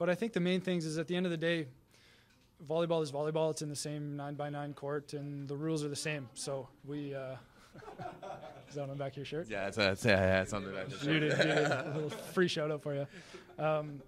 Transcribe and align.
but 0.00 0.08
I 0.08 0.14
think 0.14 0.32
the 0.32 0.40
main 0.40 0.62
things 0.62 0.86
is 0.86 0.96
at 0.96 1.06
the 1.06 1.14
end 1.14 1.26
of 1.26 1.30
the 1.30 1.36
day, 1.36 1.66
volleyball 2.66 3.02
is 3.02 3.12
volleyball. 3.12 3.50
It's 3.50 3.60
in 3.60 3.68
the 3.68 3.76
same 3.76 4.16
nine 4.16 4.34
by 4.34 4.48
nine 4.48 4.72
court, 4.72 5.12
and 5.12 5.46
the 5.46 5.54
rules 5.54 5.84
are 5.84 5.88
the 5.88 5.94
same. 5.94 6.26
So 6.34 6.68
we. 6.86 7.14
Uh, 7.14 7.34
is 8.68 8.74
that 8.76 8.82
on 8.82 8.88
the 8.88 8.94
back 8.94 9.12
of 9.12 9.18
your 9.18 9.26
shirt? 9.26 9.48
Yeah, 9.48 9.68
it's, 9.68 9.76
it's, 9.76 10.04
yeah, 10.04 10.12
yeah, 10.12 10.42
it's 10.42 10.54
on 10.54 10.64
the 10.64 10.70
back 10.70 10.86
of 10.86 11.04
your 11.04 11.30
shirt. 11.30 11.40
a 11.40 11.92
little 11.94 12.10
free 12.10 12.48
shout 12.48 12.70
out 12.70 12.82
for 12.82 12.94
you. 12.94 13.06
Um, 13.62 14.00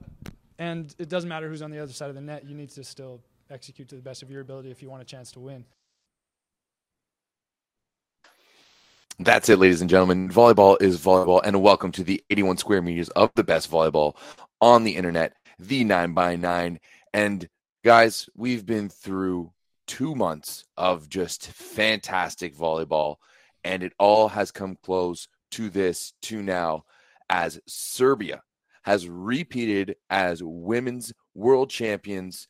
and 0.58 0.92
it 0.98 1.10
doesn't 1.10 1.28
matter 1.28 1.48
who's 1.48 1.62
on 1.62 1.70
the 1.70 1.78
other 1.78 1.92
side 1.92 2.08
of 2.08 2.14
the 2.14 2.22
net. 2.22 2.46
You 2.46 2.56
need 2.56 2.70
to 2.70 2.82
still 2.82 3.20
execute 3.50 3.88
to 3.88 3.94
the 3.94 4.02
best 4.02 4.22
of 4.22 4.30
your 4.30 4.40
ability 4.40 4.70
if 4.70 4.82
you 4.82 4.88
want 4.88 5.02
a 5.02 5.04
chance 5.04 5.30
to 5.32 5.40
win. 5.40 5.66
That's 9.18 9.50
it, 9.50 9.58
ladies 9.58 9.82
and 9.82 9.90
gentlemen. 9.90 10.30
Volleyball 10.30 10.80
is 10.80 10.98
volleyball, 10.98 11.42
and 11.44 11.62
welcome 11.62 11.92
to 11.92 12.02
the 12.02 12.24
81 12.30 12.56
square 12.56 12.80
meters 12.80 13.10
of 13.10 13.30
the 13.34 13.44
best 13.44 13.70
volleyball 13.70 14.16
on 14.62 14.84
the 14.84 14.96
internet, 14.96 15.34
the 15.66 15.84
9 15.84 16.12
by 16.12 16.36
9 16.36 16.78
And 17.12 17.48
guys, 17.84 18.28
we've 18.34 18.66
been 18.66 18.88
through 18.88 19.52
two 19.86 20.14
months 20.14 20.64
of 20.76 21.08
just 21.08 21.48
fantastic 21.48 22.56
volleyball, 22.56 23.16
and 23.64 23.82
it 23.82 23.92
all 23.98 24.28
has 24.28 24.50
come 24.50 24.76
close 24.82 25.28
to 25.52 25.68
this, 25.68 26.14
to 26.22 26.42
now, 26.42 26.84
as 27.28 27.60
Serbia 27.66 28.42
has 28.82 29.08
repeated 29.08 29.96
as 30.10 30.42
women's 30.42 31.12
world 31.34 31.70
champions. 31.70 32.48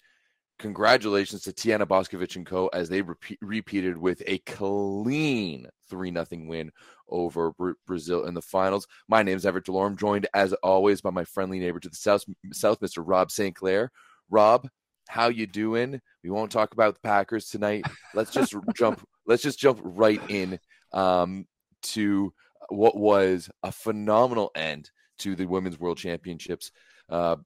Congratulations 0.59 1.43
to 1.43 1.53
Tijana 1.53 1.87
Boskovic 1.87 2.37
and 2.37 2.47
co. 2.47 2.69
as 2.69 2.89
they 2.89 3.03
repeat, 3.03 3.39
repeated 3.43 3.99
with 3.99 4.23
a 4.27 4.39
clean 4.39 5.67
3 5.91 6.13
0 6.13 6.27
win 6.47 6.71
over 7.13 7.53
Brazil 7.87 8.25
in 8.25 8.35
the 8.35 8.43
finals. 8.43 8.87
My 9.09 9.23
name 9.23 9.37
is 9.37 9.47
Everett 9.47 9.67
Delorme, 9.67 9.97
joined 9.97 10.27
as 10.35 10.53
always 10.55 11.01
by 11.01 11.11
my 11.11 11.25
friendly 11.25 11.61
neighbor 11.61 11.79
to 11.79 11.89
the 11.89 11.95
south, 11.95 12.25
south 12.53 12.81
Mr. 12.81 13.03
Rob 13.07 13.31
St. 13.31 13.55
Claire. 13.55 13.93
Rob, 14.31 14.69
how 15.09 15.29
you 15.29 15.47
doing? 15.47 16.01
We 16.25 16.31
won't 16.31 16.51
talk 16.51 16.73
about 16.73 16.95
the 16.95 17.01
Packers 17.01 17.49
tonight. 17.49 17.85
Let's 18.15 18.33
just 18.33 18.55
jump. 18.75 19.07
Let's 19.27 19.43
just 19.43 19.59
jump 19.59 19.81
right 19.83 20.21
in 20.29 20.59
um, 20.93 21.47
to 21.83 22.33
what 22.69 22.97
was 22.97 23.51
a 23.63 23.71
phenomenal 23.71 24.51
end 24.55 24.91
to 25.19 25.37
the 25.37 25.47
Women's 25.47 25.79
World 25.79 25.99
Championships 25.99 26.73
uh, 27.09 27.37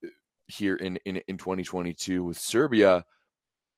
here 0.46 0.76
in, 0.76 0.96
in 1.04 1.16
in 1.28 1.38
2022 1.38 2.22
with 2.24 2.38
Serbia. 2.38 3.04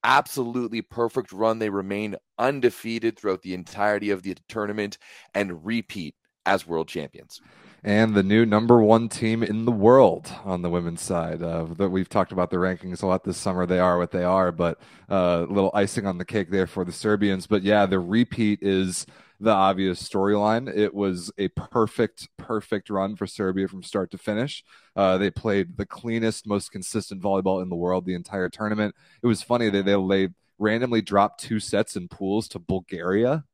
Absolutely 0.08 0.80
perfect 0.80 1.32
run. 1.32 1.58
They 1.58 1.68
remain 1.68 2.16
undefeated 2.38 3.18
throughout 3.18 3.42
the 3.42 3.52
entirety 3.52 4.08
of 4.08 4.22
the 4.22 4.34
tournament 4.48 4.96
and 5.34 5.66
repeat 5.66 6.14
as 6.46 6.66
world 6.66 6.88
champions 6.88 7.42
and 7.84 8.14
the 8.14 8.22
new 8.22 8.44
number 8.44 8.82
one 8.82 9.08
team 9.08 9.42
in 9.42 9.64
the 9.64 9.72
world 9.72 10.32
on 10.44 10.62
the 10.62 10.70
women's 10.70 11.00
side. 11.00 11.42
Uh, 11.42 11.64
that 11.76 11.90
we've 11.90 12.08
talked 12.08 12.32
about 12.32 12.50
the 12.50 12.56
rankings 12.56 13.02
a 13.02 13.06
lot 13.06 13.24
this 13.24 13.36
summer. 13.36 13.66
They 13.66 13.78
are 13.78 13.98
what 13.98 14.10
they 14.10 14.24
are, 14.24 14.50
but 14.50 14.80
uh, 15.10 15.14
a 15.14 15.42
uh, 15.42 15.46
little 15.46 15.70
icing 15.74 16.06
on 16.06 16.18
the 16.18 16.24
cake 16.24 16.50
there 16.50 16.66
for 16.66 16.84
the 16.84 16.92
Serbians. 16.92 17.46
But 17.46 17.62
yeah, 17.62 17.86
the 17.86 18.00
repeat 18.00 18.60
is 18.62 19.06
the 19.40 19.50
obvious 19.50 20.02
storyline. 20.06 20.74
It 20.74 20.92
was 20.92 21.30
a 21.38 21.48
perfect, 21.48 22.28
perfect 22.36 22.90
run 22.90 23.14
for 23.14 23.26
Serbia 23.26 23.68
from 23.68 23.82
start 23.82 24.10
to 24.10 24.18
finish. 24.18 24.64
Uh, 24.96 25.18
they 25.18 25.30
played 25.30 25.76
the 25.76 25.86
cleanest, 25.86 26.46
most 26.46 26.72
consistent 26.72 27.22
volleyball 27.22 27.62
in 27.62 27.68
the 27.68 27.76
world 27.76 28.04
the 28.04 28.14
entire 28.14 28.48
tournament. 28.48 28.94
It 29.22 29.26
was 29.26 29.42
funny 29.42 29.70
that 29.70 29.84
they, 29.84 29.94
they 30.08 30.32
randomly 30.58 31.02
dropped 31.02 31.40
two 31.40 31.60
sets 31.60 31.94
in 31.94 32.08
pools 32.08 32.48
to 32.48 32.58
Bulgaria. 32.58 33.44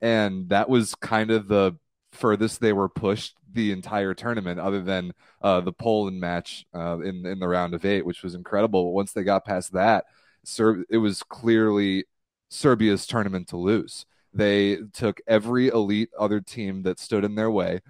And 0.00 0.48
that 0.48 0.68
was 0.68 0.94
kind 0.94 1.30
of 1.30 1.48
the 1.48 1.76
furthest 2.12 2.60
they 2.60 2.72
were 2.72 2.88
pushed 2.88 3.36
the 3.52 3.72
entire 3.72 4.14
tournament, 4.14 4.60
other 4.60 4.82
than 4.82 5.12
uh, 5.42 5.60
the 5.60 5.72
Poland 5.72 6.20
match 6.20 6.64
uh, 6.74 6.98
in 7.00 7.26
in 7.26 7.38
the 7.38 7.48
round 7.48 7.74
of 7.74 7.84
eight, 7.84 8.06
which 8.06 8.22
was 8.22 8.34
incredible. 8.34 8.84
But 8.84 8.90
Once 8.90 9.12
they 9.12 9.24
got 9.24 9.44
past 9.44 9.72
that, 9.72 10.04
Ser- 10.44 10.84
it 10.90 10.98
was 10.98 11.22
clearly 11.22 12.04
Serbia's 12.48 13.06
tournament 13.06 13.48
to 13.48 13.56
lose. 13.56 14.06
They 14.34 14.78
took 14.92 15.20
every 15.26 15.68
elite 15.68 16.10
other 16.18 16.40
team 16.40 16.82
that 16.84 16.98
stood 16.98 17.24
in 17.24 17.34
their 17.34 17.50
way, 17.50 17.80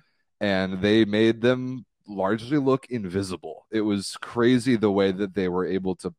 and 0.41 0.81
they 0.83 1.05
made 1.05 1.41
them 1.41 1.87
largely 2.09 2.59
look 2.59 2.87
invisible. 2.91 3.67
It 3.71 3.83
was 3.83 4.17
crazy 4.21 4.77
the 4.77 4.91
way 4.91 5.13
that 5.13 5.35
they 5.35 5.49
were 5.49 5.67
able 5.67 5.95
to 5.97 6.15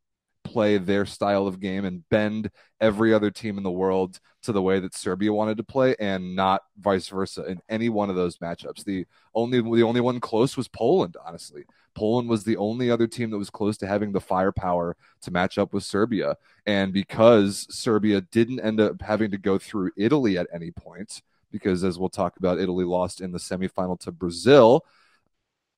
play 0.53 0.77
their 0.77 1.05
style 1.05 1.47
of 1.47 1.59
game 1.59 1.83
and 1.83 2.07
bend 2.09 2.51
every 2.79 3.13
other 3.13 3.31
team 3.31 3.57
in 3.57 3.63
the 3.63 3.71
world 3.71 4.19
to 4.43 4.51
the 4.51 4.61
way 4.61 4.79
that 4.79 4.93
Serbia 4.93 5.33
wanted 5.33 5.57
to 5.57 5.63
play 5.63 5.95
and 5.99 6.35
not 6.35 6.61
vice 6.79 7.07
versa 7.07 7.43
in 7.45 7.59
any 7.69 7.89
one 7.89 8.09
of 8.09 8.15
those 8.15 8.37
matchups. 8.37 8.83
The 8.83 9.05
only 9.33 9.61
the 9.61 9.83
only 9.83 10.01
one 10.01 10.19
close 10.19 10.55
was 10.55 10.67
Poland, 10.67 11.17
honestly. 11.25 11.63
Poland 11.95 12.29
was 12.29 12.43
the 12.43 12.57
only 12.57 12.91
other 12.91 13.07
team 13.07 13.31
that 13.31 13.37
was 13.37 13.49
close 13.49 13.77
to 13.77 13.87
having 13.87 14.11
the 14.11 14.21
firepower 14.21 14.95
to 15.21 15.31
match 15.31 15.57
up 15.57 15.73
with 15.73 15.83
Serbia. 15.83 16.37
And 16.65 16.93
because 16.93 17.67
Serbia 17.69 18.21
didn't 18.21 18.59
end 18.59 18.79
up 18.79 19.01
having 19.01 19.31
to 19.31 19.37
go 19.37 19.57
through 19.57 19.91
Italy 19.97 20.37
at 20.37 20.47
any 20.53 20.71
point, 20.71 21.21
because 21.51 21.83
as 21.83 21.99
we'll 21.99 22.09
talk 22.09 22.37
about, 22.37 22.59
Italy 22.59 22.85
lost 22.85 23.21
in 23.21 23.31
the 23.31 23.39
semifinal 23.39 23.99
to 24.01 24.11
Brazil. 24.11 24.85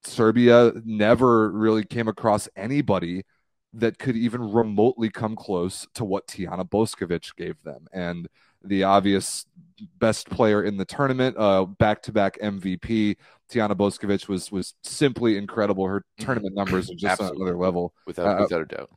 Serbia 0.04 0.72
never 0.86 1.52
really 1.52 1.84
came 1.84 2.08
across 2.08 2.48
anybody 2.56 3.24
that 3.76 4.00
could 4.00 4.16
even 4.16 4.52
remotely 4.52 5.10
come 5.10 5.36
close 5.36 5.86
to 5.94 6.06
what 6.06 6.28
Tijana 6.28 6.68
Boskovic 6.68 7.36
gave 7.36 7.62
them. 7.64 7.88
And 7.92 8.28
the 8.64 8.84
obvious 8.84 9.46
best 10.00 10.30
player 10.30 10.64
in 10.64 10.78
the 10.78 10.86
tournament, 10.86 11.36
uh, 11.38 11.66
back-to-back 11.66 12.40
MVP, 12.40 13.18
Tijana 13.50 13.76
Boskovic 13.76 14.28
was 14.28 14.52
was 14.52 14.74
simply 14.82 15.38
incredible. 15.38 15.88
Her 15.88 16.00
mm-hmm. 16.00 16.26
tournament 16.26 16.56
numbers 16.56 16.90
are 16.90 16.96
just 16.96 17.22
on 17.22 17.36
another 17.36 17.58
level, 17.58 17.94
without 18.08 18.40
uh, 18.40 18.44
without 18.44 18.62
a 18.62 18.66
doubt. 18.66 18.90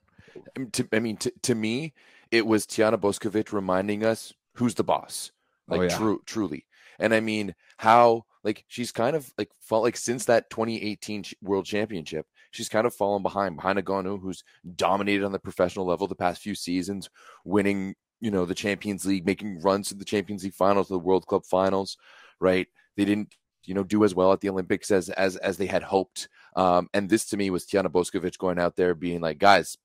I 0.56 0.58
mean, 0.58 0.70
to, 0.70 0.88
I 0.92 0.98
mean, 1.00 1.16
to, 1.18 1.32
to 1.42 1.54
me, 1.54 1.92
it 2.30 2.46
was 2.46 2.66
Tijana 2.66 2.98
Boskovic 2.98 3.52
reminding 3.52 4.04
us 4.04 4.32
who's 4.54 4.74
the 4.74 4.84
boss, 4.84 5.32
oh, 5.68 5.74
like 5.74 5.80
oh, 5.80 5.84
yeah. 5.84 5.98
true, 5.98 6.22
truly. 6.24 6.64
And 6.98 7.12
I 7.12 7.20
mean, 7.20 7.54
how 7.76 8.24
like 8.44 8.64
she's 8.68 8.92
kind 8.92 9.16
of 9.16 9.32
like 9.36 9.50
felt 9.60 9.82
like 9.82 9.96
since 9.96 10.24
that 10.26 10.50
2018 10.50 11.24
World 11.42 11.66
Championship, 11.66 12.26
she's 12.50 12.68
kind 12.68 12.86
of 12.86 12.94
fallen 12.94 13.22
behind 13.22 13.56
behind 13.56 13.78
Egonu, 13.78 14.20
who's 14.20 14.44
dominated 14.76 15.24
on 15.24 15.32
the 15.32 15.38
professional 15.38 15.86
level 15.86 16.06
the 16.06 16.14
past 16.14 16.42
few 16.42 16.54
seasons, 16.54 17.08
winning 17.44 17.94
you 18.20 18.30
know 18.30 18.44
the 18.44 18.54
Champions 18.54 19.06
League, 19.06 19.26
making 19.26 19.60
runs 19.60 19.88
to 19.88 19.94
the 19.94 20.04
Champions 20.04 20.44
League 20.44 20.54
finals, 20.54 20.88
the 20.88 20.98
World 20.98 21.26
Club 21.26 21.44
finals. 21.44 21.96
Right? 22.40 22.68
They 22.96 23.04
didn't 23.04 23.34
you 23.64 23.74
know 23.74 23.84
do 23.84 24.04
as 24.04 24.14
well 24.14 24.32
at 24.32 24.40
the 24.40 24.48
Olympics 24.48 24.90
as 24.90 25.10
as 25.10 25.36
as 25.36 25.56
they 25.56 25.66
had 25.66 25.82
hoped. 25.82 26.28
Um, 26.56 26.88
and 26.94 27.08
this 27.08 27.26
to 27.26 27.36
me 27.36 27.50
was 27.50 27.66
Tijana 27.66 27.88
Boskovic 27.88 28.38
going 28.38 28.58
out 28.58 28.76
there 28.76 28.94
being 28.94 29.20
like, 29.20 29.38
guys, 29.38 29.76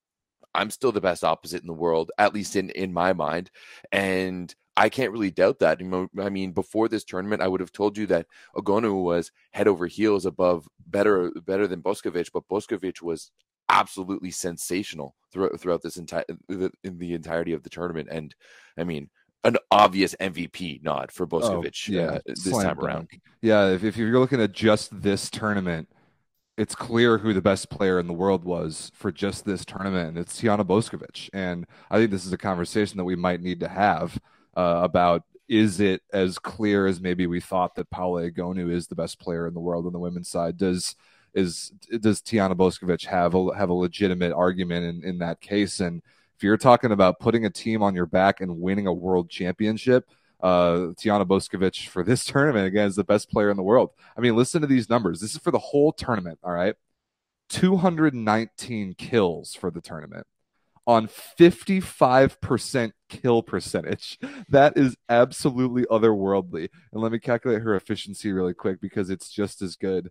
I'm 0.56 0.70
still 0.70 0.92
the 0.92 1.02
best 1.02 1.24
opposite 1.24 1.62
in 1.62 1.68
the 1.68 1.74
world, 1.74 2.12
at 2.18 2.34
least 2.34 2.56
in 2.56 2.70
in 2.72 2.94
my 2.94 3.14
mind. 3.14 3.52
And 3.92 4.54
I 4.76 4.90
can't 4.90 5.12
really 5.12 5.32
doubt 5.32 5.60
that. 5.60 5.80
I 6.20 6.30
mean, 6.30 6.52
before 6.52 6.88
this 6.88 7.04
tournament, 7.04 7.42
I 7.42 7.48
would 7.48 7.60
have 7.60 7.72
told 7.72 7.98
you 7.98 8.08
that 8.08 8.26
Egonu 8.56 9.04
was 9.04 9.32
head 9.52 9.68
over 9.68 9.86
heels 9.88 10.26
above 10.26 10.68
better 10.88 11.32
better 11.46 11.68
than 11.68 11.82
Boskovic, 11.82 12.32
but 12.34 12.48
Boskovic 12.48 13.02
was 13.02 13.32
absolutely 13.70 14.32
sensational 14.32 15.16
throughout 15.32 15.60
throughout 15.60 15.82
this 15.84 15.98
entire 15.98 16.26
in 16.50 16.98
the 16.98 17.14
entirety 17.14 17.54
of 17.54 17.64
the 17.64 17.70
tournament. 17.70 18.10
And 18.12 18.34
I 18.78 18.84
mean, 18.84 19.10
an 19.44 19.58
obvious 19.70 20.16
MVP 20.20 20.84
nod 20.84 21.12
for 21.12 21.28
Boskovic 21.28 21.90
oh, 21.90 21.94
yeah, 21.94 22.12
uh, 22.14 22.20
this 22.26 22.52
time 22.52 22.80
around. 22.80 23.10
Yeah, 23.42 23.70
if, 23.70 23.84
if 23.84 23.98
you're 23.98 24.20
looking 24.20 24.42
at 24.42 24.54
just 24.54 25.02
this 25.02 25.30
tournament, 25.30 25.88
it's 26.58 26.76
clear 26.76 27.18
who 27.18 27.34
the 27.34 27.42
best 27.42 27.70
player 27.70 28.00
in 28.00 28.08
the 28.08 28.14
world 28.14 28.44
was 28.44 28.92
for 28.96 29.12
just 29.12 29.46
this 29.46 29.66
tournament, 29.66 30.10
and 30.10 30.18
it's 30.18 30.40
Tijana 30.40 30.66
Boskovic. 30.66 31.30
And 31.34 31.66
I 31.92 31.98
think 31.98 32.12
this 32.12 32.26
is 32.26 32.34
a 32.34 32.38
conversation 32.38 32.98
that 32.98 33.06
we 33.06 33.16
might 33.16 33.42
need 33.42 33.60
to 33.60 33.68
have 33.68 34.20
uh, 34.56 34.82
about 34.84 35.24
is 35.48 35.80
it 35.80 36.02
as 36.12 36.40
clear 36.40 36.88
as 36.88 37.02
maybe 37.02 37.28
we 37.28 37.40
thought 37.40 37.76
that 37.76 37.90
Paola 37.90 38.30
Egonu 38.32 38.72
is 38.72 38.88
the 38.88 38.96
best 38.96 39.20
player 39.20 39.48
in 39.48 39.54
the 39.54 39.60
world 39.60 39.86
on 39.86 39.94
the 39.94 40.00
women's 40.00 40.30
side? 40.30 40.58
Does 40.58 40.96
is 41.34 41.72
does 42.00 42.22
Tijana 42.22 42.56
Boskovic 42.56 43.06
have 43.06 43.36
a 43.36 43.56
have 43.56 43.70
a 43.70 43.74
legitimate 43.74 44.34
argument 44.34 44.86
in, 44.86 45.10
in 45.10 45.18
that 45.20 45.42
case? 45.42 45.80
And 45.80 46.02
if 46.36 46.44
you're 46.44 46.58
talking 46.58 46.92
about 46.92 47.20
putting 47.20 47.46
a 47.46 47.50
team 47.50 47.84
on 47.84 47.96
your 47.96 48.06
back 48.06 48.42
and 48.42 48.62
winning 48.62 48.88
a 48.88 48.94
world 48.94 49.30
championship, 49.30 50.10
uh, 50.42 50.94
Tijana 50.98 51.26
Boskovic 51.26 51.88
for 51.88 52.04
this 52.04 52.24
tournament 52.26 52.68
again 52.68 52.88
is 52.88 52.96
the 52.96 53.04
best 53.04 53.30
player 53.30 53.50
in 53.50 53.58
the 53.58 53.64
world. 53.64 53.92
I 54.18 54.22
mean, 54.22 54.36
listen 54.36 54.62
to 54.62 54.68
these 54.68 54.90
numbers. 54.90 55.20
This 55.20 55.36
is 55.36 55.42
for 55.42 55.52
the 55.52 55.60
whole 55.60 55.92
tournament. 55.92 56.40
All 56.44 56.54
right, 56.54 56.76
219 57.50 58.96
kills 58.96 59.56
for 59.56 59.72
the 59.72 59.82
tournament 59.82 60.28
on 60.86 61.08
55% 61.08 62.92
kill 63.10 63.44
percentage. 63.44 64.20
That 64.50 64.78
is 64.78 64.96
absolutely 65.10 65.84
otherworldly. 65.86 66.70
And 66.92 67.02
let 67.02 67.12
me 67.12 67.20
calculate 67.20 67.62
her 67.62 67.76
efficiency 67.76 68.32
really 68.32 68.54
quick 68.54 68.82
because 68.82 69.10
it's 69.10 69.30
just 69.30 69.62
as 69.62 69.76
good. 69.76 70.10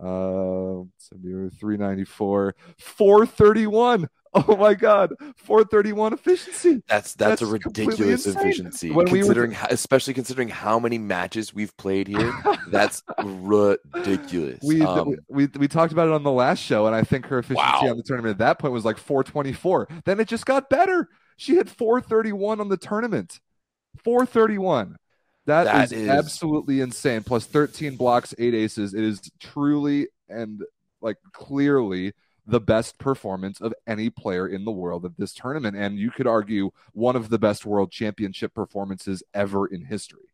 Uh, 0.00 0.84
394, 1.10 2.54
431. 2.78 4.08
Oh 4.48 4.56
my 4.56 4.74
God, 4.74 5.12
431 5.36 6.12
efficiency. 6.12 6.82
That's 6.88 7.14
that's, 7.14 7.40
That's 7.40 7.42
a 7.42 7.46
ridiculous 7.46 8.26
efficiency. 8.26 8.90
When 8.90 9.06
we 9.06 9.18
were- 9.20 9.24
considering, 9.24 9.56
especially 9.70 10.14
considering 10.14 10.48
how 10.48 10.78
many 10.80 10.98
matches 10.98 11.54
we've 11.54 11.76
played 11.76 12.08
here, 12.08 12.32
that's 12.68 13.02
ridiculous. 13.22 14.58
We, 14.62 14.82
Um, 14.82 15.14
we 15.28 15.46
we 15.58 15.68
talked 15.68 15.92
about 15.92 16.08
it 16.08 16.14
on 16.14 16.22
the 16.24 16.32
last 16.32 16.58
show, 16.60 16.86
and 16.86 16.94
I 16.96 17.02
think 17.02 17.26
her 17.26 17.38
efficiency 17.38 17.62
Wow. 17.62 17.90
on 17.90 17.96
the 17.96 18.02
tournament 18.02 18.32
at 18.32 18.38
that 18.38 18.58
point 18.58 18.72
was 18.74 18.84
like 18.84 18.98
424. 18.98 19.88
Then 20.04 20.18
it 20.20 20.28
just 20.28 20.46
got 20.46 20.68
better. 20.68 21.08
She 21.36 21.54
hit 21.54 21.68
431 21.68 22.60
on 22.60 22.68
the 22.68 22.76
tournament. 22.76 23.40
431. 24.02 24.96
That 25.46 25.64
that 25.64 25.84
is, 25.86 25.92
is- 25.92 26.08
absolutely 26.08 26.80
insane. 26.80 27.22
Plus 27.22 27.46
13 27.46 27.96
blocks, 27.96 28.34
eight 28.38 28.54
aces. 28.54 28.94
It 28.94 29.04
is 29.04 29.20
truly 29.40 30.08
and 30.28 30.62
like 31.00 31.16
clearly 31.32 32.14
the 32.46 32.60
best 32.60 32.98
performance 32.98 33.60
of 33.60 33.74
any 33.86 34.10
player 34.10 34.46
in 34.46 34.64
the 34.64 34.70
world 34.70 35.04
at 35.04 35.16
this 35.16 35.32
tournament. 35.32 35.76
And 35.76 35.98
you 35.98 36.10
could 36.10 36.26
argue 36.26 36.70
one 36.92 37.16
of 37.16 37.30
the 37.30 37.38
best 37.38 37.64
world 37.64 37.90
championship 37.90 38.54
performances 38.54 39.22
ever 39.32 39.66
in 39.66 39.84
history. 39.84 40.30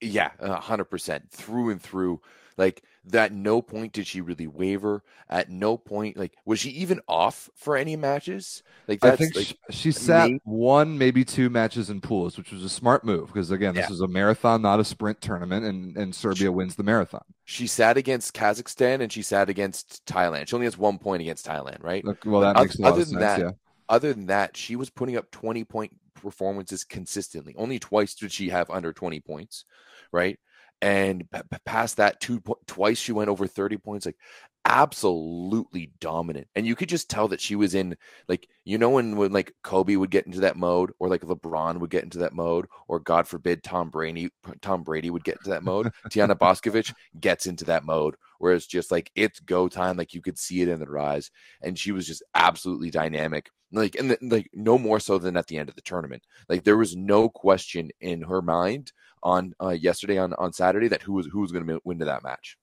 Yeah, 0.00 0.30
a 0.38 0.60
hundred 0.60 0.84
percent 0.86 1.30
through 1.30 1.70
and 1.70 1.82
through. 1.82 2.20
Like 2.56 2.84
that, 3.04 3.32
no 3.32 3.60
point 3.62 3.92
did 3.92 4.06
she 4.06 4.20
really 4.20 4.46
waver. 4.46 5.02
At 5.28 5.50
no 5.50 5.76
point, 5.76 6.16
like 6.16 6.34
was 6.44 6.60
she 6.60 6.70
even 6.70 7.00
off 7.08 7.48
for 7.56 7.76
any 7.76 7.96
matches? 7.96 8.62
Like 8.86 9.04
I 9.04 9.16
think 9.16 9.34
like 9.34 9.46
she, 9.46 9.56
she 9.70 9.92
sat 9.92 10.30
one, 10.44 10.98
maybe 10.98 11.24
two 11.24 11.50
matches 11.50 11.90
in 11.90 12.00
pools, 12.00 12.36
which 12.38 12.52
was 12.52 12.62
a 12.64 12.68
smart 12.68 13.04
move 13.04 13.28
because 13.28 13.50
again, 13.50 13.74
this 13.74 13.88
Yeah. 13.88 13.94
is 13.94 14.00
a 14.00 14.08
marathon, 14.08 14.62
not 14.62 14.78
a 14.80 14.84
sprint 14.84 15.20
tournament, 15.20 15.64
and 15.64 15.96
and 15.96 16.14
Serbia 16.14 16.52
wins 16.52 16.76
the 16.76 16.82
marathon. 16.82 17.24
she 17.44 17.66
sat 17.66 17.96
against 17.96 18.34
Kazakhstan 18.34 19.00
and 19.00 19.10
she 19.12 19.22
sat 19.22 19.48
against 19.48 20.04
Thailand. 20.06 20.48
She 20.48 20.54
only 20.54 20.66
has 20.66 20.78
one 20.78 20.98
point 20.98 21.22
against 21.22 21.46
Thailand, 21.46 21.82
right? 21.82 22.04
Well, 22.24 22.42
that 22.42 22.56
Oth- 22.56 22.62
makes 22.62 22.78
a 22.78 22.82
lot 22.82 22.88
other 22.92 23.02
of 23.02 23.08
than 23.08 23.18
sense. 23.20 23.20
that, 23.20 23.40
yeah. 23.40 23.50
Other 23.88 24.12
than 24.12 24.26
that, 24.26 24.56
she 24.56 24.76
was 24.76 24.90
putting 24.90 25.16
up 25.16 25.30
twenty 25.30 25.64
point 25.64 25.92
performances 26.14 26.84
consistently. 26.84 27.54
Only 27.58 27.78
twice 27.78 28.14
did 28.14 28.30
she 28.32 28.48
have 28.50 28.70
under 28.70 28.92
twenty 28.92 29.20
points, 29.20 29.64
right? 30.12 30.38
And 30.82 31.30
p- 31.32 31.40
past 31.64 31.98
that, 31.98 32.20
two 32.20 32.42
twice 32.66 32.98
she 32.98 33.12
went 33.12 33.30
over 33.30 33.46
thirty 33.46 33.78
points. 33.78 34.06
Like 34.06 34.18
absolutely 34.64 35.92
dominant, 36.00 36.48
and 36.54 36.66
you 36.66 36.74
could 36.76 36.88
just 36.88 37.10
tell 37.10 37.28
that 37.28 37.40
she 37.40 37.56
was 37.56 37.74
in 37.74 37.96
like 38.28 38.48
you 38.64 38.78
know 38.78 38.90
when 38.90 39.16
when 39.16 39.32
like 39.32 39.52
Kobe 39.62 39.96
would 39.96 40.10
get 40.10 40.26
into 40.26 40.40
that 40.40 40.56
mode, 40.56 40.92
or 40.98 41.08
like 41.08 41.22
LeBron 41.22 41.78
would 41.78 41.90
get 41.90 42.04
into 42.04 42.18
that 42.18 42.32
mode, 42.32 42.66
or 42.88 43.00
God 43.00 43.26
forbid 43.28 43.62
Tom 43.62 43.90
Brady 43.90 44.30
Tom 44.60 44.82
Brady 44.82 45.10
would 45.10 45.24
get 45.24 45.38
into 45.38 45.50
that 45.50 45.64
mode. 45.64 45.92
Tijana 46.10 46.36
Boskovic 46.36 46.94
gets 47.20 47.46
into 47.46 47.64
that 47.66 47.84
mode 47.84 48.16
where 48.38 48.54
it's 48.54 48.66
just 48.66 48.90
like 48.90 49.10
it's 49.14 49.40
go 49.40 49.68
time. 49.68 49.96
Like 49.96 50.14
you 50.14 50.20
could 50.20 50.38
see 50.38 50.62
it 50.62 50.68
in 50.68 50.80
the 50.80 50.86
rise, 50.86 51.30
and 51.62 51.78
she 51.78 51.92
was 51.92 52.06
just 52.06 52.22
absolutely 52.34 52.90
dynamic. 52.90 53.50
Like 53.72 53.94
and 53.96 54.10
the, 54.10 54.18
like 54.20 54.50
no 54.52 54.78
more 54.78 55.00
so 55.00 55.18
than 55.18 55.36
at 55.36 55.46
the 55.46 55.58
end 55.58 55.68
of 55.68 55.76
the 55.76 55.80
tournament. 55.82 56.24
Like 56.48 56.64
there 56.64 56.76
was 56.76 56.96
no 56.96 57.28
question 57.28 57.90
in 58.00 58.22
her 58.22 58.42
mind 58.42 58.92
on 59.22 59.54
uh, 59.62 59.70
yesterday 59.70 60.18
on 60.18 60.34
on 60.34 60.52
Saturday 60.52 60.88
that 60.88 61.02
who 61.02 61.14
was 61.14 61.26
who 61.26 61.40
was 61.40 61.52
going 61.52 61.66
to 61.66 61.80
win 61.84 61.98
to 62.00 62.04
that 62.06 62.22
match. 62.22 62.56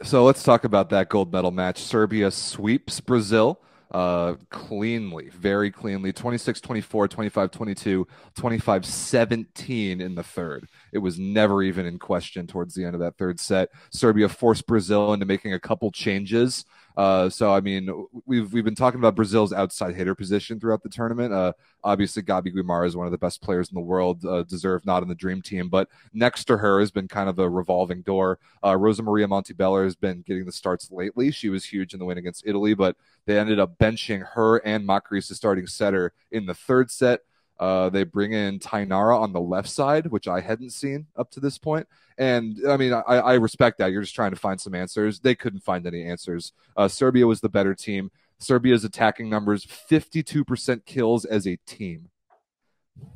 So 0.00 0.24
let's 0.24 0.42
talk 0.42 0.64
about 0.64 0.88
that 0.90 1.08
gold 1.08 1.32
medal 1.32 1.50
match. 1.50 1.78
Serbia 1.78 2.30
sweeps 2.30 3.00
Brazil 3.00 3.60
uh, 3.92 4.36
cleanly, 4.48 5.28
very 5.28 5.70
cleanly 5.70 6.12
26 6.12 6.60
24, 6.62 7.08
25 7.08 7.50
22, 7.50 8.06
25 8.34 8.86
17 8.86 10.00
in 10.00 10.14
the 10.14 10.22
third. 10.22 10.66
It 10.92 10.98
was 10.98 11.18
never 11.18 11.62
even 11.62 11.84
in 11.84 11.98
question 11.98 12.46
towards 12.46 12.74
the 12.74 12.84
end 12.84 12.94
of 12.94 13.00
that 13.00 13.18
third 13.18 13.38
set. 13.38 13.68
Serbia 13.90 14.30
forced 14.30 14.66
Brazil 14.66 15.12
into 15.12 15.26
making 15.26 15.52
a 15.52 15.60
couple 15.60 15.90
changes. 15.90 16.64
Uh, 16.96 17.28
so 17.28 17.52
I 17.52 17.60
mean, 17.60 18.06
we've 18.26 18.52
we've 18.52 18.64
been 18.64 18.74
talking 18.74 19.00
about 19.00 19.16
Brazil's 19.16 19.52
outside 19.52 19.94
hitter 19.94 20.14
position 20.14 20.60
throughout 20.60 20.82
the 20.82 20.88
tournament. 20.88 21.32
Uh, 21.32 21.52
obviously, 21.82 22.22
Gabi 22.22 22.54
Guimarães 22.54 22.88
is 22.88 22.96
one 22.96 23.06
of 23.06 23.12
the 23.12 23.18
best 23.18 23.40
players 23.42 23.70
in 23.70 23.74
the 23.74 23.80
world, 23.80 24.24
uh, 24.24 24.42
deserved 24.42 24.86
not 24.86 25.02
in 25.02 25.08
the 25.08 25.14
dream 25.14 25.42
team, 25.42 25.68
but 25.68 25.88
next 26.12 26.44
to 26.44 26.58
her 26.58 26.80
has 26.80 26.90
been 26.90 27.08
kind 27.08 27.28
of 27.28 27.38
a 27.38 27.48
revolving 27.48 28.02
door. 28.02 28.38
Uh, 28.62 28.72
Rosamaria 28.72 29.26
Montibeller 29.26 29.84
has 29.84 29.96
been 29.96 30.22
getting 30.26 30.44
the 30.44 30.52
starts 30.52 30.90
lately. 30.90 31.30
She 31.30 31.48
was 31.48 31.64
huge 31.64 31.94
in 31.94 31.98
the 31.98 32.04
win 32.04 32.18
against 32.18 32.46
Italy, 32.46 32.74
but 32.74 32.96
they 33.26 33.38
ended 33.38 33.58
up 33.58 33.78
benching 33.78 34.26
her 34.34 34.58
and 34.58 34.86
Macris, 34.86 35.32
starting 35.34 35.66
setter, 35.66 36.12
in 36.30 36.46
the 36.46 36.54
third 36.54 36.90
set. 36.90 37.20
Uh, 37.58 37.88
they 37.90 38.04
bring 38.04 38.32
in 38.32 38.58
Tainara 38.58 39.18
on 39.20 39.32
the 39.32 39.40
left 39.40 39.68
side, 39.68 40.06
which 40.06 40.26
I 40.26 40.40
hadn't 40.40 40.70
seen 40.70 41.06
up 41.16 41.30
to 41.32 41.40
this 41.40 41.58
point. 41.58 41.86
And 42.18 42.58
I 42.68 42.76
mean, 42.76 42.92
I, 42.92 43.00
I 43.00 43.34
respect 43.34 43.78
that. 43.78 43.92
You're 43.92 44.02
just 44.02 44.14
trying 44.14 44.32
to 44.32 44.36
find 44.36 44.60
some 44.60 44.74
answers. 44.74 45.20
They 45.20 45.34
couldn't 45.34 45.60
find 45.60 45.86
any 45.86 46.04
answers. 46.04 46.52
Uh, 46.76 46.88
Serbia 46.88 47.26
was 47.26 47.40
the 47.40 47.48
better 47.48 47.74
team. 47.74 48.10
Serbia's 48.38 48.84
attacking 48.84 49.30
numbers 49.30 49.64
52% 49.64 50.84
kills 50.84 51.24
as 51.24 51.46
a 51.46 51.56
team. 51.66 52.10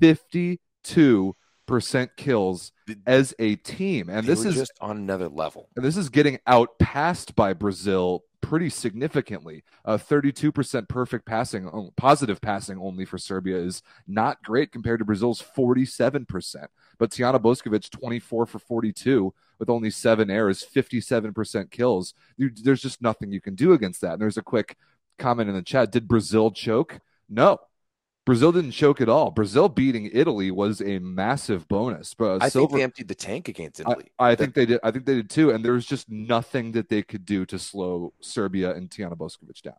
52% 0.00 0.59
kills 2.17 2.73
as 3.06 3.35
a 3.38 3.56
team. 3.56 4.09
And 4.09 4.25
They 4.25 4.35
this 4.35 4.44
is 4.44 4.55
just 4.55 4.73
on 4.81 4.97
another 4.97 5.29
level. 5.29 5.69
and 5.77 5.85
this 5.85 5.97
is 5.97 6.09
getting 6.09 6.38
out 6.47 6.71
outpassed 6.81 7.35
by 7.35 7.53
Brazil 7.53 8.23
pretty 8.47 8.71
significantly. 8.71 9.65
Uh, 9.85 9.97
32% 9.97 10.89
perfect 10.89 11.27
passing, 11.27 11.91
positive 11.97 12.41
passing 12.41 12.79
only 12.79 13.05
for 13.05 13.19
Serbia 13.19 13.57
is 13.57 13.83
not 14.07 14.43
great 14.45 14.71
compared 14.71 15.01
to 15.01 15.05
Brazil's 15.05 15.43
47%. 15.43 16.67
But 16.99 17.11
Tijana 17.11 17.41
Boskovic, 17.41 17.91
24 17.91 18.47
for 18.47 18.59
42 18.59 19.35
with 19.59 19.69
only 19.69 19.91
seven 19.91 20.31
errors, 20.31 20.65
57% 20.65 21.71
kills. 21.73 22.15
You, 22.37 22.51
there's 22.55 22.83
just 22.83 23.03
nothing 23.03 23.33
you 23.33 23.41
can 23.41 23.57
do 23.57 23.73
against 23.73 24.01
that. 24.03 24.13
And 24.13 24.23
there's 24.23 24.39
a 24.39 24.43
quick 24.43 24.77
comment 25.19 25.49
in 25.49 25.57
the 25.57 25.63
chat. 25.63 25.91
Did 25.91 26.07
Brazil 26.07 26.53
choke? 26.53 27.01
No. 27.29 27.59
Brazil 28.26 28.50
didn't 28.52 28.73
choke 28.73 29.00
at 29.00 29.08
all. 29.08 29.31
Brazil 29.31 29.69
beating 29.69 30.11
Italy 30.12 30.50
was 30.50 30.82
a 30.82 30.99
massive 30.99 31.67
bonus. 31.69 32.12
But 32.12 32.43
I 32.43 32.50
think 32.50 32.73
they 32.73 32.82
emptied 32.82 33.08
the 33.08 33.14
tank 33.14 33.49
against 33.49 33.81
Italy. 33.81 34.11
I 34.19 34.31
That- 34.34 34.38
think 34.38 34.55
they 34.55 34.67
did. 34.67 34.81
I 34.82 34.90
think 34.90 35.06
they 35.06 35.14
did 35.14 35.31
too. 35.31 35.50
And 35.50 35.64
there 35.64 35.73
was 35.73 35.87
just 35.87 36.11
nothing 36.11 36.73
that 36.73 36.88
they 36.88 37.02
could 37.02 37.25
do 37.25 37.46
to 37.46 37.58
slow 37.58 38.12
Serbia 38.20 38.75
and 38.75 38.90
Tijana 38.90 39.17
Boskovic 39.17 39.62
down. 39.62 39.76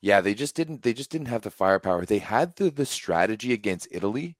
Yeah, 0.00 0.20
they 0.20 0.34
just 0.34 0.56
didn't. 0.56 0.82
They 0.82 0.92
just 0.92 1.10
didn't 1.10 1.28
have 1.28 1.42
the 1.42 1.50
firepower. 1.50 2.04
They 2.04 2.18
had 2.18 2.56
the 2.56 2.70
the 2.70 2.86
strategy 2.86 3.52
against 3.52 3.86
Italy, 3.90 4.36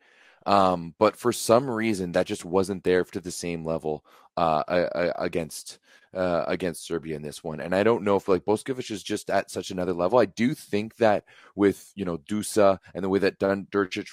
um, 0.46 0.94
but 0.98 1.16
for 1.16 1.32
some 1.32 1.70
reason 1.70 2.12
that 2.12 2.26
just 2.26 2.44
wasn't 2.44 2.82
there 2.82 3.04
to 3.04 3.20
the 3.20 3.30
same 3.30 3.64
level 3.64 4.04
uh, 4.36 5.12
against 5.16 5.78
uh, 6.14 6.44
against 6.46 6.86
Serbia 6.86 7.16
in 7.16 7.22
this 7.22 7.42
one. 7.42 7.60
And 7.60 7.74
I 7.74 7.82
don't 7.82 8.04
know 8.04 8.16
if 8.16 8.28
like 8.28 8.44
Boskovic 8.44 8.90
is 8.90 9.02
just 9.02 9.30
at 9.30 9.50
such 9.50 9.70
another 9.70 9.92
level. 9.92 10.18
I 10.18 10.26
do 10.26 10.54
think 10.54 10.96
that 10.96 11.24
with 11.56 11.90
you 11.94 12.04
know 12.04 12.18
Dusa 12.18 12.78
and 12.94 13.04
the 13.04 13.08
way 13.08 13.18
that 13.20 13.38
Dun 13.38 13.66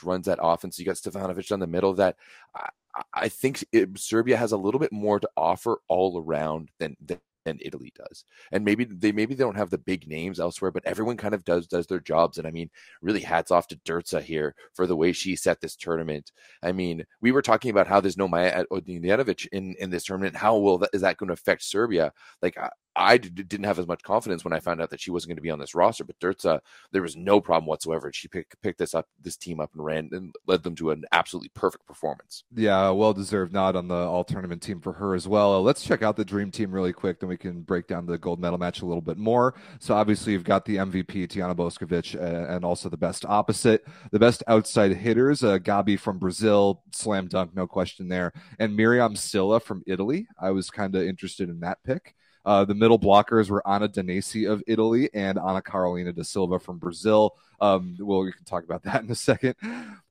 runs 0.04 0.26
that 0.26 0.40
offense, 0.42 0.80
you 0.80 0.86
got 0.86 0.96
Stevanovic 0.96 1.48
down 1.48 1.60
the 1.60 1.68
middle. 1.68 1.94
That 1.94 2.18
I, 2.56 2.70
I 3.14 3.30
think 3.30 3.64
it, 3.72 3.98
Serbia 3.98 4.38
has 4.38 4.52
a 4.52 4.58
little 4.58 4.80
bit 4.80 4.92
more 4.92 5.20
to 5.20 5.30
offer 5.38 5.82
all 5.88 6.22
around 6.22 6.70
than 6.80 6.98
than. 7.00 7.20
Than 7.44 7.58
Italy 7.62 7.92
does, 7.96 8.26
and 8.52 8.64
maybe 8.64 8.86
they 8.86 9.12
maybe 9.12 9.34
they 9.34 9.44
don't 9.44 9.58
have 9.58 9.72
the 9.72 9.78
big 9.78 10.08
names 10.08 10.40
elsewhere, 10.40 10.72
but 10.72 10.86
everyone 10.86 11.18
kind 11.18 11.34
of 11.34 11.44
does 11.44 11.66
does 11.66 11.88
their 11.88 12.00
jobs. 12.00 12.38
And 12.38 12.48
I 12.48 12.52
mean, 12.52 12.70
really, 13.02 13.22
hats 13.22 13.50
off 13.50 13.68
to 13.70 13.78
Dirtsa 13.78 14.22
here 14.22 14.54
for 14.74 14.86
the 14.86 14.96
way 14.96 15.12
she 15.12 15.36
set 15.36 15.60
this 15.60 15.76
tournament. 15.76 16.32
I 16.62 16.72
mean, 16.72 17.04
we 17.20 17.32
were 17.32 17.42
talking 17.42 17.72
about 17.72 17.88
how 17.88 18.00
there's 18.00 18.18
no 18.18 18.28
Maja 18.28 18.66
Ognjenovic 18.72 19.48
in 19.52 19.76
in 19.80 19.90
this 19.90 20.04
tournament. 20.04 20.36
How 20.36 20.58
will 20.58 20.78
that 20.80 20.92
is 20.94 21.02
that 21.02 21.18
going 21.18 21.30
to 21.30 21.34
affect 21.34 21.64
Serbia? 21.64 22.14
Like 22.42 22.58
I, 23.02 23.18
d- 23.18 23.30
didn't 23.30 23.66
have 23.66 23.80
as 23.80 23.88
much 23.88 24.04
confidence 24.04 24.44
when 24.44 24.54
I 24.54 24.60
found 24.60 24.82
out 24.82 24.90
that 24.90 25.02
she 25.02 25.12
wasn't 25.12 25.30
going 25.30 25.38
to 25.38 25.42
be 25.42 25.50
on 25.50 25.60
this 25.60 25.76
roster, 25.76 26.04
but 26.04 26.20
Dirtsa, 26.20 26.60
there 26.92 27.02
was 27.02 27.16
no 27.16 27.42
problem 27.42 27.68
whatsoever. 27.68 28.12
She 28.14 28.28
picked 28.28 28.62
picked 28.62 28.80
this 28.80 28.94
up, 28.94 29.08
this 29.22 29.38
team 29.38 29.60
up, 29.60 29.72
and 29.74 29.84
ran 29.84 30.10
and 30.12 30.34
led 30.48 30.64
them 30.64 30.76
to 30.76 30.92
an 30.92 31.06
absolutely 31.12 31.52
perfect 31.56 31.86
performance. 31.86 32.44
Yeah, 32.54 32.90
well 32.92 33.14
deserved 33.14 33.54
nod 33.54 33.76
on 33.76 33.88
the 33.88 33.96
all 33.96 34.24
tournament 34.24 34.62
team 34.62 34.82
for 34.82 34.94
her 34.94 35.16
as 35.16 35.28
well. 35.28 35.56
Uh, 35.56 35.60
let's 35.60 35.84
check 35.84 36.02
out 36.02 36.16
the 36.16 36.26
dream 36.26 36.52
team 36.52 36.72
really 36.72 36.94
quick, 36.94 37.20
then 37.20 37.30
we 37.30 37.38
can 37.38 37.62
break 37.62 37.88
down 37.88 38.06
the 38.06 38.18
gold 38.18 38.40
medal 38.40 38.58
match 38.58 38.82
a 38.82 38.86
little 38.86 39.02
bit 39.02 39.18
more. 39.18 39.56
So 39.80 39.96
obviously 39.96 40.34
you've 40.34 40.44
got 40.44 40.66
the 40.66 40.78
MVP 40.78 41.28
Tijana 41.28 41.56
Boskovic 41.56 42.16
uh, 42.16 42.54
and 42.54 42.66
also 42.66 42.90
the 42.90 42.98
best 42.98 43.26
opposite, 43.26 43.86
the 44.12 44.20
best 44.20 44.44
outside 44.48 44.94
hitters, 44.94 45.44
uh, 45.44 45.58
Gabi 45.58 46.00
from 46.00 46.20
Brazil, 46.20 46.84
slam 46.92 47.28
dunk, 47.28 47.56
no 47.56 47.68
question 47.68 48.08
there, 48.08 48.34
and 48.60 48.78
Myriam 48.78 49.18
Sylla 49.18 49.60
from 49.60 49.84
Italy. 49.88 50.28
I 50.40 50.52
was 50.52 50.70
kind 50.70 50.96
of 50.96 51.04
interested 51.04 51.50
in 51.50 51.60
that 51.62 51.80
pick. 51.84 52.16
Uh, 52.46 52.66
the 52.66 52.76
middle 52.76 53.00
blockers 53.00 53.50
were 53.50 53.66
Anna 53.68 53.88
Danesi 53.88 54.50
of 54.50 54.64
Italy 54.68 55.10
and 55.14 55.38
Ana 55.38 55.62
Carolina 55.62 56.12
da 56.12 56.24
Silva 56.24 56.60
from 56.60 56.78
Brazil. 56.78 57.36
Um, 57.60 57.96
well, 58.00 58.22
we 58.22 58.32
can 58.32 58.46
talk 58.46 58.64
about 58.64 58.84
that 58.84 59.04
in 59.04 59.12
a 59.12 59.16
second. 59.16 59.56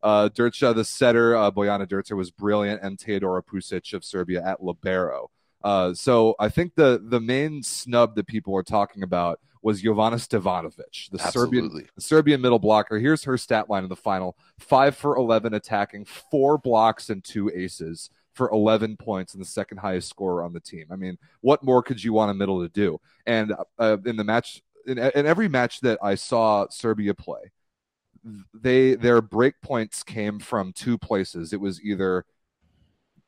Uh, 0.02 0.28
Dircha, 0.28 0.74
the 0.74 0.84
setter, 0.84 1.36
uh, 1.36 1.50
Bojana 1.50 2.14
was 2.14 2.30
brilliant, 2.30 2.82
and 2.82 2.98
Teodora 2.98 3.42
Pusic 3.42 3.92
of 3.92 4.04
Serbia 4.04 4.42
at 4.44 4.62
libero. 4.62 5.30
Uh, 5.62 5.92
so 5.92 6.34
I 6.38 6.48
think 6.48 6.74
the 6.74 7.02
the 7.04 7.20
main 7.20 7.62
snub 7.62 8.14
that 8.14 8.26
people 8.26 8.56
are 8.56 8.62
talking 8.62 9.02
about 9.02 9.40
was 9.62 9.82
Jovana 9.82 10.14
Stevanovic, 10.14 11.10
the 11.10 11.18
Serbian 11.18 11.68
the 11.94 12.00
Serbian 12.00 12.40
middle 12.40 12.58
blocker. 12.58 12.98
Here's 12.98 13.24
her 13.24 13.36
stat 13.36 13.68
line 13.68 13.82
in 13.82 13.90
the 13.90 13.96
final: 13.96 14.38
five 14.58 14.96
for 14.96 15.16
eleven 15.16 15.52
attacking, 15.52 16.06
four 16.06 16.56
blocks 16.56 17.10
and 17.10 17.22
two 17.22 17.50
aces 17.54 18.08
for 18.34 18.50
11 18.50 18.96
points 18.96 19.34
and 19.34 19.40
the 19.40 19.46
second 19.46 19.78
highest 19.78 20.08
scorer 20.08 20.42
on 20.42 20.52
the 20.52 20.60
team. 20.60 20.86
I 20.90 20.96
mean, 20.96 21.18
what 21.40 21.62
more 21.62 21.82
could 21.82 22.02
you 22.02 22.12
want 22.12 22.30
a 22.30 22.34
middle 22.34 22.62
to 22.62 22.68
do? 22.68 23.00
And 23.26 23.54
uh, 23.78 23.98
in 24.04 24.16
the 24.16 24.24
match, 24.24 24.62
in, 24.86 24.98
in 24.98 25.26
every 25.26 25.48
match 25.48 25.80
that 25.80 25.98
I 26.02 26.14
saw 26.14 26.66
Serbia 26.68 27.14
play, 27.14 27.50
they 28.54 28.94
their 28.94 29.22
break 29.22 29.60
points 29.62 30.02
came 30.02 30.38
from 30.38 30.72
two 30.72 30.98
places. 30.98 31.52
It 31.52 31.60
was 31.60 31.82
either 31.82 32.24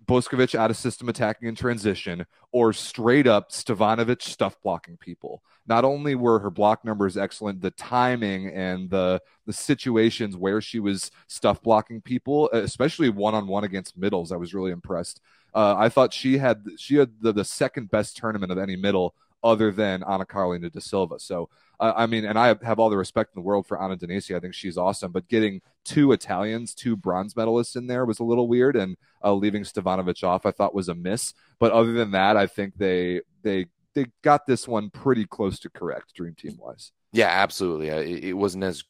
Boskovic 0.06 0.54
out 0.54 0.71
of 0.71 0.76
system 0.76 1.09
attacking 1.09 1.49
in 1.49 1.54
transition, 1.54 2.26
or 2.50 2.73
straight 2.73 3.26
up 3.26 3.50
Stevanovic 3.50 4.23
stuff 4.23 4.56
blocking 4.62 4.97
people. 4.97 5.42
Not 5.66 5.85
only 5.85 6.14
were 6.14 6.38
her 6.40 6.50
block 6.50 6.85
numbers 6.85 7.16
excellent, 7.16 7.61
the 7.61 7.71
timing 7.71 8.49
and 8.49 8.90
the 8.90 9.21
the 9.47 9.52
situations 9.52 10.37
where 10.37 10.61
she 10.61 10.80
was 10.80 11.11
stuff 11.28 11.62
blocking 11.62 12.00
people, 12.00 12.50
especially 12.52 13.09
one 13.09 13.35
on 13.35 13.47
one 13.47 13.64
against 13.64 13.97
middles, 13.97 14.32
I 14.32 14.37
was 14.37 14.54
really 14.54 14.73
impressed. 14.73 15.21
Uh, 15.54 15.75
I 15.76 15.88
thought 15.88 16.12
she 16.12 16.38
had 16.38 16.64
she 16.78 16.97
had 16.97 17.11
the, 17.21 17.32
the 17.32 17.44
second 17.44 17.90
best 17.90 18.16
tournament 18.16 18.50
of 18.50 18.59
any 18.59 18.76
middle 18.76 19.14
other 19.42 19.70
than 19.70 20.02
Ana 20.02 20.26
Carolina 20.26 20.70
da 20.70 20.80
Silva. 20.80 21.18
So 21.18 21.49
uh, 21.82 21.92
I 21.96 22.06
mean, 22.06 22.25
and 22.25 22.38
I 22.38 22.54
have 22.62 22.78
all 22.78 22.90
the 22.90 22.96
respect 22.96 23.34
in 23.34 23.42
the 23.42 23.44
world 23.44 23.66
for 23.66 23.82
Anna 23.82 23.96
Danesi. 23.96 24.37
I 24.37 24.40
think 24.40 24.54
she's 24.54 24.78
awesome, 24.78 25.11
but 25.11 25.26
getting 25.26 25.61
two 25.84 26.12
Italians, 26.12 26.75
two 26.75 26.96
bronze 26.96 27.34
medalists 27.34 27.75
in 27.75 27.88
there 27.88 28.04
was 28.04 28.20
a 28.20 28.25
little 28.25 28.46
weird, 28.46 28.76
and 28.76 28.96
uh, 29.25 29.34
leaving 29.34 29.64
Stevanovic 29.64 30.22
off, 30.22 30.46
I 30.46 30.52
thought 30.52 30.76
was 30.76 30.88
a 30.88 30.94
miss. 30.94 31.34
But 31.58 31.72
other 31.72 31.92
than 31.92 32.12
that, 32.12 32.37
I 32.37 32.46
think 32.46 32.76
they 32.76 33.22
they 33.42 33.66
they 33.94 34.06
got 34.22 34.46
this 34.46 34.68
one 34.68 34.90
pretty 34.90 35.26
close 35.26 35.58
to 35.58 35.70
correct, 35.70 36.14
Dream 36.14 36.37
Team 36.37 36.56
wise. 36.56 36.92
Yeah, 37.12 37.28
absolutely. 37.28 37.90
Uh, 37.90 37.99
it, 37.99 38.25
it 38.26 38.32
wasn't 38.34 38.62
as 38.62 38.84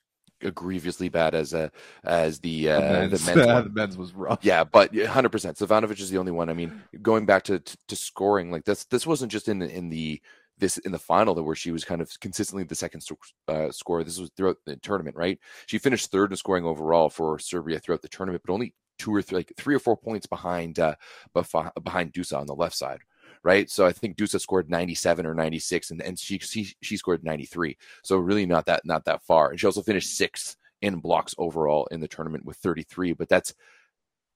grievously 0.51 1.09
bad 1.09 1.35
as 1.35 1.55
uh, 1.55 1.71
as 2.05 2.41
the 2.41 2.69
uh, 2.69 2.81
the 2.81 2.93
men's, 2.93 3.25
the 3.25 3.37
men's, 3.47 3.65
the 3.65 3.71
men's 3.71 3.97
was 3.97 4.13
rough. 4.13 4.41
Yeah, 4.43 4.65
but 4.65 4.93
100. 4.93 5.31
percent 5.31 5.57
Stevanovic 5.57 5.99
is 5.99 6.11
the 6.11 6.19
only 6.19 6.33
one. 6.33 6.51
I 6.51 6.53
mean, 6.53 6.83
going 7.01 7.25
back 7.25 7.45
to, 7.45 7.59
to, 7.59 7.77
to 7.89 7.97
scoring, 7.97 8.51
like 8.51 8.65
this 8.65 8.85
this 8.85 9.07
wasn't 9.07 9.33
just 9.33 9.49
in 9.49 9.61
the, 9.61 9.75
in 9.75 9.89
the 9.89 10.21
this 10.63 10.79
in 10.79 10.93
the 10.93 10.99
final 10.99 11.35
where 11.43 11.57
she 11.57 11.73
was 11.73 11.85
kind 11.85 12.01
of 12.01 12.09
consistently 12.21 12.63
the 12.63 12.75
second 12.75 13.05
uh, 13.49 13.71
scorer. 13.71 14.05
This 14.05 14.19
was 14.19 14.31
throughout 14.37 14.59
the 14.65 14.77
tournament, 14.77 15.17
right? 15.17 15.39
She 15.67 15.77
finished 15.77 16.11
third 16.11 16.31
in 16.31 16.37
scoring 16.37 16.65
overall 16.65 17.11
for 17.11 17.39
Serbia 17.39 17.81
throughout 17.81 18.01
the 18.01 18.09
tournament, 18.09 18.43
but 18.47 18.53
only 18.53 18.75
two 18.99 19.13
or 19.13 19.21
three, 19.21 19.39
like 19.39 19.53
three 19.57 19.75
or 19.75 19.81
four 19.81 19.97
points 19.97 20.27
behind 20.27 20.79
uh, 20.79 20.95
behind 21.35 22.13
Dusa 22.13 22.39
on 22.39 22.47
the 22.47 22.55
left 22.55 22.77
side, 22.77 23.01
right? 23.43 23.69
So 23.69 23.85
I 23.85 23.93
think 23.93 24.17
Dusa 24.17 24.41
scored 24.41 24.71
97 24.71 25.27
or 25.27 25.35
96, 25.35 25.91
and, 25.91 26.01
and 26.01 26.19
she, 26.19 26.39
she 26.39 26.73
she 26.81 26.97
scored 26.97 27.25
93. 27.25 27.77
So 28.05 28.17
really 28.17 28.47
not 28.47 28.65
that 28.67 28.83
not 28.85 29.05
that 29.07 29.25
far. 29.25 29.51
And 29.51 29.61
she 29.61 29.67
also 29.67 29.83
finished 29.83 30.17
sixth 30.17 30.57
in 30.81 31.01
blocks 31.01 31.35
overall 31.39 31.87
in 31.91 31.99
the 31.99 32.09
tournament 32.09 32.45
with 32.45 32.57
33. 32.59 33.15
But 33.15 33.29
that's 33.29 33.53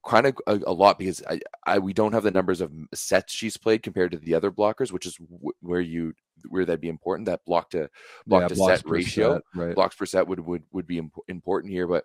kind 0.07 0.27
of 0.27 0.39
a, 0.47 0.61
a, 0.67 0.73
lot 0.73 0.99
because 0.99 1.23
I, 1.29 1.41
I 1.67 1.79
we 1.79 1.93
don't 1.93 2.13
have 2.13 2.23
the 2.23 2.31
numbers 2.31 2.61
of 2.61 2.71
sets 2.95 3.33
she's 3.33 3.57
played 3.57 3.83
compared 3.83 4.13
to 4.13 4.19
the 4.19 4.35
other 4.35 4.51
blockers, 4.51 4.93
which 4.93 5.05
is 5.05 5.17
w- 5.17 5.53
where 5.61 5.81
you 5.81 6.15
where 6.49 6.65
that'd 6.65 6.81
be 6.81 6.89
important. 6.89 7.27
That 7.27 7.45
block 7.45 7.71
to 7.71 7.91
block 8.27 8.43
yeah, 8.43 8.49
to 8.49 8.57
set 8.57 8.89
ratio, 8.89 9.35
set, 9.35 9.43
right. 9.55 9.75
blocks 9.75 9.97
per 9.97 10.07
set 10.07 10.29
would 10.29 10.41
would 10.41 10.63
would 10.73 10.87
be 10.87 10.99
imp- 10.99 11.19
important 11.29 11.73
here. 11.73 11.87
But 11.87 12.05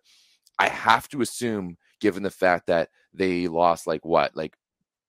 I 0.57 0.67
have 0.67 1.07
to 1.09 1.21
assume, 1.21 1.77
given 1.99 2.23
the 2.23 2.31
fact 2.31 2.67
that 2.67 2.89
they 3.13 3.47
lost 3.47 3.87
like 3.87 4.03
what 4.03 4.35
like 4.35 4.55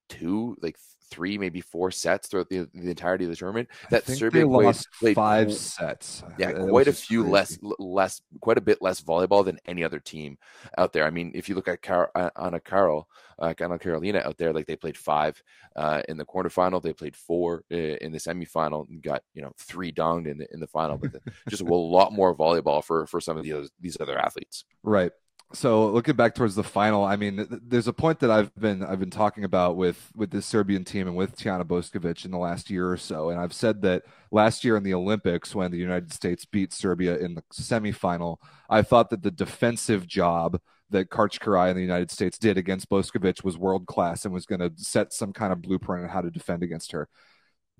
two 0.08 0.56
like 0.60 0.76
three, 1.12 1.36
maybe 1.36 1.60
four 1.60 1.90
sets 1.90 2.28
throughout 2.28 2.48
the, 2.48 2.66
the 2.72 2.88
entirety 2.88 3.24
of 3.24 3.30
the 3.30 3.36
tournament. 3.36 3.68
That 3.90 4.06
Serbia 4.06 4.46
lost 4.46 4.88
played 4.98 5.14
five 5.14 5.52
sets. 5.52 6.24
Yeah, 6.38 6.52
quite 6.52 6.88
a 6.88 6.92
few 6.92 7.22
less, 7.28 7.58
less, 7.78 8.22
quite 8.40 8.56
a 8.56 8.62
bit 8.62 8.80
less 8.80 9.02
volleyball 9.02 9.44
than 9.44 9.58
any 9.66 9.84
other 9.84 10.00
team 10.00 10.38
out 10.78 10.94
there. 10.94 11.04
I 11.04 11.10
mean, 11.10 11.32
if 11.34 11.48
you 11.48 11.54
look 11.54 11.68
at 11.68 11.82
Car- 11.82 12.10
uh, 12.14 12.30
Anna 12.42 12.60
Carol, 12.60 13.08
uh, 13.38 13.52
Ana 13.60 13.78
Carolina 13.78 14.22
out 14.24 14.38
there, 14.38 14.54
like 14.54 14.66
they 14.66 14.76
played 14.76 14.96
five 14.96 15.42
uh, 15.76 16.00
in 16.08 16.16
the 16.16 16.24
quarterfinal, 16.24 16.82
they 16.82 16.94
played 16.94 17.16
four 17.16 17.64
uh, 17.70 17.76
in 17.76 18.12
the 18.12 18.18
semifinal, 18.18 18.88
and 18.88 19.02
got 19.02 19.22
you 19.34 19.42
know 19.42 19.52
three 19.58 19.92
donged 19.92 20.26
in 20.26 20.38
the 20.38 20.46
in 20.52 20.60
the 20.60 20.66
final. 20.66 20.96
But 20.96 21.12
the, 21.12 21.20
just 21.50 21.62
a 21.62 21.74
lot 21.74 22.12
more 22.12 22.34
volleyball 22.34 22.82
for 22.82 23.06
for 23.06 23.20
some 23.20 23.36
of 23.36 23.44
the, 23.44 23.68
these 23.80 23.98
other 24.00 24.18
athletes. 24.18 24.64
Right 24.82 25.12
so 25.52 25.88
looking 25.88 26.16
back 26.16 26.34
towards 26.34 26.54
the 26.54 26.64
final, 26.64 27.04
I 27.04 27.16
mean, 27.16 27.46
there's 27.62 27.88
a 27.88 27.92
point 27.92 28.20
that 28.20 28.30
I've 28.30 28.54
been 28.54 28.82
I've 28.82 29.00
been 29.00 29.10
talking 29.10 29.44
about 29.44 29.76
with 29.76 30.10
with 30.14 30.30
this 30.30 30.46
Serbian 30.46 30.84
team 30.84 31.06
and 31.06 31.16
with 31.16 31.36
Tijana 31.36 31.64
Boskovic 31.64 32.24
in 32.24 32.30
the 32.30 32.38
last 32.38 32.70
year 32.70 32.90
or 32.90 32.96
so, 32.96 33.30
and 33.30 33.40
I've 33.40 33.52
said 33.52 33.82
that 33.82 34.04
last 34.30 34.64
year 34.64 34.76
in 34.76 34.82
the 34.82 34.94
Olympics 34.94 35.54
when 35.54 35.70
the 35.70 35.78
United 35.78 36.12
States 36.12 36.44
beat 36.44 36.72
Serbia 36.72 37.18
in 37.18 37.34
the 37.34 37.42
semifinal, 37.52 38.38
I 38.70 38.82
thought 38.82 39.10
that 39.10 39.22
the 39.22 39.30
defensive 39.30 40.06
job 40.06 40.60
that 40.90 41.10
Karch 41.10 41.38
Kiraly 41.38 41.70
in 41.70 41.76
the 41.76 41.82
United 41.82 42.10
States 42.10 42.38
did 42.38 42.58
against 42.58 42.88
Boskovic 42.88 43.44
was 43.44 43.56
world 43.58 43.86
class 43.86 44.24
and 44.24 44.32
was 44.32 44.46
going 44.46 44.60
to 44.60 44.72
set 44.76 45.12
some 45.12 45.32
kind 45.32 45.52
of 45.52 45.62
blueprint 45.62 46.04
on 46.04 46.10
how 46.10 46.20
to 46.20 46.30
defend 46.30 46.62
against 46.62 46.92
her. 46.92 47.08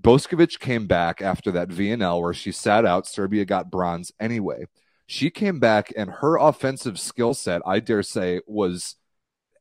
Boskovic 0.00 0.58
came 0.58 0.86
back 0.86 1.22
after 1.22 1.52
that 1.52 1.68
VNL 1.68 2.20
where 2.20 2.34
she 2.34 2.52
sat 2.52 2.84
out. 2.84 3.06
Serbia 3.06 3.44
got 3.44 3.70
bronze 3.70 4.12
anyway 4.18 4.64
she 5.06 5.30
came 5.30 5.58
back 5.58 5.92
and 5.96 6.10
her 6.10 6.36
offensive 6.36 6.98
skill 6.98 7.34
set, 7.34 7.62
I 7.66 7.80
dare 7.80 8.02
say, 8.02 8.40
was 8.46 8.96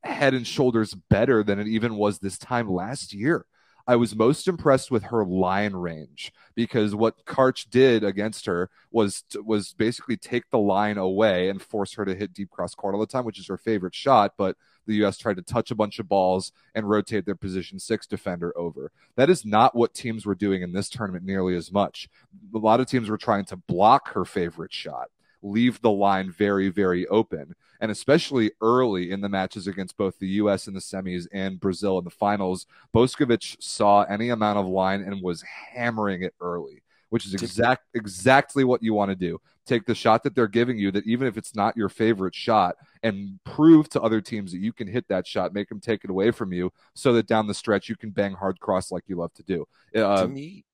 head 0.02 0.34
and 0.34 0.46
shoulders 0.46 0.94
better 0.94 1.42
than 1.42 1.58
it 1.58 1.68
even 1.68 1.96
was 1.96 2.18
this 2.18 2.38
time 2.38 2.70
last 2.70 3.12
year. 3.12 3.46
I 3.86 3.96
was 3.96 4.14
most 4.14 4.46
impressed 4.46 4.90
with 4.90 5.04
her 5.04 5.24
line 5.24 5.72
range 5.72 6.32
because 6.54 6.94
what 6.94 7.24
Karch 7.24 7.68
did 7.68 8.04
against 8.04 8.46
her 8.46 8.70
was 8.92 9.24
was 9.44 9.72
basically 9.72 10.16
take 10.16 10.48
the 10.50 10.58
line 10.58 10.98
away 10.98 11.48
and 11.48 11.60
force 11.60 11.94
her 11.94 12.04
to 12.04 12.14
hit 12.14 12.32
deep 12.32 12.50
cross 12.50 12.74
court 12.74 12.94
all 12.94 13.00
the 13.00 13.06
time, 13.06 13.24
which 13.24 13.40
is 13.40 13.48
her 13.48 13.58
favorite 13.58 13.94
shot. 13.94 14.34
But 14.38 14.56
the 14.86 14.94
U.S. 14.96 15.18
tried 15.18 15.36
to 15.36 15.42
touch 15.42 15.70
a 15.70 15.76
bunch 15.76 15.98
of 15.98 16.08
balls 16.08 16.52
and 16.74 16.88
rotate 16.88 17.26
their 17.26 17.34
position 17.34 17.78
six 17.78 18.06
defender 18.06 18.56
over. 18.56 18.92
That 19.16 19.30
is 19.30 19.44
not 19.44 19.74
what 19.74 19.94
teams 19.94 20.26
were 20.26 20.34
doing 20.34 20.62
in 20.62 20.72
this 20.72 20.88
tournament 20.88 21.24
nearly 21.24 21.56
as 21.56 21.72
much. 21.72 22.08
A 22.54 22.58
lot 22.58 22.80
of 22.80 22.86
teams 22.86 23.08
were 23.08 23.18
trying 23.18 23.44
to 23.46 23.56
block 23.56 24.12
her 24.12 24.24
favorite 24.24 24.72
shot 24.72 25.08
leave 25.42 25.80
the 25.80 25.90
line 25.90 26.30
very, 26.30 26.68
very 26.68 27.06
open. 27.08 27.54
And 27.80 27.90
especially 27.90 28.52
early 28.60 29.10
in 29.10 29.20
the 29.20 29.28
matches 29.28 29.66
against 29.66 29.96
both 29.96 30.18
the 30.18 30.28
U.S. 30.28 30.68
in 30.68 30.74
the 30.74 30.80
semis 30.80 31.26
and 31.32 31.58
Brazil 31.58 31.98
in 31.98 32.04
the 32.04 32.10
finals, 32.10 32.66
Boskovic 32.94 33.60
saw 33.60 34.02
any 34.04 34.30
amount 34.30 34.58
of 34.58 34.66
line 34.66 35.02
and 35.02 35.20
was 35.20 35.42
hammering 35.42 36.22
it 36.22 36.34
early, 36.40 36.82
which 37.10 37.26
is 37.26 37.34
exact 37.34 37.86
exactly 37.94 38.62
what 38.62 38.82
you 38.82 38.94
want 38.94 39.10
to 39.10 39.16
do. 39.16 39.40
Take 39.66 39.84
the 39.86 39.96
shot 39.96 40.22
that 40.22 40.34
they're 40.34 40.48
giving 40.48 40.78
you, 40.78 40.92
that 40.92 41.06
even 41.06 41.26
if 41.26 41.36
it's 41.36 41.56
not 41.56 41.76
your 41.76 41.88
favorite 41.88 42.34
shot, 42.34 42.76
and 43.02 43.40
prove 43.44 43.88
to 43.90 44.00
other 44.00 44.20
teams 44.20 44.52
that 44.52 44.58
you 44.58 44.72
can 44.72 44.86
hit 44.86 45.06
that 45.08 45.26
shot, 45.26 45.52
make 45.52 45.68
them 45.68 45.80
take 45.80 46.04
it 46.04 46.10
away 46.10 46.30
from 46.30 46.52
you, 46.52 46.72
so 46.94 47.12
that 47.12 47.26
down 47.26 47.48
the 47.48 47.54
stretch 47.54 47.88
you 47.88 47.96
can 47.96 48.10
bang 48.10 48.32
hard 48.32 48.60
cross 48.60 48.92
like 48.92 49.04
you 49.08 49.16
love 49.16 49.32
to 49.34 49.42
do. 49.42 49.66
Uh, 49.94 50.22
to 50.22 50.28
me, 50.28 50.64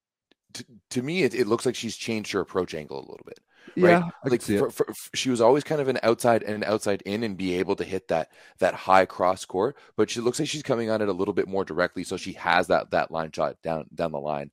to, 0.54 0.64
to 0.90 1.02
me, 1.02 1.22
it, 1.22 1.34
it, 1.34 1.46
looks 1.46 1.66
like 1.66 1.74
she's 1.74 1.96
changed 1.96 2.32
her 2.32 2.40
approach 2.40 2.74
angle 2.74 2.98
a 2.98 3.08
little 3.08 3.24
bit. 3.24 3.40
Right? 3.76 3.90
Yeah, 3.90 4.08
like 4.24 4.42
for, 4.42 4.70
for, 4.70 4.86
she 5.14 5.30
was 5.30 5.40
always 5.40 5.64
kind 5.64 5.80
of 5.80 5.88
an 5.88 5.98
outside 6.02 6.42
and 6.42 6.64
outside 6.64 7.02
in, 7.02 7.22
and 7.22 7.36
be 7.36 7.54
able 7.56 7.76
to 7.76 7.84
hit 7.84 8.08
that 8.08 8.30
that 8.58 8.74
high 8.74 9.04
cross 9.04 9.44
court. 9.44 9.76
But 9.96 10.10
she 10.10 10.20
looks 10.20 10.38
like 10.38 10.48
she's 10.48 10.62
coming 10.62 10.90
on 10.90 11.02
it 11.02 11.08
a 11.08 11.12
little 11.12 11.34
bit 11.34 11.48
more 11.48 11.64
directly, 11.64 12.04
so 12.04 12.16
she 12.16 12.32
has 12.34 12.68
that 12.68 12.90
that 12.90 13.10
line 13.10 13.32
shot 13.32 13.56
down 13.62 13.86
down 13.94 14.12
the 14.12 14.20
line. 14.20 14.50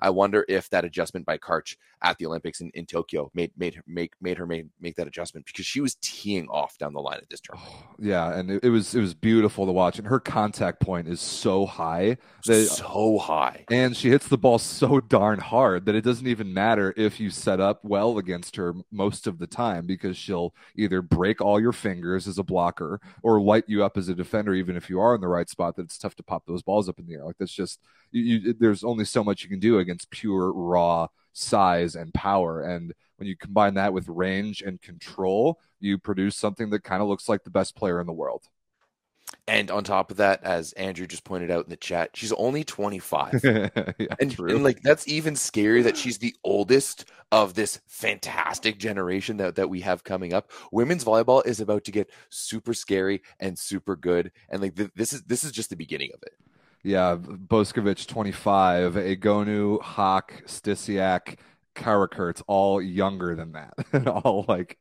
I 0.00 0.10
wonder 0.10 0.44
if 0.48 0.68
that 0.70 0.84
adjustment 0.84 1.26
by 1.26 1.38
Karch 1.38 1.76
at 2.02 2.18
the 2.18 2.26
Olympics 2.26 2.60
in, 2.60 2.70
in 2.74 2.86
Tokyo 2.86 3.30
made 3.34 3.52
made 3.56 3.74
her 3.74 3.82
make 3.86 4.12
made 4.20 4.38
her 4.38 4.46
make, 4.46 4.66
make 4.80 4.96
that 4.96 5.06
adjustment 5.06 5.46
because 5.46 5.66
she 5.66 5.80
was 5.80 5.96
teeing 6.02 6.48
off 6.48 6.76
down 6.78 6.92
the 6.92 7.00
line 7.00 7.18
at 7.18 7.28
this 7.30 7.40
tournament. 7.40 7.72
Oh, 7.74 7.94
yeah, 7.98 8.38
and 8.38 8.50
it, 8.50 8.64
it, 8.64 8.70
was 8.70 8.94
it 8.94 9.00
was 9.00 9.14
beautiful 9.14 9.66
to 9.66 9.72
watch, 9.72 9.98
and 9.98 10.06
her 10.06 10.20
contact 10.20 10.80
point 10.80 11.08
is 11.08 11.20
so 11.20 11.66
high 11.66 12.18
that 12.46 12.66
so 12.66 13.18
high, 13.18 13.64
and 13.70 13.96
she 13.96 14.10
hits 14.10 14.28
the 14.28 14.38
ball 14.38 14.58
so 14.58 15.00
darn 15.00 15.38
hard 15.38 15.86
that 15.86 15.94
it 15.94 16.02
doesn't 16.02 16.26
even 16.26 16.52
matter 16.52 16.92
if 16.96 17.18
you 17.18 17.30
set 17.30 17.60
up 17.60 17.80
well 17.82 18.18
against 18.18 18.56
her 18.56 18.74
most 18.90 19.26
of 19.26 19.38
the 19.38 19.46
time 19.46 19.86
because 19.86 20.16
she'll 20.16 20.54
either 20.76 21.02
break 21.02 21.40
all 21.40 21.60
your 21.60 21.72
fingers 21.72 22.26
as 22.28 22.38
a 22.38 22.42
blocker 22.42 23.00
or 23.22 23.40
light 23.40 23.64
you 23.66 23.84
up 23.84 23.96
as 23.96 24.08
a 24.08 24.14
defender, 24.14 24.54
even 24.54 24.76
if 24.76 24.90
you 24.90 25.00
are 25.00 25.14
in 25.14 25.20
the 25.20 25.28
right 25.28 25.48
spot. 25.48 25.76
That 25.76 25.84
it's 25.84 25.98
tough 25.98 26.14
to 26.16 26.22
pop 26.22 26.44
those 26.46 26.62
balls 26.62 26.88
up 26.88 26.98
in 26.98 27.06
the 27.06 27.14
air. 27.14 27.24
Like 27.24 27.38
that's 27.38 27.52
just 27.52 27.80
you, 28.10 28.22
you, 28.22 28.52
there's 28.58 28.84
only 28.84 29.04
so 29.04 29.24
much 29.24 29.42
you 29.42 29.48
can 29.48 29.60
do 29.60 29.78
against 29.86 30.10
pure 30.10 30.52
raw 30.52 31.08
size 31.32 31.94
and 31.94 32.12
power. 32.14 32.62
And 32.62 32.92
when 33.16 33.28
you 33.28 33.36
combine 33.36 33.74
that 33.74 33.92
with 33.92 34.08
range 34.08 34.62
and 34.62 34.80
control, 34.80 35.60
you 35.80 35.98
produce 35.98 36.36
something 36.36 36.70
that 36.70 36.84
kind 36.84 37.02
of 37.02 37.08
looks 37.08 37.28
like 37.28 37.44
the 37.44 37.50
best 37.50 37.76
player 37.76 38.00
in 38.00 38.06
the 38.06 38.12
world. 38.12 38.44
And 39.48 39.70
on 39.70 39.84
top 39.84 40.10
of 40.10 40.16
that, 40.16 40.42
as 40.42 40.72
Andrew 40.72 41.06
just 41.06 41.24
pointed 41.24 41.52
out 41.52 41.64
in 41.64 41.70
the 41.70 41.76
chat, 41.76 42.10
she's 42.14 42.32
only 42.32 42.64
25. 42.64 43.40
yeah, 43.44 43.68
and, 44.20 44.38
and, 44.38 44.64
like 44.64 44.82
that's 44.82 45.06
even 45.06 45.36
scary 45.36 45.82
that 45.82 45.96
she's 45.96 46.18
the 46.18 46.34
oldest 46.42 47.04
of 47.30 47.54
this 47.54 47.80
fantastic 47.86 48.78
generation 48.78 49.36
that, 49.36 49.54
that 49.54 49.70
we 49.70 49.80
have 49.82 50.02
coming 50.02 50.32
up. 50.32 50.50
Women's 50.72 51.04
volleyball 51.04 51.46
is 51.46 51.60
about 51.60 51.84
to 51.84 51.92
get 51.92 52.10
super 52.28 52.74
scary 52.74 53.22
and 53.38 53.56
super 53.56 53.94
good. 53.94 54.32
And 54.48 54.62
like 54.62 54.74
th- 54.74 54.90
this 54.96 55.12
is 55.12 55.22
this 55.22 55.44
is 55.44 55.52
just 55.52 55.70
the 55.70 55.76
beginning 55.76 56.10
of 56.12 56.22
it. 56.22 56.34
Yeah, 56.86 57.16
Boskovic 57.16 58.06
25, 58.06 58.94
Egonu, 58.94 59.82
Haak, 59.82 60.44
Stysiak, 60.46 61.36
Karakurt's 61.74 62.44
all 62.46 62.80
younger 62.80 63.34
than 63.34 63.54
that. 63.54 63.74
all 64.24 64.44
like 64.46 64.78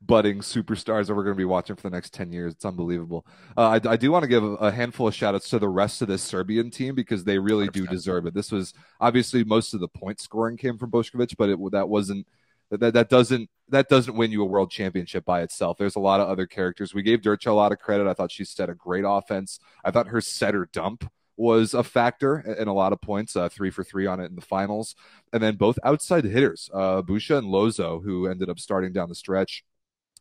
budding 0.00 0.38
superstars 0.38 1.08
that 1.08 1.16
we're 1.16 1.24
going 1.24 1.34
to 1.34 1.38
be 1.38 1.44
watching 1.44 1.74
for 1.74 1.82
the 1.82 1.90
next 1.90 2.14
10 2.14 2.30
years. 2.30 2.52
It's 2.52 2.64
unbelievable. 2.64 3.26
Uh, 3.56 3.80
I, 3.84 3.90
I, 3.90 3.96
do 3.96 4.12
want 4.12 4.22
to 4.22 4.28
give 4.28 4.44
a 4.44 4.70
handful 4.70 5.08
of 5.08 5.16
shout 5.16 5.34
outs 5.34 5.48
to 5.50 5.58
the 5.58 5.68
rest 5.68 6.00
of 6.00 6.06
this 6.06 6.22
Serbian 6.22 6.70
team 6.70 6.94
because 6.94 7.24
they 7.24 7.40
really 7.40 7.66
100%. 7.66 7.72
do 7.72 7.86
deserve 7.88 8.26
it. 8.26 8.34
This 8.34 8.52
was 8.52 8.72
obviously 9.00 9.42
most 9.42 9.74
of 9.74 9.80
the 9.80 9.88
point 9.88 10.20
scoring 10.20 10.58
came 10.58 10.78
from 10.78 10.92
Boskovic, 10.92 11.34
but 11.36 11.48
it, 11.48 11.58
that 11.72 11.88
wasn't 11.88 12.24
That, 12.70 12.94
that 12.94 13.08
doesn't 13.08 13.50
that 13.70 13.88
doesn't 13.88 14.14
win 14.16 14.30
you 14.30 14.42
a 14.42 14.46
world 14.46 14.70
championship 14.70 15.24
by 15.24 15.42
itself. 15.42 15.76
There's 15.76 15.96
a 15.96 16.00
lot 16.00 16.20
of 16.20 16.28
other 16.28 16.46
characters. 16.46 16.94
We 16.94 17.02
gave 17.02 17.20
Dircha 17.20 17.48
a 17.48 17.52
lot 17.52 17.72
of 17.72 17.80
credit. 17.80 18.06
I 18.06 18.14
thought 18.14 18.30
she 18.30 18.44
set 18.44 18.70
a 18.70 18.74
great 18.76 19.04
offense. 19.04 19.58
I 19.84 19.90
thought 19.90 20.06
her 20.06 20.20
setter 20.20 20.68
dump 20.72 21.10
was 21.38 21.72
a 21.72 21.84
factor 21.84 22.40
in 22.40 22.68
a 22.68 22.74
lot 22.74 22.92
of 22.92 23.00
points, 23.00 23.36
uh, 23.36 23.48
three 23.48 23.70
for 23.70 23.84
three 23.84 24.06
on 24.06 24.20
it 24.20 24.26
in 24.26 24.34
the 24.34 24.42
finals. 24.42 24.96
And 25.32 25.42
then 25.42 25.56
both 25.56 25.78
outside 25.84 26.24
hitters, 26.24 26.68
uh, 26.74 27.02
Busha 27.02 27.38
and 27.38 27.46
Lozo, 27.46 28.00
who 28.00 28.26
ended 28.26 28.50
up 28.50 28.58
starting 28.58 28.92
down 28.92 29.08
the 29.08 29.14
stretch, 29.14 29.64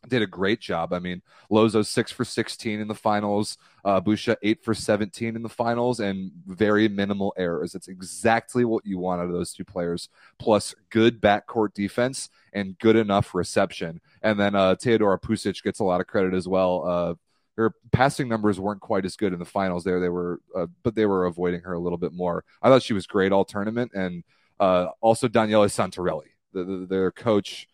did 0.07 0.21
a 0.21 0.27
great 0.27 0.61
job. 0.61 0.93
I 0.93 0.99
mean, 0.99 1.21
Lozo 1.49 1.81
six 1.81 2.11
for 2.11 2.23
16 2.23 2.79
in 2.79 2.87
the 2.87 2.95
finals, 2.95 3.57
uh, 3.83 3.99
Busha 3.99 4.35
eight 4.43 4.63
for 4.63 4.73
17 4.73 5.35
in 5.35 5.41
the 5.41 5.49
finals, 5.49 5.99
and 5.99 6.31
very 6.45 6.87
minimal 6.87 7.33
errors. 7.35 7.73
It's 7.73 7.87
exactly 7.87 8.63
what 8.63 8.85
you 8.85 8.99
want 8.99 9.21
out 9.21 9.27
of 9.27 9.33
those 9.33 9.53
two 9.53 9.65
players, 9.65 10.09
plus 10.37 10.75
good 10.91 11.19
backcourt 11.19 11.73
defense 11.73 12.29
and 12.53 12.77
good 12.77 12.95
enough 12.95 13.33
reception. 13.33 14.01
And 14.21 14.39
then 14.39 14.55
uh, 14.55 14.75
Teodora 14.75 15.19
Pusic 15.19 15.63
gets 15.63 15.79
a 15.79 15.83
lot 15.83 15.99
of 15.99 16.07
credit 16.07 16.33
as 16.33 16.47
well. 16.47 16.85
Uh, 16.85 17.13
her 17.57 17.73
passing 17.91 18.29
numbers 18.29 18.59
weren't 18.59 18.81
quite 18.81 19.03
as 19.03 19.15
good 19.15 19.33
in 19.33 19.39
the 19.39 19.45
finals 19.45 19.83
there. 19.83 19.99
They 19.99 20.09
were, 20.09 20.39
uh, 20.55 20.67
but 20.83 20.95
they 20.95 21.05
were 21.05 21.25
avoiding 21.25 21.61
her 21.61 21.73
a 21.73 21.79
little 21.79 21.97
bit 21.97 22.13
more. 22.13 22.43
I 22.61 22.69
thought 22.69 22.83
she 22.83 22.93
was 22.93 23.07
great 23.07 23.31
all 23.31 23.45
tournament, 23.45 23.91
and 23.93 24.23
uh, 24.59 24.87
also 25.01 25.27
Daniele 25.27 25.65
Santarelli, 25.65 26.29
the, 26.53 26.63
the, 26.63 26.85
their 26.87 27.11
coach 27.11 27.67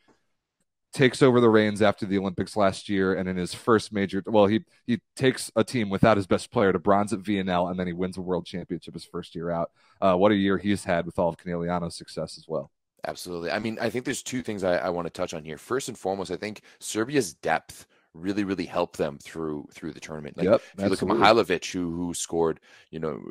takes 0.94 1.22
over 1.22 1.42
the 1.42 1.50
reins 1.50 1.82
after 1.82 2.06
the 2.06 2.18
Olympics 2.18 2.56
last 2.56 2.88
year, 2.88 3.16
and 3.16 3.28
in 3.28 3.36
his 3.36 3.54
first 3.54 3.92
major, 3.92 4.24
well, 4.26 4.46
he 4.46 4.64
he 4.88 5.02
takes 5.16 5.52
a 5.56 5.64
team 5.64 5.90
without 5.90 6.18
his 6.18 6.28
best 6.28 6.52
player 6.52 6.72
to 6.72 6.80
bronze 6.80 7.12
at 7.12 7.20
VNL, 7.20 7.70
and 7.70 7.80
then 7.80 7.88
he 7.88 7.94
wins 7.94 8.18
a 8.18 8.22
world 8.22 8.46
championship 8.46 8.94
his 8.94 9.04
first 9.04 9.36
year 9.36 9.52
out. 9.52 9.72
Uh, 10.00 10.16
what 10.16 10.32
a 10.32 10.36
year 10.36 10.58
he's 10.58 10.86
had 10.86 11.06
with 11.06 11.20
all 11.20 11.30
of 11.30 11.38
Conegliano's 11.38 11.96
success 11.96 12.38
as 12.38 12.46
well. 12.48 12.72
Absolutely. 13.06 13.52
I 13.52 13.60
mean, 13.60 13.78
I 13.82 13.90
think 13.90 14.06
there's 14.06 14.24
two 14.24 14.42
things 14.42 14.64
I, 14.64 14.78
I 14.78 14.90
want 14.90 15.08
to 15.08 15.12
touch 15.12 15.34
on 15.34 15.44
here. 15.44 15.58
First 15.58 15.90
and 15.90 15.98
foremost, 15.98 16.32
I 16.32 16.38
think 16.38 16.62
Serbia's 16.80 17.34
depth 17.34 17.86
really, 18.14 18.44
really 18.44 18.66
helped 18.66 18.98
them 18.98 19.18
through 19.24 19.68
through 19.74 19.94
the 19.94 20.00
tournament. 20.00 20.38
Like, 20.38 20.46
yep, 20.46 20.62
if 20.78 20.84
you 20.84 20.90
look 20.90 21.02
at 21.02 21.08
Mihailovic, 21.08 21.72
who 21.72 21.92
who 21.92 22.14
scored, 22.14 22.60
you 22.90 23.00
know, 23.00 23.22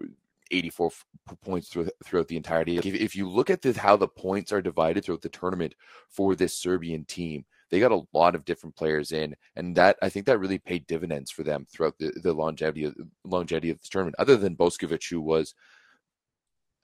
84 0.51 0.91
points 1.43 1.69
through, 1.69 1.91
throughout 2.05 2.29
the 2.29 2.37
entirety. 2.37 2.77
If, 2.77 2.85
if 2.87 3.17
you 3.17 3.29
look 3.29 3.51
at 3.51 3.63
the, 3.63 3.73
how 3.73 3.97
the 3.97 4.09
points 4.09 4.53
are 4.53 4.61
divided 4.61 5.05
throughout 5.05 5.23
the 5.23 5.29
tournament 5.29 5.75
for 6.09 6.35
this 6.35 6.57
Serbian 6.57 7.05
team, 7.05 7.45
they 7.71 7.81
got 7.81 7.91
a 7.91 8.03
lot 8.13 8.35
of 8.35 8.45
different 8.45 8.77
players 8.77 9.13
in, 9.13 9.35
and 9.57 9.75
that 9.77 9.97
I 10.03 10.11
think 10.11 10.27
that 10.27 10.39
really 10.39 10.59
paid 10.59 10.87
dividends 10.87 11.31
for 11.31 11.43
them 11.43 11.67
throughout 11.71 11.99
the, 11.99 12.13
the 12.23 12.35
longevity 12.35 12.85
of, 12.85 12.95
longevity 13.25 13.71
of 13.71 13.81
the 13.81 13.89
tournament. 13.89 14.17
Other 14.19 14.37
than 14.37 14.57
Boskovic, 14.57 15.09
who 15.09 15.23
was 15.23 15.55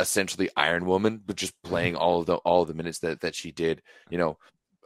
essentially 0.00 0.48
Iron 0.56 0.86
Woman, 0.86 1.20
but 1.24 1.36
just 1.36 1.52
mm-hmm. 1.56 1.68
playing 1.68 1.96
all 1.96 2.20
of 2.20 2.26
the 2.26 2.36
all 2.36 2.62
of 2.62 2.68
the 2.68 2.74
minutes 2.74 3.00
that 3.00 3.20
that 3.20 3.34
she 3.34 3.52
did. 3.52 3.82
You 4.08 4.16
know, 4.16 4.38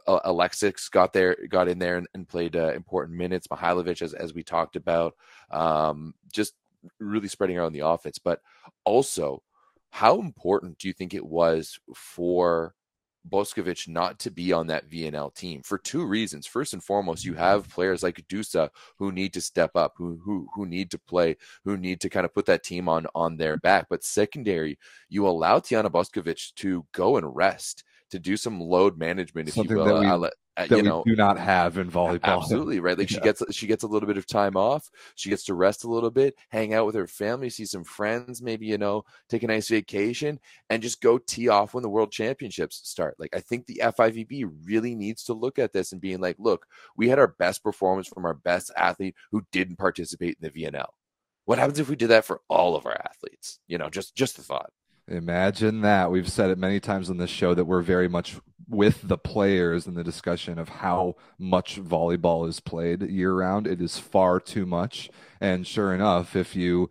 Alexis 0.07 0.89
got 0.89 1.13
there, 1.13 1.37
got 1.49 1.67
in 1.67 1.79
there 1.79 1.97
and, 1.97 2.07
and 2.13 2.27
played 2.27 2.55
uh, 2.55 2.73
important 2.73 3.17
minutes. 3.17 3.47
Mihailovic, 3.47 4.01
as 4.01 4.13
as 4.13 4.33
we 4.33 4.43
talked 4.43 4.75
about, 4.75 5.15
um, 5.51 6.13
just 6.31 6.53
really 6.99 7.27
spreading 7.27 7.57
around 7.57 7.73
the 7.73 7.87
offense. 7.87 8.19
But 8.19 8.41
also, 8.85 9.41
how 9.91 10.19
important 10.19 10.77
do 10.77 10.87
you 10.87 10.93
think 10.93 11.13
it 11.13 11.25
was 11.25 11.79
for 11.95 12.73
Boskovic 13.29 13.87
not 13.87 14.19
to 14.19 14.31
be 14.31 14.51
on 14.51 14.67
that 14.67 14.89
VNL 14.89 15.33
team 15.33 15.61
for 15.63 15.77
two 15.77 16.05
reasons. 16.05 16.45
First 16.45 16.73
and 16.73 16.83
foremost, 16.83 17.23
you 17.23 17.33
have 17.35 17.69
players 17.69 18.03
like 18.03 18.25
Dusa 18.27 18.69
who 18.99 19.11
need 19.11 19.33
to 19.33 19.41
step 19.41 19.71
up, 19.75 19.93
who 19.97 20.19
who 20.23 20.47
who 20.53 20.65
need 20.65 20.91
to 20.91 20.99
play, 20.99 21.37
who 21.63 21.77
need 21.77 22.01
to 22.01 22.09
kind 22.09 22.25
of 22.25 22.33
put 22.33 22.45
that 22.47 22.63
team 22.63 22.89
on 22.89 23.07
on 23.15 23.37
their 23.37 23.57
back. 23.57 23.87
But 23.89 24.03
secondary, 24.03 24.77
you 25.09 25.27
allow 25.27 25.59
Tijana 25.59 25.89
Boskovic 25.89 26.53
to 26.55 26.85
go 26.91 27.17
and 27.17 27.35
rest, 27.35 27.83
to 28.13 28.19
do 28.19 28.37
some 28.37 28.61
load 28.61 28.95
management, 28.95 29.49
if 29.49 29.55
Something 29.55 29.75
you 29.75 29.83
will. 29.83 30.01
That 30.01 30.19
we, 30.19 30.25
uh, 30.25 30.29
that 30.55 30.69
you 30.69 30.83
know, 30.83 31.03
do 31.03 31.15
not 31.15 31.39
have 31.39 31.79
in 31.79 31.89
volleyball. 31.89 32.21
Absolutely 32.41 32.79
right. 32.79 32.95
Like 32.95 33.09
yeah. 33.09 33.17
she 33.17 33.21
gets 33.21 33.43
she 33.51 33.65
gets 33.65 33.83
a 33.83 33.87
little 33.87 34.05
bit 34.05 34.17
of 34.17 34.27
time 34.27 34.55
off. 34.55 34.87
She 35.15 35.31
gets 35.31 35.43
to 35.45 35.55
rest 35.55 35.83
a 35.83 35.89
little 35.89 36.11
bit, 36.11 36.35
hang 36.49 36.75
out 36.75 36.85
with 36.85 36.93
her 36.93 37.07
family, 37.07 37.49
see 37.49 37.65
some 37.65 37.83
friends, 37.83 38.39
maybe 38.39 38.67
you 38.67 38.77
know, 38.77 39.03
take 39.29 39.41
a 39.41 39.47
nice 39.47 39.67
vacation, 39.67 40.39
and 40.69 40.83
just 40.83 41.01
go 41.01 41.17
tee 41.17 41.49
off 41.49 41.73
when 41.73 41.81
the 41.81 41.89
World 41.89 42.11
Championships 42.11 42.87
start. 42.87 43.15
Like 43.17 43.35
I 43.35 43.39
think 43.39 43.65
the 43.65 43.81
FIVB 43.83 44.47
really 44.63 44.93
needs 44.93 45.23
to 45.23 45.33
look 45.33 45.57
at 45.57 45.73
this 45.73 45.91
and 45.91 45.99
being 45.99 46.21
like, 46.21 46.35
look, 46.37 46.67
we 46.95 47.09
had 47.09 47.17
our 47.17 47.33
best 47.39 47.63
performance 47.63 48.07
from 48.07 48.23
our 48.23 48.35
best 48.35 48.71
athlete 48.77 49.15
who 49.31 49.41
didn't 49.51 49.77
participate 49.77 50.37
in 50.39 50.51
the 50.51 50.63
VNL. 50.63 50.89
What 51.45 51.57
happens 51.57 51.79
if 51.79 51.89
we 51.89 51.95
did 51.95 52.09
that 52.09 52.25
for 52.25 52.41
all 52.47 52.75
of 52.75 52.85
our 52.85 52.95
athletes? 52.95 53.59
You 53.67 53.79
know, 53.79 53.89
just 53.89 54.13
just 54.15 54.37
the 54.37 54.43
thought. 54.43 54.71
Imagine 55.07 55.81
that. 55.81 56.11
We've 56.11 56.31
said 56.31 56.49
it 56.49 56.57
many 56.57 56.79
times 56.79 57.09
on 57.09 57.17
this 57.17 57.29
show 57.29 57.53
that 57.53 57.65
we're 57.65 57.81
very 57.81 58.07
much 58.07 58.37
with 58.69 59.07
the 59.07 59.17
players 59.17 59.85
in 59.85 59.93
the 59.93 60.03
discussion 60.03 60.57
of 60.57 60.69
how 60.69 61.15
much 61.37 61.81
volleyball 61.81 62.47
is 62.47 62.59
played 62.59 63.01
year 63.03 63.33
round. 63.33 63.67
It 63.67 63.81
is 63.81 63.99
far 63.99 64.39
too 64.39 64.65
much. 64.65 65.09
And 65.41 65.67
sure 65.67 65.93
enough, 65.93 66.35
if 66.35 66.55
you 66.55 66.89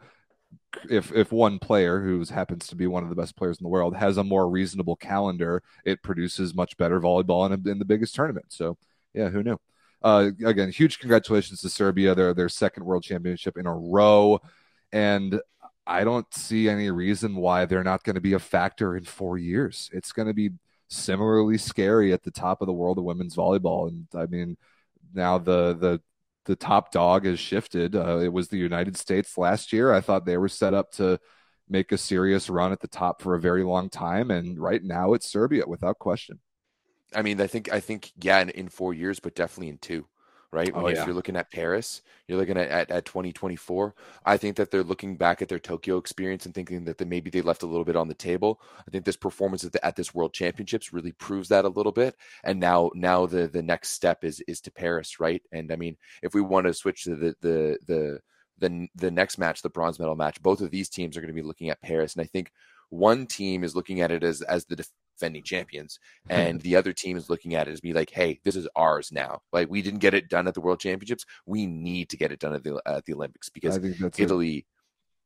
if 0.90 1.12
if 1.12 1.33
one 1.33 1.59
player 1.59 2.01
who 2.01 2.25
happens 2.27 2.66
to 2.66 2.77
be 2.77 2.87
one 2.87 3.03
of 3.03 3.09
the 3.09 3.16
best 3.16 3.37
players 3.37 3.59
in 3.59 3.64
the 3.64 3.70
world 3.70 3.96
has 3.96 4.16
a 4.16 4.25
more 4.25 4.48
reasonable 4.48 4.96
calendar, 4.96 5.62
it 5.85 6.03
produces 6.03 6.55
much 6.55 6.77
better 6.77 7.01
volleyball 7.01 7.46
in, 7.46 7.68
in 7.68 7.79
the 7.79 7.85
biggest 7.85 8.14
tournament. 8.14 8.46
So 8.48 8.77
yeah, 9.14 9.29
who 9.29 9.42
knew? 9.42 9.59
Uh, 10.03 10.31
again, 10.44 10.70
huge 10.70 10.98
congratulations 10.98 11.61
to 11.61 11.68
Serbia. 11.68 12.14
Their 12.14 12.35
their 12.35 12.48
second 12.48 12.85
world 12.85 13.05
championship 13.05 13.57
in 13.57 13.66
a 13.66 13.75
row, 13.75 14.40
and 14.92 15.40
I 15.87 16.05
don't 16.05 16.33
see 16.33 16.68
any 16.68 16.90
reason 16.90 17.37
why 17.37 17.64
they're 17.64 17.85
not 17.85 18.05
going 18.05 18.14
to 18.14 18.21
be 18.21 18.35
a 18.35 18.38
factor 18.38 18.97
in 18.97 19.05
four 19.05 19.38
years. 19.38 19.90
It's 19.92 20.12
going 20.12 20.29
to 20.29 20.35
be 20.35 20.51
similarly 20.88 21.59
scary 21.59 22.12
at 22.12 22.23
the 22.23 22.31
top 22.31 22.61
of 22.61 22.66
the 22.66 22.73
world 22.73 22.99
of 22.99 23.05
women's 23.05 23.37
volleyball. 23.37 23.88
And 23.88 24.07
I 24.14 24.27
mean, 24.27 24.57
now 25.12 25.38
the 25.38 25.75
the 25.75 26.01
the 26.45 26.57
top 26.57 26.92
dog 26.92 27.25
has 27.25 27.38
shifted. 27.38 27.95
Uh, 27.95 28.18
it 28.18 28.33
was 28.33 28.49
the 28.49 28.59
United 28.59 28.97
States 28.97 29.38
last 29.38 29.73
year. 29.73 29.92
I 29.92 30.01
thought 30.01 30.25
they 30.27 30.37
were 30.37 30.49
set 30.49 30.75
up 30.75 30.90
to 30.92 31.18
make 31.68 31.92
a 31.92 31.99
serious 31.99 32.51
run 32.51 32.73
at 32.73 32.81
the 32.81 32.88
top 32.88 33.23
for 33.23 33.35
a 33.35 33.40
very 33.40 33.64
long 33.64 33.88
time, 33.88 34.31
and 34.31 34.59
right 34.59 34.83
now 34.83 35.14
it's 35.14 35.31
Serbia 35.31 35.64
without 35.66 35.99
question. 35.99 36.40
I 37.14 37.23
mean, 37.23 37.40
I 37.40 37.47
think 37.47 37.73
I 37.73 37.81
think 37.81 38.12
yeah, 38.21 38.40
in, 38.40 38.51
in 38.51 38.68
four 38.68 38.95
years, 38.95 39.21
but 39.21 39.35
definitely 39.35 39.68
in 39.68 39.79
two 39.79 40.07
right? 40.53 40.71
Oh, 40.75 40.87
if 40.87 40.97
yeah. 40.97 41.07
you're 41.07 41.15
looking 41.15 41.37
at 41.37 41.51
Paris, 41.51 42.03
you're 42.29 42.38
looking 42.38 42.59
at, 42.59 42.69
at, 42.69 42.91
at 42.91 43.05
2024. 43.07 43.95
I 44.25 44.37
think 44.37 44.57
that 44.57 44.71
they're 44.71 44.83
looking 44.83 45.17
back 45.17 45.41
at 45.41 45.49
their 45.49 45.59
Tokyo 45.59 45.97
experience 45.97 46.45
and 46.45 46.55
thinking 46.55 46.85
that 46.85 46.99
they, 46.99 47.05
maybe 47.05 47.31
they 47.31 47.41
left 47.41 47.62
a 47.62 47.67
little 47.67 47.85
bit 47.85 47.97
on 47.97 48.09
the 48.09 48.15
table. 48.15 48.61
I 48.87 48.91
think 48.91 49.05
this 49.05 49.17
performance 49.17 49.65
at, 49.65 49.73
the, 49.73 49.85
at 49.85 49.97
this 49.97 50.15
World 50.15 50.35
Championships 50.35 50.93
really 50.93 51.12
proves 51.12 51.49
that 51.49 51.65
a 51.65 51.69
little 51.69 51.93
bit. 51.93 52.17
And 52.45 52.61
now 52.61 52.91
now 52.95 53.27
the 53.27 53.49
the 53.49 53.62
next 53.62 53.91
step 53.91 54.25
is 54.25 54.41
is 54.47 54.61
to 54.62 54.71
Paris, 54.71 55.19
right? 55.19 55.43
And 55.53 55.73
I 55.73 55.77
mean, 55.77 55.97
if 56.23 56.35
we 56.35 56.41
want 56.41 56.67
to 56.67 56.75
switch 56.75 57.05
to 57.05 57.17
the 57.17 57.35
the 57.41 57.79
the 57.87 58.21
the, 58.59 58.88
the 58.95 59.11
next 59.11 59.38
match, 59.38 59.62
the 59.62 59.71
bronze 59.71 59.99
medal 59.99 60.15
match, 60.15 60.41
both 60.41 60.61
of 60.61 60.71
these 60.71 60.88
teams 60.88 61.17
are 61.17 61.21
going 61.21 61.35
to 61.35 61.41
be 61.41 61.47
looking 61.47 61.71
at 61.71 61.83
Paris. 61.83 62.15
And 62.15 62.23
I 62.23 62.27
think 62.27 62.53
one 62.91 63.27
team 63.27 63.65
is 63.65 63.75
looking 63.75 64.03
at 64.03 64.12
it 64.12 64.23
as 64.23 64.43
as 64.43 64.67
the 64.67 64.87
defending 65.23 65.43
champions 65.45 66.01
and 66.29 66.61
the 66.63 66.75
other 66.75 66.93
team 66.93 67.17
is 67.17 67.31
looking 67.31 67.55
at 67.55 67.69
it 67.69 67.71
as 67.71 67.81
be 67.81 67.93
like 67.93 68.11
hey 68.11 68.41
this 68.43 68.57
is 68.57 68.67
ours 68.75 69.13
now. 69.13 69.41
Like 69.53 69.71
we 69.71 69.81
didn't 69.81 70.01
get 70.01 70.15
it 70.15 70.29
done 70.29 70.49
at 70.49 70.55
the 70.55 70.61
world 70.61 70.81
championships. 70.81 71.25
We 71.47 71.67
need 71.67 72.09
to 72.11 72.17
get 72.17 72.33
it 72.33 72.41
done 72.41 72.55
at 72.55 72.65
the, 72.65 72.83
at 72.85 73.07
the 73.07 73.15
olympics 73.15 73.49
because 73.49 73.79
italy 74.19 74.57
it. 74.57 74.65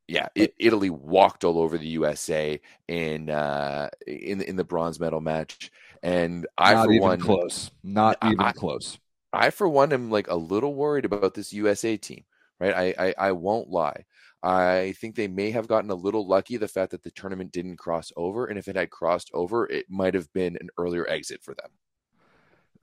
yeah 0.08 0.28
it, 0.34 0.54
italy 0.58 0.90
walked 0.90 1.44
all 1.44 1.58
over 1.58 1.78
the 1.78 1.86
usa 1.86 2.60
in 2.88 3.30
uh 3.30 3.88
in 4.06 4.42
in 4.42 4.56
the 4.56 4.64
bronze 4.64 5.00
medal 5.00 5.20
match 5.22 5.70
and 6.02 6.46
i 6.58 6.74
not 6.74 6.86
for 6.86 7.00
one 7.00 7.20
close. 7.20 7.70
Not 7.82 8.18
even 8.22 8.40
I, 8.40 8.52
close. 8.52 8.98
I 9.32 9.50
for 9.50 9.68
one 9.68 9.92
am 9.92 10.10
like 10.10 10.28
a 10.28 10.36
little 10.36 10.74
worried 10.74 11.06
about 11.06 11.32
this 11.32 11.52
usa 11.54 11.96
team 11.96 12.24
right? 12.60 12.74
I 12.74 13.06
i, 13.06 13.28
I 13.28 13.32
won't 13.32 13.70
lie 13.70 14.04
I 14.42 14.94
think 15.00 15.14
they 15.14 15.28
may 15.28 15.50
have 15.50 15.66
gotten 15.66 15.90
a 15.90 15.94
little 15.94 16.26
lucky 16.26 16.56
the 16.56 16.68
fact 16.68 16.92
that 16.92 17.02
the 17.02 17.10
tournament 17.10 17.52
didn't 17.52 17.78
cross 17.78 18.12
over. 18.16 18.46
And 18.46 18.58
if 18.58 18.68
it 18.68 18.76
had 18.76 18.90
crossed 18.90 19.30
over, 19.34 19.66
it 19.66 19.86
might 19.88 20.14
have 20.14 20.32
been 20.32 20.56
an 20.60 20.68
earlier 20.78 21.08
exit 21.08 21.42
for 21.42 21.54
them. 21.54 21.70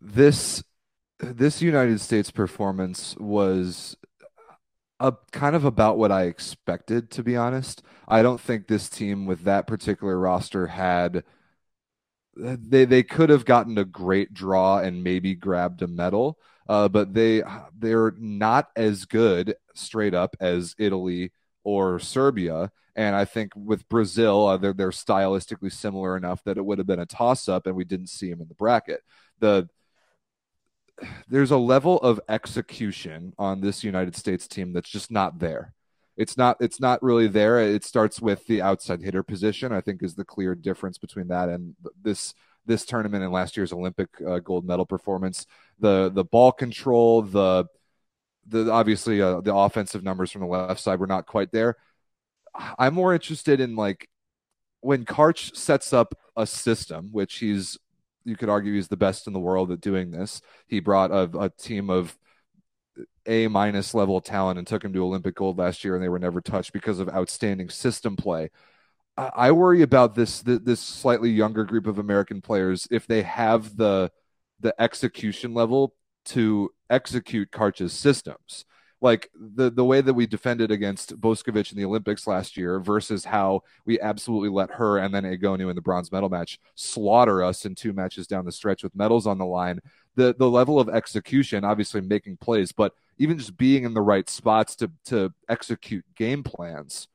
This 0.02 0.64
this 1.20 1.62
United 1.62 2.02
States 2.02 2.32
performance 2.32 3.16
was 3.18 3.96
a 5.00 5.14
kind 5.32 5.56
of 5.56 5.64
about 5.66 5.98
what 5.98 6.12
I 6.12 6.24
expected, 6.24 7.10
to 7.12 7.24
be 7.24 7.36
honest. 7.36 7.82
I 8.08 8.22
don't 8.22 8.42
think 8.42 8.68
this 8.68 8.90
team 8.90 9.26
with 9.26 9.44
that 9.44 9.68
particular 9.68 10.20
roster 10.20 10.68
had 10.68 11.24
they 12.36 12.86
they 12.86 13.04
could 13.04 13.30
have 13.30 13.46
gotten 13.46 13.78
a 13.78 13.86
great 13.86 14.34
draw 14.34 14.80
and 14.80 15.04
maybe 15.04 15.36
grabbed 15.36 15.82
a 15.82 15.88
medal, 15.88 16.40
uh, 16.68 16.88
but 16.90 17.14
they 17.14 17.44
they're 17.78 18.14
not 18.18 18.70
as 18.76 19.06
good 19.06 19.56
straight 19.76 20.14
up 20.14 20.36
as 20.40 20.76
Italy 20.80 21.32
or 21.64 22.00
Serbia. 22.00 22.72
And 22.96 23.16
I 23.16 23.26
think 23.26 23.54
with 23.56 23.90
Brazil, 23.90 24.48
uh, 24.48 24.58
they're, 24.58 24.74
they're 24.74 24.90
stylistically 24.90 25.72
similar 25.72 26.16
enough 26.16 26.44
that 26.44 26.58
it 26.58 26.66
would 26.66 26.78
have 26.78 26.88
been 26.88 27.00
a 27.00 27.06
toss 27.06 27.50
up 27.50 27.66
and 27.66 27.76
we 27.76 27.84
didn't 27.84 28.08
see 28.08 28.30
them 28.30 28.42
in 28.42 28.48
the 28.48 28.54
bracket. 28.54 29.02
The 29.40 29.68
there's 31.28 31.52
a 31.52 31.58
level 31.58 31.98
of 32.00 32.20
execution 32.30 33.34
on 33.40 33.62
this 33.62 33.84
United 33.84 34.16
States 34.16 34.48
team 34.48 34.74
that's 34.74 34.90
just 34.90 35.12
not 35.12 35.40
there. 35.40 35.74
It's 36.16 36.38
not 36.38 36.58
it's 36.60 36.80
not 36.80 37.02
really 37.02 37.28
there. 37.28 37.60
It 37.60 37.84
starts 37.84 38.22
with 38.22 38.46
the 38.46 38.62
outside 38.62 39.02
hitter 39.02 39.24
position. 39.24 39.72
I 39.72 39.82
think 39.82 40.04
is 40.04 40.14
the 40.14 40.26
clear 40.26 40.54
difference 40.54 41.00
between 41.00 41.28
that 41.30 41.50
and 41.50 41.76
this 42.02 42.36
this 42.66 42.86
tournament 42.86 43.24
and 43.24 43.34
last 43.34 43.58
year's 43.58 43.74
Olympic 43.74 44.10
uh, 44.26 44.40
gold 44.40 44.66
medal 44.66 44.86
performance. 44.86 45.48
The 45.80 46.12
the 46.14 46.24
ball 46.24 46.52
control, 46.52 47.24
the 47.24 47.66
the 48.48 48.72
obviously 48.72 49.22
uh, 49.22 49.42
the 49.42 49.54
offensive 49.54 50.04
numbers 50.04 50.32
from 50.32 50.42
the 50.42 50.48
left 50.48 50.80
side 50.80 51.00
were 51.00 51.08
not 51.08 51.26
quite 51.26 51.52
there. 51.52 51.78
I'm 52.78 52.94
more 52.94 53.14
interested 53.14 53.60
in 53.60 53.76
like 53.76 54.10
when 54.82 55.06
Karch 55.06 55.56
sets 55.56 55.94
up 55.94 56.14
a 56.36 56.46
system, 56.46 57.10
which 57.12 57.36
he's 57.36 57.78
you 58.26 58.36
could 58.36 58.50
argue 58.50 58.74
he's 58.74 58.88
the 58.88 58.98
best 58.98 59.28
in 59.28 59.34
the 59.34 59.40
world 59.40 59.72
at 59.72 59.82
doing 59.82 60.12
this. 60.12 60.42
He 60.68 60.80
brought 60.80 61.12
a, 61.12 61.30
a 61.38 61.50
team 61.50 61.90
of 61.90 62.18
a 63.26 63.48
minus 63.48 63.94
level 63.94 64.22
talent 64.22 64.58
and 64.58 64.68
took 64.68 64.84
him 64.84 64.94
to 64.94 65.04
Olympic 65.04 65.36
gold 65.36 65.58
last 65.58 65.84
year, 65.84 65.96
and 65.96 66.04
they 66.04 66.10
were 66.10 66.20
never 66.20 66.42
touched 66.42 66.74
because 66.74 67.00
of 67.00 67.10
outstanding 67.10 67.70
system 67.70 68.16
play. 68.16 68.50
I 69.16 69.52
worry 69.52 69.84
about 69.84 70.16
this 70.16 70.42
this 70.42 70.80
slightly 70.80 71.30
younger 71.30 71.66
group 71.66 71.86
of 71.86 72.00
American 72.00 72.42
players 72.42 72.88
if 72.90 73.06
they 73.06 73.22
have 73.22 73.78
the 73.78 74.12
the 74.60 74.74
execution 74.82 75.54
level 75.54 75.94
to 76.26 76.72
execute 76.94 77.52
Karch's 77.52 77.94
systems. 77.94 78.66
Like 79.02 79.30
the 79.36 79.70
the 79.70 79.84
way 79.84 80.00
that 80.00 80.14
we 80.14 80.26
defended 80.26 80.72
against 80.72 81.20
Boskovic 81.20 81.74
in 81.74 81.78
the 81.78 81.84
Olympics 81.84 82.26
last 82.26 82.56
year 82.56 82.80
versus 82.80 83.26
how 83.26 83.64
we 83.86 84.00
absolutely 84.00 84.48
let 84.48 84.72
her 84.72 84.98
and 84.98 85.14
then 85.14 85.26
Egonu 85.26 85.70
in 85.70 85.76
the 85.76 85.82
bronze 85.82 86.10
medal 86.10 86.30
match 86.30 86.58
slaughter 86.76 87.44
us 87.44 87.66
in 87.66 87.76
two 87.76 87.92
matches 87.92 88.28
down 88.28 88.46
the 88.46 88.52
stretch 88.52 88.82
with 88.82 88.96
medals 88.96 89.28
on 89.28 89.38
the 89.38 89.46
line. 89.46 89.82
The 90.16 90.34
the 90.40 90.50
level 90.50 90.80
of 90.80 90.88
execution, 90.88 91.66
obviously 91.66 92.00
making 92.00 92.38
plays, 92.38 92.72
but 92.72 92.94
even 93.18 93.38
just 93.38 93.58
being 93.58 93.84
in 93.84 93.94
the 93.94 94.02
right 94.02 94.30
spots 94.30 94.74
to 94.78 94.90
to 95.06 95.34
execute 95.50 96.06
game 96.16 96.42
plans 96.42 97.10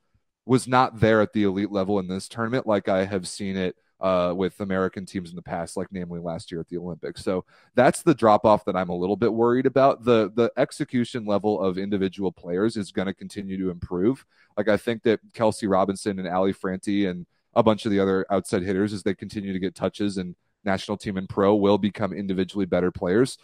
was 0.44 0.68
not 0.68 1.00
there 1.00 1.22
at 1.22 1.32
the 1.32 1.44
elite 1.44 1.70
level 1.70 1.98
in 1.98 2.08
this 2.08 2.28
tournament 2.28 2.66
like 2.66 2.88
I 2.88 3.04
have 3.04 3.26
seen 3.26 3.56
it 3.56 3.76
uh, 4.00 4.32
with 4.36 4.60
American 4.60 5.04
teams 5.04 5.30
in 5.30 5.36
the 5.36 5.42
past, 5.42 5.76
like 5.76 5.88
namely 5.90 6.20
last 6.20 6.52
year 6.52 6.60
at 6.60 6.68
the 6.68 6.78
Olympics. 6.78 7.24
So 7.24 7.44
that's 7.74 8.02
the 8.02 8.14
drop 8.14 8.44
off 8.44 8.64
that 8.64 8.76
I'm 8.76 8.90
a 8.90 8.96
little 8.96 9.16
bit 9.16 9.32
worried 9.32 9.66
about. 9.66 10.04
The 10.04 10.30
the 10.34 10.52
execution 10.56 11.24
level 11.24 11.60
of 11.60 11.78
individual 11.78 12.32
players 12.32 12.76
is 12.76 12.92
going 12.92 13.06
to 13.06 13.14
continue 13.14 13.58
to 13.58 13.70
improve. 13.70 14.24
Like 14.56 14.68
I 14.68 14.76
think 14.76 15.02
that 15.02 15.20
Kelsey 15.34 15.66
Robinson 15.66 16.18
and 16.18 16.28
Ali 16.28 16.52
Franti 16.52 17.06
and 17.06 17.26
a 17.54 17.62
bunch 17.62 17.84
of 17.86 17.90
the 17.90 18.00
other 18.00 18.24
outside 18.30 18.62
hitters, 18.62 18.92
as 18.92 19.02
they 19.02 19.14
continue 19.14 19.52
to 19.52 19.58
get 19.58 19.74
touches 19.74 20.16
and 20.16 20.36
national 20.64 20.96
team 20.96 21.16
and 21.16 21.28
pro, 21.28 21.54
will 21.54 21.78
become 21.78 22.12
individually 22.12 22.66
better 22.66 22.92
players. 22.92 23.38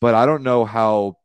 But 0.00 0.14
I 0.14 0.26
don't 0.26 0.42
know 0.42 0.64
how 0.64 1.18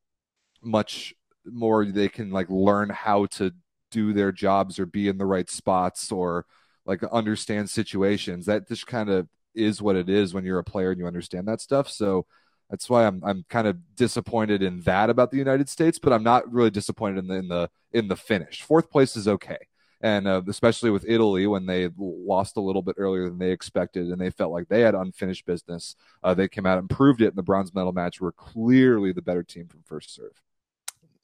much 0.62 1.14
more 1.46 1.86
they 1.86 2.10
can 2.10 2.30
like 2.30 2.50
learn 2.50 2.90
how 2.90 3.26
to 3.26 3.52
do 3.90 4.14
their 4.14 4.32
jobs 4.32 4.80
or 4.80 4.86
be 4.86 5.08
in 5.08 5.18
the 5.18 5.26
right 5.26 5.50
spots 5.50 6.12
or 6.12 6.46
like 6.86 7.04
understand 7.04 7.70
situations. 7.70 8.46
That 8.46 8.68
just 8.68 8.88
kind 8.88 9.10
of 9.10 9.28
is 9.54 9.82
what 9.82 9.96
it 9.96 10.10
is 10.10 10.34
when 10.34 10.46
you're 10.46 10.60
a 10.60 10.64
player 10.64 10.92
and 10.92 11.00
you 11.00 11.08
understand 11.08 11.48
that 11.48 11.62
stuff. 11.62 11.90
So 11.90 12.26
that's 12.70 12.90
why 12.90 13.06
I'm 13.06 13.22
I'm 13.24 13.46
kind 13.50 13.68
of 13.68 13.78
disappointed 13.96 14.64
in 14.64 14.82
that 14.82 15.10
about 15.10 15.30
the 15.30 15.38
United 15.38 15.70
States, 15.70 16.00
but 16.00 16.14
I'm 16.14 16.24
not 16.24 16.52
really 16.52 16.72
disappointed 16.72 17.20
in 17.20 17.28
the 17.28 17.36
in 17.36 17.48
the 17.50 17.70
in 17.92 18.08
the 18.08 18.16
finish. 18.16 18.62
Fourth 18.62 18.90
place 18.90 19.18
is 19.18 19.28
okay, 19.28 19.58
and 20.00 20.26
uh, 20.26 20.42
especially 20.48 20.90
with 20.90 21.06
Italy 21.06 21.46
when 21.48 21.66
they 21.66 21.90
lost 21.98 22.56
a 22.56 22.62
little 22.62 22.82
bit 22.82 22.96
earlier 22.98 23.28
than 23.28 23.40
they 23.40 23.52
expected, 23.52 24.08
and 24.08 24.22
they 24.22 24.30
felt 24.30 24.54
like 24.54 24.70
they 24.70 24.82
had 24.82 24.96
unfinished 24.96 25.46
business. 25.46 25.96
Uh, 26.24 26.34
they 26.34 26.48
came 26.48 26.66
out 26.66 26.80
and 26.80 26.90
proved 26.90 27.22
it 27.22 27.28
in 27.28 27.36
the 27.36 27.44
bronze 27.44 27.76
medal 27.76 27.92
match. 27.92 28.22
Were 28.22 28.32
clearly 28.32 29.12
the 29.12 29.22
better 29.22 29.44
team 29.44 29.68
from 29.68 29.84
first 29.84 30.16
serve. 30.16 30.42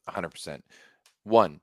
100. 0.04 0.30
percent 0.30 0.66
One, 1.24 1.62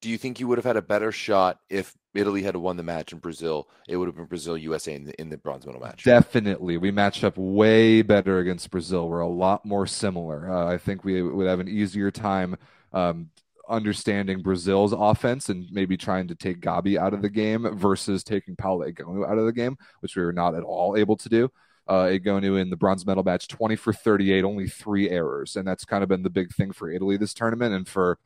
do 0.00 0.08
you 0.08 0.16
think 0.16 0.40
you 0.40 0.48
would 0.48 0.58
have 0.58 0.64
had 0.64 0.76
a 0.78 0.82
better 0.82 1.12
shot 1.12 1.58
if 1.68 1.94
Italy 2.18 2.42
had 2.42 2.56
won 2.56 2.76
the 2.76 2.82
match 2.82 3.12
in 3.12 3.18
Brazil? 3.18 3.68
It 3.86 3.96
would 3.96 4.06
have 4.06 4.16
been 4.16 4.26
Brazil 4.26 4.56
USA 4.58 4.94
in 4.94 5.04
the 5.04 5.20
in 5.20 5.28
the 5.30 5.38
bronze 5.38 5.66
medal 5.66 5.80
match. 5.80 6.04
Definitely, 6.04 6.76
we 6.76 6.90
matched 6.90 7.24
up 7.24 7.36
way 7.36 8.02
better 8.02 8.38
against 8.38 8.70
Brazil. 8.70 9.08
We're 9.08 9.20
a 9.20 9.28
lot 9.28 9.64
more 9.64 9.86
similar. 9.86 10.50
Uh, 10.50 10.72
I 10.72 10.78
think 10.78 11.04
we 11.04 11.22
would 11.22 11.46
have 11.46 11.60
an 11.60 11.68
easier 11.68 12.10
time 12.10 12.56
um, 12.92 13.30
understanding 13.68 14.42
Brazil's 14.42 14.92
offense 14.92 15.48
and 15.48 15.70
maybe 15.70 15.96
trying 15.96 16.28
to 16.28 16.34
take 16.34 16.60
Gabi 16.60 16.98
out 16.98 17.14
of 17.14 17.22
the 17.22 17.30
game 17.30 17.76
versus 17.76 18.24
taking 18.24 18.56
Paola 18.56 18.90
Egonu 18.90 19.28
out 19.28 19.38
of 19.38 19.46
the 19.46 19.52
game, 19.52 19.76
which 20.00 20.16
we 20.16 20.22
were 20.22 20.32
not 20.32 20.54
at 20.54 20.62
all 20.62 20.96
able 20.96 21.16
to 21.16 21.28
do. 21.28 21.50
Uh, 21.86 22.04
Egonu 22.04 22.60
in 22.60 22.68
the 22.68 22.76
bronze 22.76 23.06
medal 23.06 23.22
match, 23.22 23.48
20 23.48 23.76
for 23.76 23.92
38, 23.92 24.44
only 24.44 24.68
three 24.68 25.08
errors. 25.08 25.56
And 25.56 25.66
that's 25.66 25.86
kind 25.86 26.02
of 26.02 26.08
been 26.08 26.22
the 26.22 26.30
big 26.30 26.52
thing 26.54 26.72
for 26.72 26.90
Italy 26.90 27.16
this 27.16 27.32
tournament 27.32 27.74
and 27.74 27.88
for 27.88 28.18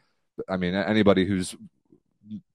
I 0.49 0.57
mean, 0.57 0.75
anybody 0.75 1.27
who's 1.27 1.55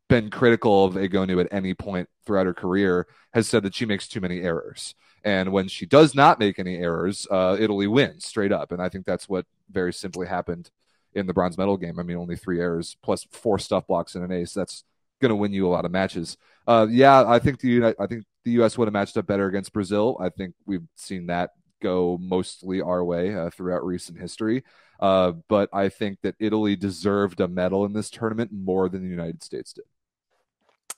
been 0.09 0.29
critical 0.29 0.85
of 0.85 0.93
Egonu 0.93 1.41
at 1.41 1.51
any 1.51 1.73
point 1.73 2.09
throughout 2.25 2.45
her 2.45 2.53
career 2.53 3.07
has 3.33 3.47
said 3.47 3.63
that 3.63 3.75
she 3.75 3.85
makes 3.85 4.07
too 4.07 4.21
many 4.21 4.41
errors. 4.41 4.95
And 5.23 5.51
when 5.51 5.67
she 5.67 5.85
does 5.85 6.15
not 6.15 6.39
make 6.39 6.59
any 6.59 6.77
errors, 6.77 7.27
uh, 7.29 7.57
Italy 7.59 7.87
wins 7.87 8.25
straight 8.25 8.51
up. 8.51 8.71
And 8.71 8.81
I 8.81 8.89
think 8.89 9.05
that's 9.05 9.27
what 9.27 9.45
very 9.69 9.91
simply 9.91 10.27
happened 10.27 10.69
in 11.13 11.27
the 11.27 11.33
bronze 11.33 11.57
medal 11.57 11.77
game. 11.77 11.99
I 11.99 12.03
mean, 12.03 12.17
only 12.17 12.37
three 12.37 12.61
errors 12.61 12.95
plus 13.01 13.25
four 13.31 13.59
stuff 13.59 13.87
blocks 13.87 14.15
and 14.15 14.23
an 14.23 14.31
ace. 14.31 14.53
That's 14.53 14.83
going 15.21 15.29
to 15.29 15.35
win 15.35 15.53
you 15.53 15.67
a 15.67 15.69
lot 15.69 15.85
of 15.85 15.91
matches. 15.91 16.37
Uh, 16.67 16.87
yeah, 16.89 17.27
I 17.27 17.39
think 17.39 17.59
the 17.59 17.95
I 17.99 18.07
think 18.07 18.23
the 18.45 18.51
U.S. 18.51 18.77
would 18.77 18.87
have 18.87 18.93
matched 18.93 19.17
up 19.17 19.27
better 19.27 19.47
against 19.47 19.73
Brazil. 19.73 20.17
I 20.19 20.29
think 20.29 20.53
we've 20.65 20.87
seen 20.95 21.27
that 21.27 21.51
go 21.81 22.17
mostly 22.21 22.81
our 22.81 23.03
way 23.03 23.35
uh, 23.35 23.49
throughout 23.49 23.85
recent 23.85 24.19
history. 24.19 24.63
Uh, 24.99 25.33
but 25.47 25.69
I 25.73 25.89
think 25.89 26.19
that 26.21 26.35
Italy 26.39 26.75
deserved 26.75 27.39
a 27.39 27.47
medal 27.47 27.85
in 27.85 27.93
this 27.93 28.09
tournament 28.09 28.51
more 28.51 28.89
than 28.89 29.03
the 29.03 29.09
United 29.09 29.43
States 29.43 29.73
did. 29.73 29.85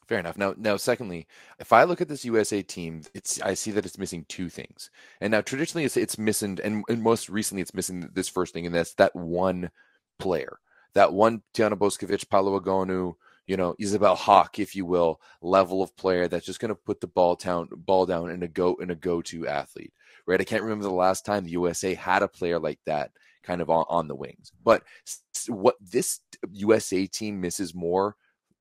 Fair 0.10 0.18
enough. 0.18 0.40
Now, 0.40 0.56
now, 0.58 0.76
secondly, 0.76 1.28
if 1.60 1.72
I 1.72 1.84
look 1.84 2.02
at 2.02 2.08
this 2.08 2.26
USA 2.26 2.64
team, 2.64 3.04
it's 3.14 3.40
I 3.42 3.54
see 3.54 3.70
that 3.70 3.86
it's 3.86 4.00
missing 4.00 4.26
two 4.28 4.50
things. 4.50 4.90
And 5.22 5.30
now, 5.30 5.42
traditionally, 5.42 5.86
it's 5.86 5.98
it's 5.98 6.18
missing, 6.18 6.58
and, 6.64 6.84
and 6.90 7.04
most 7.04 7.30
recently, 7.30 7.62
it's 7.62 7.76
missing 7.76 8.10
this 8.16 8.28
first 8.28 8.52
thing, 8.52 8.66
and 8.66 8.74
that's 8.74 8.96
that 8.96 9.16
one 9.16 9.70
player, 10.18 10.58
that 10.96 11.14
one 11.14 11.44
Tijana 11.54 11.78
Boskovic, 11.78 12.28
Paola 12.28 12.60
Egonu, 12.60 13.14
you 13.46 13.56
know, 13.56 13.76
Isabelle 13.78 14.16
Haak, 14.16 14.58
if 14.58 14.76
you 14.76 14.84
will, 14.84 15.22
level 15.44 15.84
of 15.84 15.96
player 15.96 16.28
that's 16.28 16.48
just 16.48 16.60
going 16.60 16.70
to 16.70 16.76
put 16.76 17.02
the 17.02 17.08
ball 17.08 17.36
down, 17.36 17.70
ball 17.72 18.08
down 18.08 18.32
in 18.32 18.42
a 18.42 18.48
go 18.48 18.78
in 18.82 18.90
a 18.90 18.96
go 18.96 19.22
to 19.22 19.48
athlete, 19.48 19.94
right? 20.26 20.42
I 20.42 20.44
can't 20.44 20.64
remember 20.64 20.86
the 20.86 20.92
last 20.92 21.24
time 21.24 21.44
the 21.44 21.52
USA 21.52 21.94
had 21.94 22.24
a 22.24 22.28
player 22.28 22.58
like 22.58 22.80
that 22.88 23.12
kind 23.44 23.62
of 23.62 23.70
on, 23.70 23.86
on 23.90 24.08
the 24.08 24.16
wings. 24.16 24.52
But 24.64 24.82
what 25.50 25.76
this 25.80 26.20
USA 26.52 27.06
team 27.06 27.40
misses 27.40 27.76
more 27.76 28.16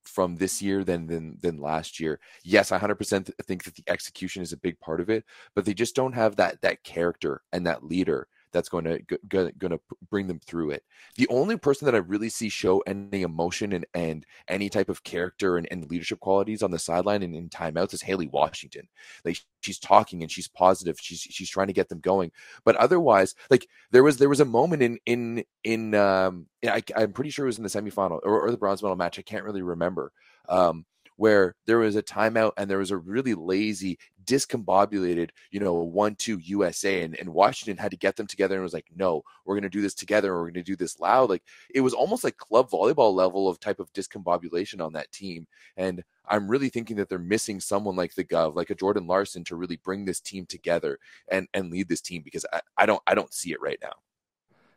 from 0.09 0.37
this 0.37 0.61
year 0.63 0.85
than 0.85 1.07
than 1.07 1.39
than 1.41 1.59
last 1.59 2.01
year. 2.01 2.21
Yes, 2.45 2.73
I 2.73 2.79
100% 2.79 3.31
think 3.45 3.65
that 3.65 3.75
the 3.75 3.85
execution 3.87 4.43
is 4.43 4.53
a 4.53 4.57
big 4.57 4.81
part 4.81 5.01
of 5.01 5.11
it, 5.11 5.25
but 5.55 5.65
they 5.65 5.75
just 5.75 5.95
don't 5.95 6.15
have 6.15 6.37
that 6.37 6.61
that 6.63 6.83
character 6.85 7.43
and 7.53 7.67
that 7.67 7.85
leader 7.85 8.29
that's 8.53 8.69
going 8.69 8.85
to 8.85 8.99
going 9.29 9.53
to 9.61 9.81
bring 10.11 10.27
them 10.27 10.41
through 10.41 10.71
it. 10.71 10.85
The 11.17 11.29
only 11.29 11.57
person 11.57 11.87
that 11.87 11.95
I 11.95 11.99
really 11.99 12.29
see 12.29 12.49
show 12.49 12.81
any 12.81 13.23
emotion 13.23 13.73
and 13.73 13.87
and 13.95 14.27
any 14.49 14.69
type 14.69 14.89
of 14.89 15.05
character 15.05 15.57
and, 15.57 15.67
and 15.71 15.91
leadership 15.91 16.21
qualities 16.21 16.63
on 16.63 16.71
the 16.71 16.79
sideline 16.79 17.23
and 17.23 17.35
in 17.35 17.49
timeouts 17.49 17.95
is 17.95 18.03
Haley 18.03 18.29
Washington. 18.29 18.89
Like 19.25 19.39
she's 19.61 19.79
talking 19.79 20.23
and 20.23 20.31
she's 20.31 20.49
positive. 20.49 20.99
She's 21.01 21.21
she's 21.21 21.51
trying 21.51 21.69
to 21.69 21.73
get 21.73 21.89
them 21.89 22.01
going. 22.01 22.33
But 22.65 22.77
otherwise, 22.77 23.35
like 23.51 23.67
there 23.91 24.03
was 24.03 24.19
there 24.19 24.29
was 24.29 24.41
a 24.41 24.45
moment 24.45 24.83
in 24.83 24.99
in 25.07 25.45
in 25.65 25.95
um 25.95 26.47
I, 26.65 26.83
am 26.97 27.13
pretty 27.13 27.31
sure 27.31 27.47
it 27.47 27.49
was 27.49 27.59
in 27.59 27.65
the 27.65 27.71
semifinal 27.71 28.21
or, 28.23 28.41
or 28.41 28.51
the 28.51 28.57
bronze 28.57 28.83
medal 28.83 28.97
match. 28.97 29.19
I 29.19 29.23
can't 29.23 29.45
really 29.45 29.63
remember. 29.63 30.13
Um, 30.49 30.85
where 31.19 31.57
there 31.67 31.79
was 31.79 31.97
a 31.97 32.03
timeout 32.03 32.53
and 32.57 32.71
there 32.71 32.79
was 32.79 32.93
a 32.93 32.97
really 32.97 33.35
lazy, 33.35 33.99
discombobulated, 34.25 35.31
you 35.51 35.59
know, 35.59 35.75
one 35.75 36.15
two 36.15 36.39
USA 36.39 37.03
and, 37.03 37.19
and 37.19 37.29
Washington 37.29 37.77
had 37.77 37.91
to 37.91 37.97
get 37.97 38.15
them 38.15 38.29
together 38.29 38.55
and 38.55 38.63
was 38.63 38.73
like, 38.73 38.87
no, 38.95 39.23
we're 39.45 39.57
gonna 39.57 39.69
do 39.69 39.83
this 39.83 39.95
together, 39.95 40.33
we're 40.33 40.49
gonna 40.51 40.63
do 40.63 40.77
this 40.77 41.01
loud. 41.01 41.29
Like 41.29 41.43
it 41.75 41.81
was 41.81 41.93
almost 41.93 42.23
like 42.23 42.37
club 42.37 42.71
volleyball 42.71 43.13
level 43.13 43.49
of 43.49 43.59
type 43.59 43.81
of 43.81 43.93
discombobulation 43.93 44.81
on 44.81 44.93
that 44.93 45.11
team. 45.11 45.49
And 45.77 46.05
I'm 46.29 46.49
really 46.49 46.69
thinking 46.69 46.97
that 46.99 47.09
they're 47.09 47.19
missing 47.19 47.59
someone 47.59 47.97
like 47.97 48.15
the 48.15 48.25
Gov, 48.25 48.55
like 48.55 48.71
a 48.71 48.77
Jordan 48.77 49.09
Larson, 49.09 49.43
to 49.45 49.57
really 49.57 49.81
bring 49.83 50.05
this 50.05 50.21
team 50.21 50.47
together 50.47 51.01
and 51.29 51.49
and 51.53 51.71
lead 51.71 51.89
this 51.89 52.01
team 52.01 52.23
because 52.23 52.47
I, 52.53 52.61
I 52.77 52.87
don't 52.87 53.03
I 53.09 53.15
don't 53.17 53.35
see 53.35 53.51
it 53.51 53.61
right 53.61 53.79
now. 53.83 53.95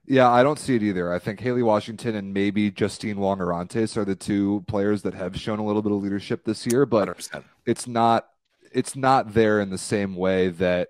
Yeah, 0.06 0.30
I 0.30 0.44
don't 0.44 0.60
see 0.60 0.76
it 0.76 0.84
either. 0.84 1.14
I 1.14 1.20
think 1.20 1.40
Haley 1.40 1.64
Washington 1.64 2.16
and 2.16 2.34
maybe 2.34 2.72
Justine 2.72 3.20
Wong 3.20 3.40
Orantes 3.40 3.96
are 3.98 4.06
the 4.06 4.16
two 4.16 4.64
players 4.68 5.04
that 5.04 5.14
have 5.14 5.40
shown 5.40 5.60
a 5.60 5.66
little 5.66 5.82
bit 5.82 5.92
of 5.92 6.02
leadership 6.02 6.44
this 6.44 6.66
year, 6.66 6.86
but 6.86 7.08
100%. 7.08 7.44
it's 7.66 7.88
not 7.88 8.28
it's 8.74 8.96
not 8.96 9.34
there 9.34 9.60
in 9.60 9.70
the 9.70 9.78
same 9.78 10.16
way 10.16 10.50
that 10.50 10.90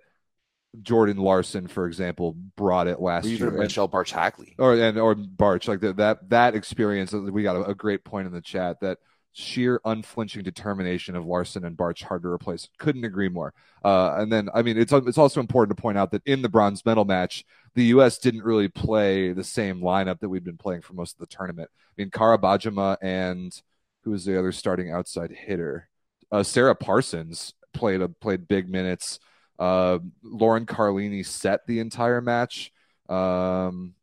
Jordan 0.81 1.17
Larson, 1.17 1.67
for 1.67 1.85
example, 1.85 2.33
brought 2.55 2.87
it 2.87 3.01
last 3.01 3.25
year. 3.25 3.47
Even 3.47 3.59
Michelle 3.59 3.89
Bartsch 3.89 4.11
Hackley. 4.11 4.55
Or 4.57 4.75
and 4.75 4.97
or 4.97 5.15
Bartsch, 5.15 5.67
like 5.67 5.81
the, 5.81 5.93
that 5.93 6.29
that 6.29 6.55
experience. 6.55 7.11
We 7.11 7.43
got 7.43 7.57
a, 7.57 7.65
a 7.65 7.75
great 7.75 8.05
point 8.05 8.27
in 8.27 8.33
the 8.33 8.41
chat 8.41 8.79
that 8.79 8.99
sheer 9.33 9.79
unflinching 9.85 10.43
determination 10.43 11.15
of 11.15 11.25
Larson 11.25 11.63
and 11.65 11.77
Bartsch 11.77 12.03
hard 12.03 12.23
to 12.23 12.29
replace. 12.29 12.67
Couldn't 12.77 13.05
agree 13.05 13.29
more. 13.29 13.53
Uh, 13.83 14.15
and 14.17 14.31
then, 14.31 14.49
I 14.53 14.61
mean, 14.61 14.77
it's 14.77 14.91
it's 14.93 15.17
also 15.17 15.39
important 15.39 15.75
to 15.75 15.81
point 15.81 15.97
out 15.97 16.11
that 16.11 16.21
in 16.25 16.41
the 16.41 16.49
bronze 16.49 16.85
medal 16.85 17.05
match, 17.05 17.45
the 17.75 17.85
U.S. 17.85 18.17
didn't 18.17 18.43
really 18.43 18.67
play 18.67 19.31
the 19.33 19.43
same 19.43 19.81
lineup 19.81 20.19
that 20.19 20.29
we'd 20.29 20.43
been 20.43 20.57
playing 20.57 20.81
for 20.81 20.93
most 20.93 21.13
of 21.13 21.19
the 21.19 21.35
tournament. 21.35 21.69
I 21.73 21.93
mean, 21.97 22.11
Kara 22.11 22.37
Bajema 22.37 22.97
and 23.01 23.59
who 24.03 24.11
was 24.11 24.25
the 24.25 24.37
other 24.37 24.51
starting 24.51 24.91
outside 24.91 25.31
hitter? 25.31 25.89
Uh, 26.31 26.43
Sarah 26.43 26.75
Parsons 26.75 27.53
played 27.73 28.01
a, 28.01 28.09
played 28.09 28.47
big 28.47 28.69
minutes. 28.69 29.19
Uh, 29.59 29.99
Lauren 30.23 30.65
Carlini 30.65 31.25
set 31.25 31.65
the 31.67 31.79
entire 31.79 32.21
match. 32.21 32.71
Um, 33.07 33.93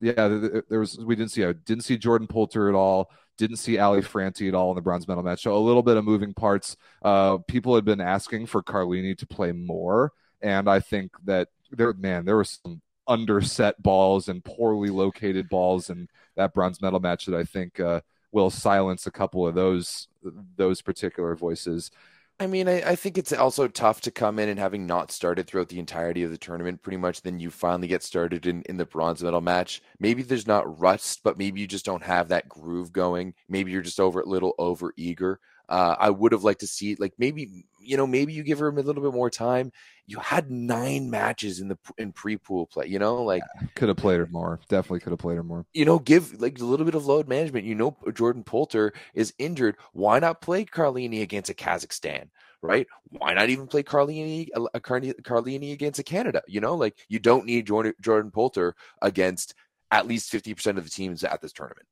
yeah, 0.00 0.28
there 0.68 0.80
was 0.80 0.98
we 0.98 1.16
didn't 1.16 1.30
see 1.30 1.44
I 1.44 1.52
didn't 1.52 1.84
see 1.84 1.96
Jordan 1.96 2.26
Poulter 2.26 2.68
at 2.68 2.74
all. 2.74 3.10
Didn't 3.36 3.56
see 3.56 3.78
Ali 3.78 4.02
Franti 4.02 4.48
at 4.48 4.54
all 4.54 4.70
in 4.70 4.76
the 4.76 4.82
bronze 4.82 5.06
medal 5.06 5.22
match. 5.22 5.42
So 5.42 5.56
a 5.56 5.58
little 5.58 5.82
bit 5.82 5.96
of 5.96 6.04
moving 6.04 6.32
parts. 6.32 6.76
Uh, 7.02 7.38
people 7.38 7.74
had 7.74 7.84
been 7.84 8.00
asking 8.00 8.46
for 8.46 8.62
Carlini 8.62 9.16
to 9.18 9.26
play 9.26 9.52
more, 9.52 10.12
and 10.40 10.68
I 10.68 10.80
think 10.80 11.12
that 11.24 11.48
there, 11.70 11.92
man, 11.92 12.24
there 12.24 12.38
was 12.38 12.58
some 12.62 12.80
underset 13.08 13.74
balls 13.78 14.28
and 14.28 14.44
poorly 14.44 14.90
located 14.90 15.48
balls 15.48 15.90
in 15.90 16.08
that 16.36 16.54
bronze 16.54 16.80
medal 16.82 17.00
match 17.00 17.26
that 17.26 17.36
I 17.36 17.44
think 17.44 17.78
uh, 17.78 18.00
will 18.32 18.50
silence 18.50 19.06
a 19.06 19.10
couple 19.10 19.46
of 19.46 19.54
those 19.54 20.08
those 20.56 20.82
particular 20.82 21.34
voices. 21.34 21.90
I 22.38 22.46
mean, 22.46 22.68
I, 22.68 22.90
I, 22.90 22.96
think 22.96 23.16
it's 23.16 23.32
also 23.32 23.66
tough 23.66 24.02
to 24.02 24.10
come 24.10 24.38
in 24.38 24.50
and 24.50 24.58
having 24.58 24.86
not 24.86 25.10
started 25.10 25.46
throughout 25.46 25.70
the 25.70 25.78
entirety 25.78 26.22
of 26.22 26.30
the 26.30 26.36
tournament, 26.36 26.82
pretty 26.82 26.98
much, 26.98 27.22
then 27.22 27.40
you 27.40 27.50
finally 27.50 27.88
get 27.88 28.02
started 28.02 28.44
in, 28.44 28.62
in 28.64 28.76
the 28.76 28.84
bronze 28.84 29.22
medal 29.22 29.40
match. 29.40 29.80
Maybe 29.98 30.22
there's 30.22 30.46
not 30.46 30.78
rust, 30.78 31.20
but 31.24 31.38
maybe 31.38 31.60
you 31.62 31.66
just 31.66 31.86
don't 31.86 32.02
have 32.02 32.28
that 32.28 32.46
groove 32.46 32.92
going. 32.92 33.32
Maybe 33.48 33.72
you're 33.72 33.80
just 33.80 34.00
over 34.00 34.20
a 34.20 34.28
little 34.28 34.54
over 34.58 34.92
eager. 34.98 35.40
Uh, 35.68 35.96
I 35.98 36.10
would 36.10 36.32
have 36.32 36.44
liked 36.44 36.60
to 36.60 36.66
see 36.66 36.94
like 36.96 37.14
maybe 37.18 37.66
you 37.80 37.96
know 37.96 38.06
maybe 38.06 38.32
you 38.32 38.42
give 38.42 38.58
her 38.60 38.68
a 38.68 38.72
little 38.72 39.02
bit 39.02 39.12
more 39.12 39.30
time. 39.30 39.72
You 40.06 40.18
had 40.20 40.50
nine 40.50 41.10
matches 41.10 41.60
in 41.60 41.68
the 41.68 41.78
in 41.98 42.12
pre 42.12 42.36
pool 42.36 42.66
play. 42.66 42.86
You 42.86 42.98
know, 42.98 43.22
like 43.22 43.42
yeah, 43.60 43.66
could 43.74 43.88
have 43.88 43.96
played 43.96 44.20
her 44.20 44.28
more. 44.30 44.60
Definitely 44.68 45.00
could 45.00 45.10
have 45.10 45.18
played 45.18 45.36
her 45.36 45.42
more. 45.42 45.66
You 45.74 45.84
know, 45.84 45.98
give 45.98 46.40
like 46.40 46.60
a 46.60 46.64
little 46.64 46.86
bit 46.86 46.94
of 46.94 47.06
load 47.06 47.28
management. 47.28 47.66
You 47.66 47.74
know, 47.74 47.96
Jordan 48.14 48.44
Poulter 48.44 48.92
is 49.14 49.34
injured. 49.38 49.76
Why 49.92 50.20
not 50.20 50.40
play 50.40 50.64
Carlini 50.64 51.22
against 51.22 51.50
a 51.50 51.54
Kazakhstan? 51.54 52.28
Right? 52.62 52.86
Why 53.10 53.34
not 53.34 53.50
even 53.50 53.66
play 53.66 53.82
Carlini 53.82 54.48
a 54.54 54.80
Carlini 54.80 55.72
against 55.72 55.98
a 55.98 56.04
Canada? 56.04 56.42
You 56.46 56.60
know, 56.60 56.76
like 56.76 56.96
you 57.08 57.18
don't 57.18 57.44
need 57.44 57.66
Jordan 57.66 57.94
Jordan 58.00 58.30
Poulter 58.30 58.76
against 59.02 59.54
at 59.90 60.06
least 60.06 60.30
fifty 60.30 60.54
percent 60.54 60.78
of 60.78 60.84
the 60.84 60.90
teams 60.90 61.24
at 61.24 61.42
this 61.42 61.52
tournament. 61.52 61.86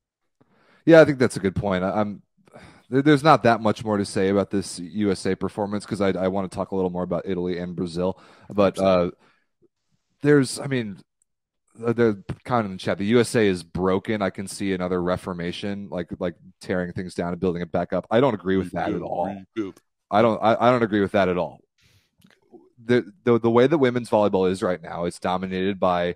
Yeah, 0.85 1.01
I 1.01 1.05
think 1.05 1.19
that's 1.19 1.35
a 1.35 1.39
good 1.39 1.55
point. 1.55 1.83
I'm 1.83 2.21
there's 2.89 3.23
not 3.23 3.43
that 3.43 3.61
much 3.61 3.83
more 3.83 3.97
to 3.97 4.05
say 4.05 4.29
about 4.29 4.51
this 4.51 4.79
USA 4.79 5.35
performance 5.35 5.85
because 5.85 6.01
I, 6.01 6.09
I 6.09 6.27
want 6.27 6.49
to 6.49 6.55
talk 6.55 6.71
a 6.71 6.75
little 6.75 6.89
more 6.89 7.03
about 7.03 7.23
Italy 7.25 7.57
and 7.57 7.75
Brazil. 7.75 8.19
But 8.49 8.77
uh, 8.77 9.11
there's, 10.21 10.59
I 10.59 10.67
mean, 10.67 10.99
the 11.77 12.23
kind 12.43 12.61
of 12.61 12.65
in 12.67 12.71
the 12.73 12.77
chat, 12.77 12.97
the 12.97 13.05
USA 13.05 13.47
is 13.47 13.63
broken. 13.63 14.21
I 14.21 14.29
can 14.29 14.47
see 14.47 14.73
another 14.73 15.01
reformation, 15.01 15.89
like 15.89 16.09
like 16.19 16.35
tearing 16.61 16.93
things 16.93 17.13
down 17.15 17.33
and 17.33 17.39
building 17.39 17.61
it 17.61 17.71
back 17.71 17.93
up. 17.93 18.07
I 18.09 18.19
don't 18.19 18.33
agree 18.33 18.57
with 18.57 18.71
that 18.71 18.93
at 18.93 19.01
all. 19.01 19.25
I 20.09 20.21
don't. 20.21 20.41
I, 20.41 20.55
I 20.55 20.71
don't 20.71 20.83
agree 20.83 21.01
with 21.01 21.11
that 21.13 21.29
at 21.29 21.37
all. 21.37 21.59
The, 22.83 23.11
the 23.23 23.39
the 23.39 23.49
way 23.49 23.67
that 23.67 23.77
women's 23.77 24.09
volleyball 24.09 24.49
is 24.49 24.61
right 24.61 24.81
now, 24.81 25.05
it's 25.05 25.19
dominated 25.19 25.79
by 25.79 26.15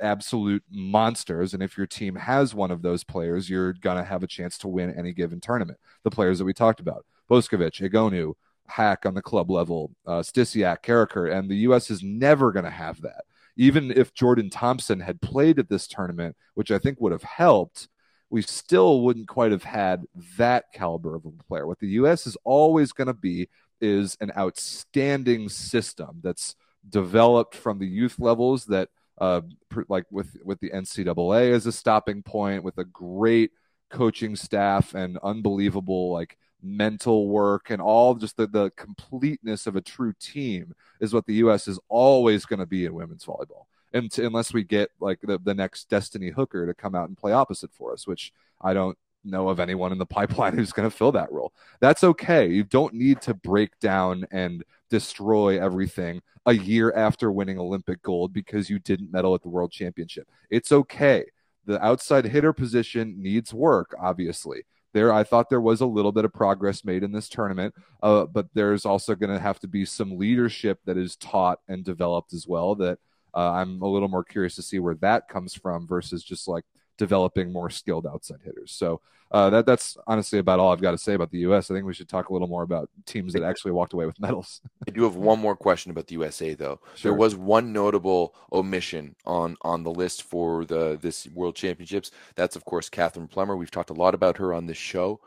absolute 0.00 0.62
monsters. 0.70 1.54
And 1.54 1.62
if 1.62 1.76
your 1.76 1.86
team 1.86 2.14
has 2.16 2.54
one 2.54 2.70
of 2.70 2.82
those 2.82 3.04
players, 3.04 3.48
you're 3.48 3.72
going 3.74 3.98
to 3.98 4.04
have 4.04 4.22
a 4.22 4.28
chance 4.28 4.58
to 4.58 4.68
win 4.68 4.94
any 4.96 5.12
given 5.12 5.40
tournament. 5.40 5.78
The 6.02 6.10
players 6.10 6.38
that 6.38 6.44
we 6.44 6.54
talked 6.54 6.80
about 6.80 7.04
Boskovic, 7.30 7.80
Egonu, 7.80 8.34
Haak 8.68 9.06
on 9.06 9.14
the 9.14 9.22
club 9.22 9.50
level, 9.50 9.90
uh, 10.06 10.20
Stysiak, 10.20 10.82
Karakurt, 10.82 11.36
and 11.36 11.50
the 11.50 11.56
U.S. 11.56 11.90
is 11.90 12.02
never 12.02 12.52
going 12.52 12.64
to 12.64 12.70
have 12.70 13.02
that. 13.02 13.24
Even 13.56 13.90
if 13.90 14.14
Jordan 14.14 14.50
Thompson 14.50 15.00
had 15.00 15.20
played 15.20 15.58
at 15.58 15.68
this 15.68 15.86
tournament, 15.86 16.36
which 16.54 16.70
I 16.70 16.78
think 16.78 17.00
would 17.00 17.12
have 17.12 17.22
helped, 17.22 17.88
we 18.30 18.42
still 18.42 19.02
wouldn't 19.02 19.28
quite 19.28 19.52
have 19.52 19.62
had 19.62 20.04
that 20.38 20.72
caliber 20.72 21.14
of 21.14 21.24
a 21.24 21.30
player. 21.44 21.66
What 21.66 21.78
the 21.78 21.88
U.S. 21.88 22.26
is 22.26 22.36
always 22.42 22.92
going 22.92 23.06
to 23.06 23.14
be 23.14 23.48
is 23.80 24.16
an 24.20 24.32
outstanding 24.36 25.48
system 25.48 26.20
that's 26.22 26.56
developed 26.88 27.54
from 27.54 27.78
the 27.78 27.86
youth 27.86 28.18
levels 28.18 28.64
that– 28.66 28.88
uh, 29.18 29.42
like 29.88 30.04
with 30.10 30.36
with 30.44 30.60
the 30.60 30.70
NCAA 30.70 31.52
as 31.52 31.66
a 31.66 31.72
stopping 31.72 32.22
point, 32.22 32.64
with 32.64 32.78
a 32.78 32.84
great 32.84 33.50
coaching 33.90 34.34
staff 34.34 34.94
and 34.94 35.18
unbelievable 35.22 36.12
like 36.12 36.36
mental 36.62 37.28
work 37.28 37.70
and 37.70 37.80
all 37.80 38.14
just 38.14 38.36
the, 38.36 38.46
the 38.46 38.70
completeness 38.70 39.66
of 39.66 39.76
a 39.76 39.80
true 39.80 40.14
team 40.18 40.74
is 41.00 41.12
what 41.12 41.26
the 41.26 41.34
U.S. 41.34 41.68
is 41.68 41.78
always 41.88 42.46
going 42.46 42.58
to 42.58 42.66
be 42.66 42.86
in 42.86 42.94
women's 42.94 43.24
volleyball. 43.24 43.66
And 43.92 44.10
unless 44.18 44.52
we 44.52 44.64
get 44.64 44.90
like 44.98 45.20
the, 45.22 45.38
the 45.38 45.54
next 45.54 45.88
Destiny 45.88 46.30
Hooker 46.30 46.66
to 46.66 46.74
come 46.74 46.94
out 46.94 47.08
and 47.08 47.16
play 47.16 47.32
opposite 47.32 47.72
for 47.72 47.92
us, 47.92 48.06
which 48.06 48.32
I 48.60 48.74
don't 48.74 48.98
know 49.24 49.48
of 49.48 49.60
anyone 49.60 49.92
in 49.92 49.98
the 49.98 50.06
pipeline 50.06 50.52
who's 50.56 50.72
going 50.72 50.88
to 50.88 50.96
fill 50.96 51.12
that 51.12 51.32
role. 51.32 51.52
That's 51.80 52.04
okay. 52.04 52.48
You 52.48 52.64
don't 52.64 52.94
need 52.94 53.20
to 53.22 53.34
break 53.34 53.78
down 53.80 54.26
and 54.30 54.64
destroy 54.90 55.60
everything 55.62 56.22
a 56.46 56.52
year 56.52 56.92
after 56.94 57.32
winning 57.32 57.58
Olympic 57.58 58.02
gold 58.02 58.32
because 58.32 58.68
you 58.68 58.78
didn't 58.78 59.12
medal 59.12 59.34
at 59.34 59.42
the 59.42 59.48
World 59.48 59.72
Championship. 59.72 60.28
It's 60.50 60.72
okay. 60.72 61.24
The 61.66 61.82
outside 61.84 62.26
hitter 62.26 62.52
position 62.52 63.14
needs 63.22 63.54
work, 63.54 63.94
obviously. 63.98 64.64
There, 64.92 65.12
I 65.12 65.24
thought 65.24 65.48
there 65.50 65.60
was 65.60 65.80
a 65.80 65.86
little 65.86 66.12
bit 66.12 66.24
of 66.24 66.32
progress 66.32 66.84
made 66.84 67.02
in 67.02 67.10
this 67.10 67.28
tournament, 67.28 67.74
uh, 68.02 68.26
but 68.26 68.46
there's 68.54 68.84
also 68.84 69.16
going 69.16 69.32
to 69.32 69.40
have 69.40 69.58
to 69.60 69.66
be 69.66 69.84
some 69.84 70.18
leadership 70.18 70.78
that 70.84 70.96
is 70.96 71.16
taught 71.16 71.58
and 71.66 71.84
developed 71.84 72.32
as 72.32 72.46
well. 72.46 72.76
That 72.76 72.98
uh, 73.34 73.50
I'm 73.52 73.82
a 73.82 73.88
little 73.88 74.08
more 74.08 74.22
curious 74.22 74.54
to 74.56 74.62
see 74.62 74.78
where 74.78 74.94
that 74.96 75.28
comes 75.28 75.54
from 75.54 75.88
versus 75.88 76.22
just 76.22 76.46
like 76.46 76.64
developing 76.96 77.52
more 77.52 77.70
skilled 77.70 78.06
outside 78.06 78.40
hitters. 78.44 78.72
So 78.72 79.00
uh, 79.30 79.50
that 79.50 79.66
that's 79.66 79.96
honestly 80.06 80.38
about 80.38 80.60
all 80.60 80.72
I've 80.72 80.80
got 80.80 80.92
to 80.92 80.98
say 80.98 81.14
about 81.14 81.30
the 81.30 81.38
U.S. 81.38 81.70
I 81.70 81.74
think 81.74 81.86
we 81.86 81.94
should 81.94 82.08
talk 82.08 82.28
a 82.28 82.32
little 82.32 82.46
more 82.46 82.62
about 82.62 82.88
teams 83.04 83.32
that 83.32 83.42
actually 83.42 83.72
walked 83.72 83.92
away 83.92 84.06
with 84.06 84.20
medals. 84.20 84.60
I 84.86 84.92
do 84.92 85.02
have 85.02 85.16
one 85.16 85.40
more 85.40 85.56
question 85.56 85.90
about 85.90 86.06
the 86.06 86.14
USA 86.14 86.54
though. 86.54 86.80
Sure. 86.94 87.10
There 87.10 87.18
was 87.18 87.34
one 87.34 87.72
notable 87.72 88.34
omission 88.52 89.16
on 89.26 89.56
on 89.62 89.82
the 89.82 89.90
list 89.90 90.22
for 90.22 90.64
the 90.64 90.98
this 91.00 91.26
World 91.34 91.56
Championships. 91.56 92.10
That's 92.36 92.54
of 92.54 92.64
course 92.64 92.88
Kathryn 92.88 93.28
Plummer. 93.28 93.56
We've 93.56 93.70
talked 93.70 93.90
a 93.90 93.94
lot 93.94 94.14
about 94.14 94.36
her 94.38 94.54
on 94.54 94.66
this 94.66 94.76
show. 94.76 95.20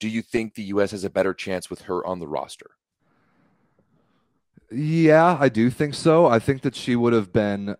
Do 0.00 0.08
you 0.08 0.22
think 0.22 0.54
the 0.54 0.64
U.S. 0.64 0.90
has 0.90 1.04
a 1.04 1.10
better 1.10 1.32
chance 1.32 1.70
with 1.70 1.82
her 1.82 2.04
on 2.04 2.18
the 2.18 2.26
roster? 2.26 2.72
Yeah, 4.72 5.36
I 5.38 5.48
do 5.48 5.70
think 5.70 5.94
so. 5.94 6.26
I 6.26 6.38
think 6.38 6.62
that 6.62 6.74
she 6.74 6.96
would 6.96 7.12
have 7.12 7.32
been 7.32 7.76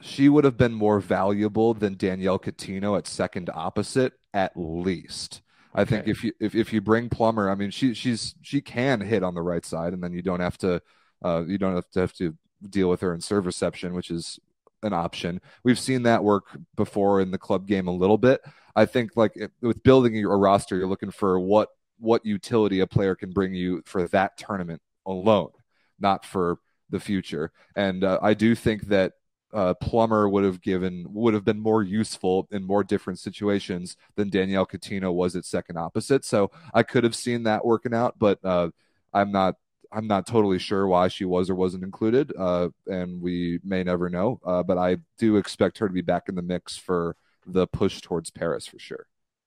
she 0.00 0.28
would 0.28 0.44
have 0.44 0.56
been 0.56 0.72
more 0.72 1.00
valuable 1.00 1.74
than 1.74 1.96
Danielle 1.96 2.38
Cuttino 2.38 2.96
at 2.96 3.06
second 3.06 3.50
opposite 3.54 4.14
at 4.32 4.52
least. 4.56 5.42
I 5.74 5.82
okay. 5.82 5.96
think 5.96 6.08
if 6.08 6.24
you 6.24 6.32
if, 6.40 6.54
if 6.54 6.72
you 6.72 6.80
bring 6.80 7.08
Plummer, 7.08 7.50
I 7.50 7.54
mean 7.54 7.70
she 7.70 7.94
she's 7.94 8.34
she 8.42 8.60
can 8.60 9.00
hit 9.00 9.22
on 9.22 9.34
the 9.34 9.42
right 9.42 9.64
side, 9.64 9.92
and 9.92 10.02
then 10.02 10.12
you 10.12 10.22
don't 10.22 10.40
have 10.40 10.58
to 10.58 10.80
uh, 11.24 11.44
you 11.46 11.58
don't 11.58 11.74
have 11.74 11.90
to 11.90 12.00
have 12.00 12.12
to 12.14 12.36
deal 12.68 12.88
with 12.88 13.00
her 13.00 13.12
in 13.14 13.20
serve 13.20 13.46
reception, 13.46 13.94
which 13.94 14.10
is 14.10 14.38
an 14.82 14.92
option. 14.92 15.40
We've 15.64 15.78
seen 15.78 16.02
that 16.04 16.22
work 16.22 16.44
before 16.76 17.20
in 17.20 17.30
the 17.30 17.38
club 17.38 17.66
game 17.66 17.88
a 17.88 17.92
little 17.92 18.18
bit. 18.18 18.40
I 18.76 18.86
think 18.86 19.12
like 19.16 19.34
with 19.60 19.82
building 19.82 20.22
a 20.24 20.28
roster, 20.28 20.76
you're 20.76 20.86
looking 20.86 21.10
for 21.10 21.40
what 21.40 21.70
what 21.98 22.24
utility 22.24 22.80
a 22.80 22.86
player 22.86 23.14
can 23.14 23.30
bring 23.30 23.54
you 23.54 23.82
for 23.86 24.06
that 24.08 24.36
tournament 24.36 24.82
alone, 25.06 25.50
not 25.98 26.24
for 26.24 26.58
the 26.90 27.00
future. 27.00 27.50
And 27.76 28.04
uh, 28.04 28.18
I 28.22 28.34
do 28.34 28.54
think 28.54 28.88
that 28.88 29.12
uh, 29.54 29.74
Plummer 29.74 30.28
would 30.28 30.44
have 30.44 30.60
given 30.60 31.06
would 31.08 31.32
have 31.32 31.44
been 31.44 31.60
more 31.60 31.82
useful 31.82 32.48
in 32.50 32.64
more 32.64 32.82
different 32.82 33.18
situations 33.18 33.96
than 34.16 34.28
Danielle 34.28 34.66
Cuttino 34.66 35.12
was 35.12 35.36
at 35.36 35.44
second 35.44 35.78
opposite. 35.78 36.24
So 36.24 36.50
I 36.72 36.82
could 36.82 37.04
have 37.04 37.14
seen 37.14 37.44
that 37.44 37.64
working 37.64 37.94
out, 37.94 38.16
but 38.18 38.38
uh, 38.44 38.70
I'm 39.12 39.30
not 39.30 39.54
I'm 39.92 40.08
not 40.08 40.26
totally 40.26 40.58
sure 40.58 40.86
why 40.86 41.08
she 41.08 41.24
was 41.24 41.48
or 41.48 41.54
wasn't 41.54 41.84
included, 41.84 42.32
uh, 42.36 42.70
and 42.86 43.20
we 43.20 43.60
may 43.62 43.84
never 43.84 44.10
know. 44.10 44.40
Uh, 44.44 44.62
but 44.64 44.76
I 44.76 44.98
do 45.18 45.36
expect 45.36 45.78
her 45.78 45.86
to 45.86 45.94
be 45.94 46.02
back 46.02 46.28
in 46.28 46.34
the 46.34 46.42
mix 46.42 46.76
for 46.76 47.16
the 47.46 47.66
push 47.68 48.00
towards 48.00 48.30
Paris 48.30 48.66
for 48.66 48.78
sure. 48.78 49.06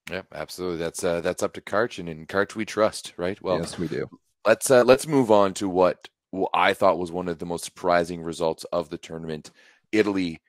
Yeah, 0.10 0.22
absolutely. 0.34 0.78
That's 0.78 1.04
uh, 1.04 1.20
that's 1.20 1.44
up 1.44 1.54
to 1.54 1.62
Karch, 1.62 2.00
and 2.00 2.08
in 2.08 2.26
Karch 2.26 2.56
we 2.56 2.66
trust, 2.66 3.14
right? 3.18 3.42
Well, 3.42 3.58
yes, 3.58 3.78
we 3.78 3.90
do. 3.90 4.10
Let's 4.46 4.72
uh, 4.72 4.84
let's 4.86 5.06
move 5.06 5.32
on 5.32 5.54
to 5.56 5.68
what 5.68 6.08
I 6.54 6.74
thought 6.74 7.00
was 7.00 7.12
one 7.12 7.28
of 7.28 7.40
the 7.40 7.46
most 7.46 7.66
surprising 7.66 8.22
results 8.22 8.64
of 8.72 8.90
the 8.90 8.98
tournament. 8.98 9.52
Italy 9.92 10.40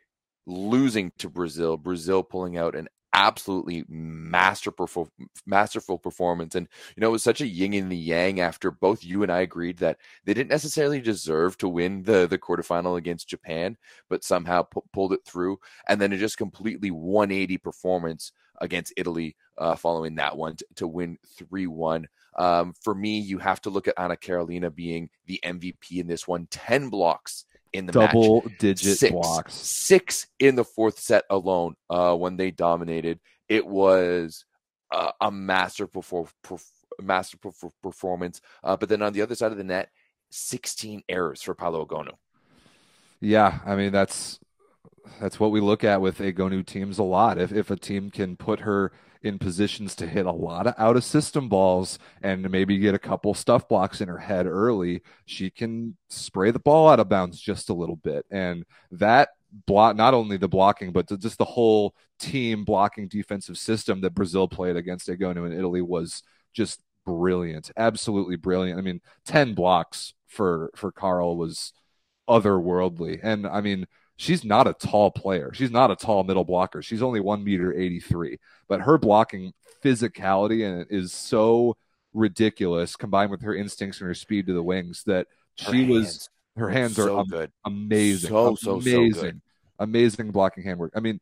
losing 0.46 1.12
to 1.18 1.28
Brazil, 1.28 1.76
Brazil 1.76 2.22
pulling 2.22 2.56
out 2.56 2.74
an 2.74 2.88
absolutely 3.14 3.84
masterful 3.88 5.10
masterful 5.46 5.98
performance. 5.98 6.54
And 6.54 6.68
you 6.96 7.00
know 7.00 7.08
it 7.08 7.12
was 7.12 7.22
such 7.22 7.40
a 7.40 7.46
yin 7.46 7.74
and 7.74 7.90
the 7.90 7.96
yang 7.96 8.40
after 8.40 8.70
both 8.70 9.02
you 9.04 9.22
and 9.22 9.32
I 9.32 9.40
agreed 9.40 9.78
that 9.78 9.98
they 10.24 10.34
didn't 10.34 10.50
necessarily 10.50 11.00
deserve 11.00 11.56
to 11.58 11.68
win 11.68 12.02
the 12.02 12.26
the 12.26 12.38
quarterfinal 12.38 12.96
against 12.96 13.28
Japan 13.28 13.76
but 14.08 14.24
somehow 14.24 14.62
pu- 14.62 14.84
pulled 14.92 15.12
it 15.12 15.24
through. 15.24 15.58
And 15.88 16.00
then 16.00 16.12
a 16.12 16.18
just 16.18 16.38
completely 16.38 16.90
180 16.90 17.58
performance 17.58 18.32
against 18.60 18.92
Italy 18.96 19.36
uh, 19.56 19.74
following 19.74 20.16
that 20.16 20.36
one 20.36 20.56
to, 20.56 20.66
to 20.76 20.88
win 20.88 21.18
3-1 21.40 22.04
um, 22.38 22.74
for 22.80 22.94
me 22.94 23.18
you 23.18 23.38
have 23.38 23.60
to 23.62 23.70
look 23.70 23.88
at 23.88 23.98
Ana 23.98 24.16
Carolina 24.16 24.70
being 24.70 25.10
the 25.26 25.40
MVP 25.44 25.98
in 25.98 26.06
this 26.06 26.28
one 26.28 26.46
10 26.50 26.88
blocks 26.88 27.44
in 27.72 27.86
the 27.86 27.92
double 27.92 28.42
match. 28.42 28.58
digit 28.58 28.98
six, 28.98 29.12
blocks. 29.12 29.54
Six 29.54 30.26
in 30.38 30.54
the 30.54 30.64
fourth 30.64 30.98
set 30.98 31.24
alone 31.30 31.74
uh, 31.90 32.14
when 32.14 32.36
they 32.36 32.50
dominated. 32.50 33.20
It 33.48 33.66
was 33.66 34.44
uh, 34.92 35.12
a 35.20 35.30
masterful, 35.30 36.28
perf- 36.44 36.64
masterful 37.00 37.54
performance. 37.82 38.40
Uh, 38.62 38.76
but 38.76 38.88
then 38.88 39.02
on 39.02 39.12
the 39.12 39.22
other 39.22 39.34
side 39.34 39.52
of 39.52 39.58
the 39.58 39.64
net, 39.64 39.90
16 40.30 41.02
errors 41.08 41.42
for 41.42 41.54
Paola 41.54 41.86
Egonu. 41.86 42.12
Yeah, 43.20 43.58
I 43.66 43.74
mean 43.74 43.90
that's 43.92 44.38
that's 45.20 45.40
what 45.40 45.50
we 45.50 45.60
look 45.60 45.82
at 45.84 46.00
with 46.00 46.18
Egonu 46.18 46.64
teams 46.64 46.98
a 46.98 47.02
lot. 47.02 47.38
If 47.38 47.52
if 47.52 47.70
a 47.70 47.76
team 47.76 48.10
can 48.10 48.36
put 48.36 48.60
her 48.60 48.92
in 49.22 49.38
positions 49.38 49.94
to 49.96 50.06
hit 50.06 50.26
a 50.26 50.32
lot 50.32 50.66
of 50.66 50.74
out 50.78 50.96
of 50.96 51.04
system 51.04 51.48
balls 51.48 51.98
and 52.22 52.48
maybe 52.50 52.78
get 52.78 52.94
a 52.94 52.98
couple 52.98 53.34
stuff 53.34 53.68
blocks 53.68 54.00
in 54.00 54.08
her 54.08 54.18
head 54.18 54.46
early, 54.46 55.02
she 55.26 55.50
can 55.50 55.96
spray 56.08 56.50
the 56.50 56.58
ball 56.58 56.88
out 56.88 57.00
of 57.00 57.08
bounds 57.08 57.40
just 57.40 57.68
a 57.68 57.74
little 57.74 57.96
bit. 57.96 58.24
And 58.30 58.64
that 58.92 59.30
block, 59.66 59.96
not 59.96 60.14
only 60.14 60.36
the 60.36 60.48
blocking, 60.48 60.92
but 60.92 61.08
just 61.20 61.38
the 61.38 61.44
whole 61.44 61.94
team 62.18 62.64
blocking 62.64 63.08
defensive 63.08 63.58
system 63.58 64.00
that 64.02 64.14
Brazil 64.14 64.48
played 64.48 64.76
against 64.76 65.08
Egonu 65.08 65.46
in 65.46 65.52
Italy 65.52 65.82
was 65.82 66.22
just 66.52 66.80
brilliant, 67.04 67.70
absolutely 67.76 68.36
brilliant. 68.36 68.78
I 68.78 68.82
mean, 68.82 69.00
10 69.26 69.54
blocks 69.54 70.14
for, 70.26 70.70
for 70.74 70.92
Carl 70.92 71.36
was 71.36 71.72
otherworldly. 72.28 73.20
And 73.22 73.46
I 73.46 73.60
mean, 73.60 73.86
she's 74.18 74.44
not 74.44 74.66
a 74.66 74.74
tall 74.74 75.10
player. 75.10 75.52
She's 75.54 75.70
not 75.70 75.90
a 75.90 75.96
tall 75.96 76.24
middle 76.24 76.44
blocker. 76.44 76.82
She's 76.82 77.02
only 77.02 77.20
one 77.20 77.42
meter 77.42 77.72
83, 77.72 78.38
but 78.68 78.82
her 78.82 78.98
blocking 78.98 79.54
physicality 79.82 80.66
and 80.68 80.86
is 80.90 81.12
so 81.12 81.76
ridiculous 82.12 82.96
combined 82.96 83.30
with 83.30 83.42
her 83.42 83.54
instincts 83.54 84.00
and 84.00 84.08
her 84.08 84.14
speed 84.14 84.46
to 84.48 84.52
the 84.52 84.62
wings 84.62 85.04
that 85.06 85.28
she 85.54 85.86
was 85.86 86.28
her 86.56 86.68
hands 86.68 86.96
so 86.96 87.20
are 87.20 87.24
good. 87.24 87.52
amazing. 87.64 88.30
So, 88.30 88.56
so, 88.56 88.74
amazing. 88.74 89.14
So 89.14 89.22
good. 89.22 89.40
Amazing 89.78 90.32
blocking 90.32 90.64
handwork. 90.64 90.92
I 90.96 91.00
mean, 91.00 91.20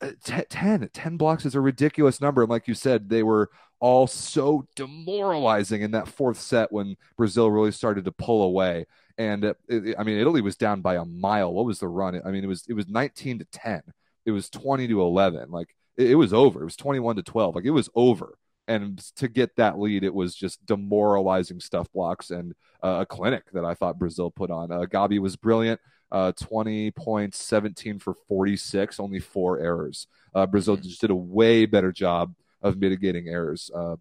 uh, 0.00 0.10
10, 0.24 0.88
10 0.92 1.16
blocks 1.16 1.44
is 1.44 1.56
a 1.56 1.60
ridiculous 1.60 2.20
number. 2.20 2.42
And 2.42 2.50
like 2.50 2.68
you 2.68 2.74
said, 2.74 3.08
they 3.08 3.24
were 3.24 3.50
all 3.80 4.06
so 4.06 4.64
demoralizing 4.76 5.82
in 5.82 5.90
that 5.90 6.06
fourth 6.06 6.38
set 6.38 6.70
when 6.70 6.96
Brazil 7.16 7.50
really 7.50 7.72
started 7.72 8.04
to 8.04 8.12
pull 8.12 8.44
away. 8.44 8.86
And 9.18 9.44
it, 9.44 9.56
it, 9.68 9.96
I 9.98 10.04
mean, 10.04 10.18
Italy 10.18 10.40
was 10.40 10.56
down 10.56 10.80
by 10.80 10.96
a 10.96 11.04
mile. 11.04 11.52
What 11.52 11.66
was 11.66 11.80
the 11.80 11.88
run? 11.88 12.20
I 12.24 12.30
mean, 12.30 12.44
it 12.44 12.48
was 12.48 12.64
it 12.68 12.74
was 12.74 12.88
19 12.88 13.40
to 13.40 13.44
10. 13.46 13.82
It 14.24 14.30
was 14.30 14.48
20 14.50 14.88
to 14.88 15.02
11. 15.02 15.50
Like 15.50 15.74
it, 15.96 16.10
it 16.10 16.14
was 16.14 16.32
over. 16.32 16.60
It 16.62 16.64
was 16.64 16.76
21 16.76 17.16
to 17.16 17.22
12. 17.22 17.54
Like 17.54 17.64
it 17.64 17.70
was 17.70 17.88
over. 17.94 18.38
And 18.68 18.98
to 19.16 19.28
get 19.28 19.56
that 19.56 19.78
lead, 19.78 20.04
it 20.04 20.14
was 20.14 20.34
just 20.34 20.64
demoralizing 20.64 21.60
stuff 21.60 21.90
blocks 21.92 22.30
and 22.30 22.54
uh, 22.82 22.98
a 23.00 23.06
clinic 23.06 23.44
that 23.52 23.64
I 23.64 23.74
thought 23.74 23.98
Brazil 23.98 24.30
put 24.30 24.50
on. 24.50 24.70
Uh, 24.70 24.82
Gabi 24.82 25.18
was 25.18 25.36
brilliant. 25.36 25.80
Uh, 26.10 26.32
20 26.32 26.90
points, 26.92 27.42
17 27.42 27.98
for 27.98 28.14
46, 28.28 29.00
only 29.00 29.18
four 29.18 29.58
errors. 29.58 30.06
Uh, 30.34 30.46
Brazil 30.46 30.76
mm-hmm. 30.76 30.86
just 30.86 31.00
did 31.00 31.10
a 31.10 31.16
way 31.16 31.66
better 31.66 31.90
job 31.90 32.34
of 32.60 32.78
mitigating 32.78 33.28
errors. 33.28 33.70
Uh, 33.74 33.96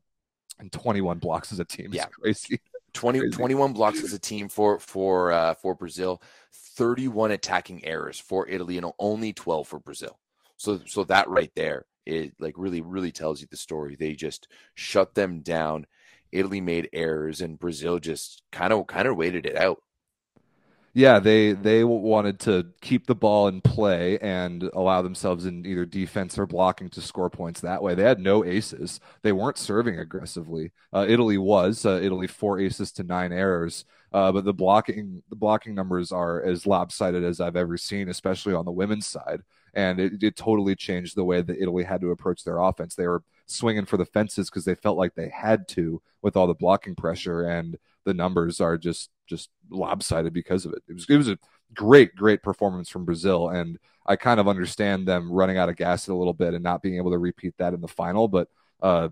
and 0.60 0.72
21 0.72 1.18
blocks 1.18 1.52
as 1.52 1.60
a 1.60 1.66
team 1.66 1.90
yeah. 1.92 2.04
is 2.04 2.10
crazy. 2.22 2.62
20, 2.94 3.30
21 3.30 3.74
blocks 3.74 4.04
as 4.04 4.14
a 4.14 4.20
team 4.20 4.50
for 4.50 4.80
for 4.80 5.32
uh, 5.32 5.54
for 5.56 5.76
Brazil, 5.76 6.22
31 6.78 7.32
attacking 7.32 7.86
errors 7.86 8.20
for 8.20 8.48
Italy, 8.48 8.78
and 8.78 8.92
only 9.00 9.34
12 9.34 9.68
for 9.68 9.80
Brazil. 9.80 10.20
So 10.58 10.80
so 10.86 11.04
that 11.06 11.30
right 11.30 11.52
there 11.56 11.86
it 12.06 12.34
like 12.40 12.56
really 12.58 12.82
really 12.82 13.12
tells 13.12 13.42
you 13.42 13.48
the 13.50 13.58
story. 13.58 13.96
They 13.96 14.14
just 14.14 14.48
shut 14.76 15.14
them 15.14 15.42
down. 15.42 15.86
Italy 16.32 16.62
made 16.62 16.90
errors, 16.94 17.42
and 17.42 17.60
Brazil 17.60 18.00
just 18.00 18.44
kind 18.52 18.74
of 18.74 18.88
kind 18.88 19.08
of 19.08 19.18
waited 19.18 19.46
it 19.46 19.58
out 19.58 19.82
yeah, 20.94 21.20
they 21.20 21.54
they 21.54 21.84
wanted 21.84 22.40
to 22.42 22.68
keep 22.82 23.08
the 23.08 23.16
ball 23.16 23.48
in 23.48 23.62
play 23.62 24.20
and 24.20 24.64
allow 24.74 25.02
themselves 25.02 25.46
in 25.46 25.66
either 25.66 25.86
defense 25.86 26.38
or 26.38 26.46
blocking 26.46 26.90
to 26.90 27.02
score 27.02 27.30
points 27.30 27.62
that 27.62 27.82
way. 27.82 27.96
They 27.96 28.04
had 28.04 28.20
no 28.20 28.44
aces. 28.44 29.00
They 29.22 29.32
weren't 29.32 29.58
serving 29.58 30.00
aggressively. 30.00 30.72
Uh, 30.94 31.06
Italy 31.08 31.38
was 31.38 31.86
uh, 31.86 32.00
Italy 32.04 32.28
four 32.28 32.60
aces 32.60 32.92
to 32.94 33.04
nine 33.04 33.32
errors. 33.32 33.86
Uh, 34.14 34.32
but 34.32 34.44
the 34.44 34.54
blocking 34.54 35.24
the 35.30 35.36
blocking 35.36 35.74
numbers 35.74 36.12
are 36.12 36.44
as 36.44 36.68
lopsided 36.68 37.24
as 37.24 37.40
I've 37.40 37.56
ever 37.56 37.78
seen, 37.78 38.10
especially 38.10 38.54
on 38.54 38.66
the 38.66 38.72
women's 38.72 39.08
side. 39.08 39.42
And 39.74 40.00
it, 40.00 40.22
it 40.22 40.36
totally 40.36 40.76
changed 40.76 41.16
the 41.16 41.24
way 41.24 41.42
that 41.42 41.62
Italy 41.62 41.86
had 41.86 42.02
to 42.02 42.12
approach 42.12 42.44
their 42.44 42.60
offense. 42.60 42.96
They 42.96 43.08
were 43.08 43.24
swinging 43.46 43.86
for 43.86 43.96
the 43.96 44.06
fences 44.06 44.50
because 44.50 44.66
they 44.66 44.76
felt 44.76 44.98
like 44.98 45.16
they 45.16 45.30
had 45.30 45.68
to 45.70 46.02
with 46.22 46.36
all 46.36 46.48
the 46.48 46.54
blocking 46.54 46.96
pressure, 46.96 47.44
and 47.44 47.78
the 48.06 48.14
numbers 48.14 48.60
are 48.62 48.78
just 48.78 49.10
just 49.28 49.50
lopsided 49.70 50.34
because 50.34 50.66
of 50.66 50.74
it. 50.74 50.84
It 50.88 50.94
was 50.94 51.06
it 51.10 51.18
was 51.18 51.30
a 51.30 51.38
great 51.74 52.16
great 52.16 52.44
performance 52.44 52.90
from 52.90 53.06
Brazil, 53.06 53.50
and 53.50 53.78
I 54.06 54.16
kind 54.16 54.40
of 54.40 54.48
understand 54.48 55.08
them 55.08 55.32
running 55.32 55.58
out 55.58 55.70
of 55.70 55.76
gas 55.76 56.08
a 56.08 56.14
little 56.14 56.34
bit 56.34 56.54
and 56.54 56.64
not 56.64 56.82
being 56.82 56.98
able 56.98 57.12
to 57.12 57.18
repeat 57.18 57.56
that 57.58 57.74
in 57.74 57.82
the 57.82 57.88
final, 57.88 58.28
but 58.28 58.50
uh, 58.82 59.10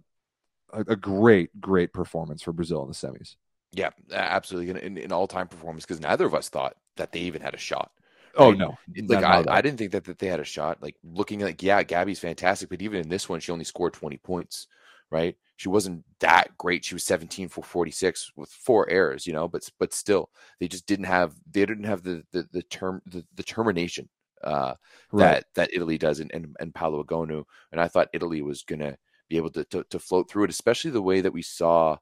a, 0.74 0.80
a 0.82 0.96
great 0.96 1.60
great 1.60 1.94
performance 1.94 2.42
for 2.42 2.54
Brazil 2.54 2.82
in 2.82 2.88
the 2.88 2.94
semis. 2.94 3.36
Yeah, 3.72 3.92
absolutely, 4.12 4.82
an, 4.82 4.98
an 4.98 5.12
all 5.12 5.28
time 5.28 5.48
performance 5.48 5.86
because 5.86 6.02
neither 6.02 6.26
of 6.26 6.34
us 6.34 6.50
thought 6.50 6.76
that 6.98 7.12
they 7.12 7.20
even 7.22 7.42
had 7.42 7.54
a 7.54 7.60
shot. 7.60 7.92
Oh 8.36 8.52
no! 8.52 8.78
Like 9.08 9.24
I, 9.24 9.44
I 9.48 9.62
didn't 9.62 9.78
think 9.78 9.92
that, 9.92 10.06
that 10.06 10.20
they 10.20 10.28
had 10.28 10.40
a 10.40 10.46
shot. 10.46 10.82
Like 10.82 10.96
looking 11.04 11.40
like 11.40 11.62
yeah, 11.62 11.84
Gabi's 11.84 12.20
fantastic, 12.20 12.70
but 12.70 12.82
even 12.82 13.02
in 13.02 13.10
this 13.10 13.28
one, 13.30 13.40
she 13.40 13.52
only 13.52 13.66
scored 13.66 13.94
twenty 13.94 14.18
points. 14.18 14.68
Right? 15.12 15.38
She 15.60 15.68
wasn't 15.68 16.06
that 16.22 16.58
great. 16.58 16.86
She 16.86 16.96
was 16.96 17.04
seventeen 17.04 17.50
for 17.50 17.62
forty 17.62 17.92
six 17.92 18.32
with 18.38 18.50
four 18.50 18.90
errors. 18.90 19.28
You 19.28 19.34
know, 19.34 19.50
but 19.50 19.70
but 19.78 19.94
still, 19.94 20.30
they 20.58 20.70
just 20.70 20.88
didn't 20.88 21.04
have 21.08 21.36
they 21.52 21.66
didn't 21.66 21.84
have 21.84 22.02
the 22.02 22.24
the, 22.32 22.48
the 22.54 22.64
term 22.64 23.02
the, 23.06 23.26
the 23.36 23.44
termination 23.44 24.08
uh, 24.42 24.76
right. 25.12 25.26
that 25.34 25.46
that 25.56 25.74
Italy 25.74 25.98
does 25.98 26.22
and 26.22 26.32
and, 26.34 26.56
and 26.62 26.74
Paola 26.74 27.04
Egonu. 27.04 27.44
And 27.74 27.82
I 27.82 27.90
thought 27.90 28.08
Italy 28.14 28.42
was 28.42 28.64
gonna 28.64 28.98
be 29.28 29.36
able 29.36 29.50
to, 29.50 29.66
to 29.66 29.84
to 29.84 30.00
float 30.00 30.32
through 30.32 30.46
it, 30.46 30.50
especially 30.50 30.92
the 30.92 31.02
way 31.02 31.20
that 31.20 31.34
we 31.34 31.42
saw 31.42 31.98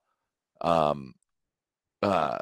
um 0.62 1.16
uh 2.04 2.38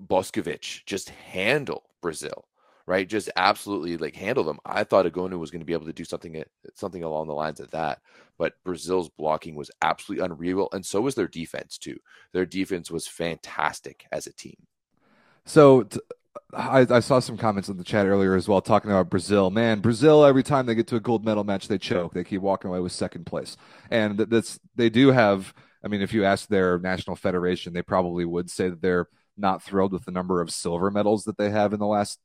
Boskovic 0.00 0.82
just 0.86 1.10
handle 1.10 1.90
Brazil 2.00 2.48
right? 2.88 3.06
Just 3.06 3.28
absolutely 3.36 3.98
like 3.98 4.16
handle 4.16 4.42
them. 4.42 4.58
I 4.64 4.82
thought 4.82 5.04
Egonu 5.04 5.38
was 5.38 5.50
going 5.50 5.60
to 5.60 5.66
be 5.66 5.74
able 5.74 5.84
to 5.86 5.92
do 5.92 6.04
something 6.04 6.42
something 6.74 7.04
along 7.04 7.28
the 7.28 7.34
lines 7.34 7.60
of 7.60 7.70
that, 7.72 8.00
but 8.38 8.54
Brazil's 8.64 9.10
blocking 9.10 9.54
was 9.54 9.70
absolutely 9.82 10.24
unreal, 10.24 10.70
and 10.72 10.84
so 10.84 11.02
was 11.02 11.14
their 11.14 11.28
defense 11.28 11.76
too. 11.76 11.98
Their 12.32 12.46
defense 12.46 12.90
was 12.90 13.06
fantastic 13.06 14.06
as 14.10 14.26
a 14.26 14.32
team. 14.32 14.66
So. 15.44 15.84
T- 15.84 16.00
I, 16.54 16.86
I, 16.88 17.00
saw 17.00 17.18
some 17.18 17.36
comments 17.36 17.68
in 17.68 17.78
the 17.78 17.84
chat 17.84 18.06
earlier 18.06 18.34
as 18.34 18.48
well 18.48 18.60
talking 18.62 18.90
about 18.90 19.10
Brazil. 19.10 19.50
Man, 19.50 19.80
Brazil 19.80 20.24
every 20.24 20.42
time 20.42 20.66
they 20.66 20.74
get 20.74 20.86
to 20.86 20.96
a 20.96 21.00
gold 21.00 21.24
medal 21.24 21.42
match, 21.42 21.68
they 21.68 21.78
choke. 21.78 22.14
They 22.14 22.22
keep 22.22 22.40
walking 22.40 22.70
away 22.70 22.80
with 22.80 22.92
second 22.92 23.24
place, 23.26 23.56
and 23.90 24.16
that's 24.18 24.58
they 24.76 24.88
do 24.88 25.10
have. 25.10 25.52
I 25.84 25.88
mean, 25.88 26.00
if 26.00 26.14
you 26.14 26.24
ask 26.24 26.48
their 26.48 26.78
national 26.78 27.16
federation, 27.16 27.72
they 27.72 27.82
probably 27.82 28.24
would 28.24 28.50
say 28.50 28.70
that 28.70 28.80
they're 28.80 29.08
not 29.36 29.62
thrilled 29.62 29.92
with 29.92 30.04
the 30.04 30.12
number 30.12 30.40
of 30.40 30.50
silver 30.50 30.90
medals 30.90 31.24
that 31.24 31.38
they 31.38 31.50
have 31.50 31.72
in 31.72 31.80
the 31.80 31.86
last 31.86 32.18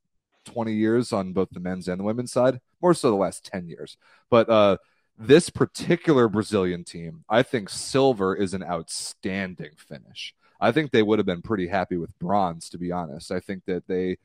20 0.45 0.73
years 0.73 1.13
on 1.13 1.33
both 1.33 1.49
the 1.51 1.59
men's 1.59 1.87
and 1.87 1.99
the 1.99 2.03
women's 2.03 2.31
side, 2.31 2.59
more 2.81 2.93
so 2.93 3.09
the 3.09 3.15
last 3.15 3.45
10 3.45 3.67
years. 3.67 3.97
But 4.29 4.49
uh, 4.49 4.77
this 5.17 5.49
particular 5.49 6.27
Brazilian 6.27 6.83
team, 6.83 7.23
I 7.29 7.43
think 7.43 7.69
silver 7.69 8.35
is 8.35 8.53
an 8.53 8.63
outstanding 8.63 9.71
finish. 9.77 10.33
I 10.59 10.71
think 10.71 10.91
they 10.91 11.03
would 11.03 11.19
have 11.19 11.25
been 11.25 11.41
pretty 11.41 11.67
happy 11.67 11.97
with 11.97 12.17
bronze, 12.19 12.69
to 12.69 12.77
be 12.77 12.91
honest. 12.91 13.31
I 13.31 13.39
think 13.39 13.65
that 13.65 13.87
they 13.87 14.17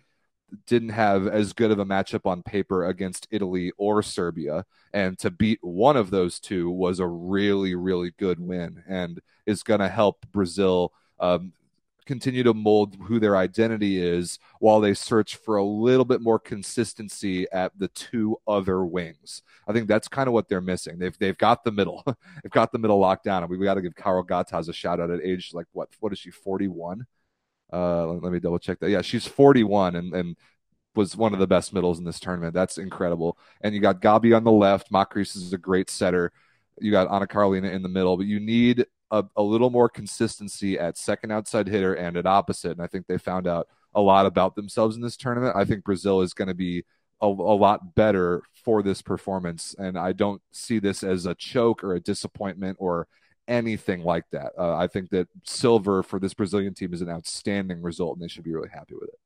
didn't 0.66 0.90
have 0.90 1.26
as 1.26 1.52
good 1.52 1.70
of 1.70 1.78
a 1.78 1.85
matchup 1.85 2.26
on 2.26 2.42
paper 2.42 2.87
against 2.87 3.28
Italy 3.31 3.72
or 3.76 4.02
Serbia. 4.02 4.64
And 4.92 5.18
to 5.18 5.31
beat 5.31 5.59
one 5.62 5.96
of 5.96 6.11
those 6.11 6.40
two 6.40 6.70
was 6.70 7.00
a 7.00 7.07
really, 7.07 7.74
really 7.74 8.12
good 8.18 8.40
win 8.40 8.83
and 8.88 9.20
is 9.46 9.62
going 9.62 9.81
to 9.81 9.88
help 9.88 10.26
Brazil 10.33 10.92
um, 11.20 11.52
continue 12.09 12.42
to 12.42 12.55
mold 12.55 12.97
who 13.03 13.21
their 13.21 13.37
identity 13.37 14.03
is 14.03 14.38
while 14.61 14.81
they 14.81 14.94
search 14.94 15.37
for 15.37 15.59
a 15.59 15.64
little 15.64 16.07
bit 16.07 16.23
more 16.23 16.38
consistency 16.38 17.47
at 17.53 17.71
the 17.79 17.88
two 17.88 18.35
other 18.49 18.83
wings. 18.83 19.42
I 19.68 19.75
think 19.75 19.88
that's 19.88 20.09
kind 20.09 20.27
of 20.27 20.33
what 20.33 20.49
they're 20.49 20.62
missing. 20.62 20.99
They've 20.99 21.16
they've 21.18 21.37
got 21.37 21.64
the 21.64 21.71
middle, 21.71 22.03
they've 22.42 22.51
got 22.51 22.73
the 22.73 22.79
middle 22.79 22.99
locked 22.99 23.25
down, 23.25 23.42
and 23.42 23.51
we, 23.51 23.59
got 23.62 23.75
to 23.75 23.83
give 23.83 23.94
Carol 23.94 24.25
Gattaz 24.25 24.68
a 24.68 24.73
shout 24.73 25.01
out 25.01 25.11
at 25.11 25.23
age 25.23 25.51
like 25.53 25.66
what 25.73 25.90
what 26.01 26.12
is 26.12 26.18
she 26.18 26.31
forty 26.31 26.66
one? 26.66 27.07
Uh, 27.71 28.07
let, 28.07 28.23
let 28.23 28.33
me 28.33 28.40
double 28.40 28.59
check 28.59 28.81
that. 28.81 28.88
Yeah, 28.88 29.03
she's 29.03 29.27
forty 29.27 29.62
one, 29.62 29.94
and 29.94 30.14
and 30.14 30.37
was 30.94 31.14
one 31.14 31.35
of 31.35 31.38
the 31.38 31.47
best 31.47 31.75
middles 31.75 31.99
in 31.99 32.05
this 32.05 32.18
tournament. 32.18 32.55
That's 32.55 32.79
incredible. 32.79 33.37
And 33.61 33.75
you 33.75 33.83
got 33.83 34.01
Gabi 34.01 34.35
on 34.35 34.44
the 34.44 34.51
left. 34.51 34.90
Macris 34.90 35.37
is 35.37 35.53
a 35.53 35.59
great 35.59 35.90
setter. 35.90 36.33
You 36.81 36.90
got 36.90 37.09
Ana 37.09 37.27
Carolina 37.27 37.68
in 37.68 37.83
the 37.83 37.88
middle, 37.88 38.16
but 38.16 38.27
you 38.27 38.40
need 38.40 38.87
a, 39.11 39.25
a 39.37 39.42
little 39.42 39.71
more 39.71 39.88
consistency 39.88 40.79
at 40.79 40.99
second 40.99 41.31
outside 41.31 41.68
hitter 41.68 41.94
and 41.94 42.16
at 42.16 42.27
opposite. 42.27 42.73
And 42.73 42.83
I 42.83 42.87
think 42.87 43.07
they 43.07 43.19
found 43.19 43.46
out 43.46 43.69
a 43.94 44.00
lot 44.00 44.27
about 44.27 44.54
themselves 44.54 44.96
in 44.96 45.02
this 45.02 45.17
tournament. 45.17 45.56
I 45.56 45.65
think 45.65 45.85
Brazil 45.85 46.21
is 46.21 46.35
going 46.35 46.48
to 46.48 46.54
be 46.54 46.85
a, 47.21 47.27
a, 47.27 47.29
lot 47.29 47.94
better 47.94 48.42
for 48.65 48.83
this 48.83 49.02
performance. 49.02 49.75
And 49.79 49.98
I 49.98 50.13
don't 50.13 50.42
see 50.52 50.79
this 50.79 51.02
as 51.02 51.27
a 51.27 51.35
choke 51.35 51.83
or 51.83 51.94
a 51.94 52.00
disappointment 52.00 52.77
or 52.81 53.09
anything 53.48 54.04
like 54.04 54.25
that. 54.31 54.52
Uh, 54.59 54.77
I 54.77 54.87
think 54.87 55.11
that 55.11 55.29
silver 55.44 56.02
for 56.02 56.21
this 56.21 56.35
Brazilian 56.35 56.75
team 56.75 56.92
is 56.92 57.00
an 57.00 57.09
outstanding 57.09 57.83
result, 57.83 58.17
and 58.17 58.23
they 58.23 58.29
should 58.29 58.44
be 58.44 58.54
really 58.54 58.69
happy 58.69 58.94
with 58.94 59.09
it. 59.09 59.19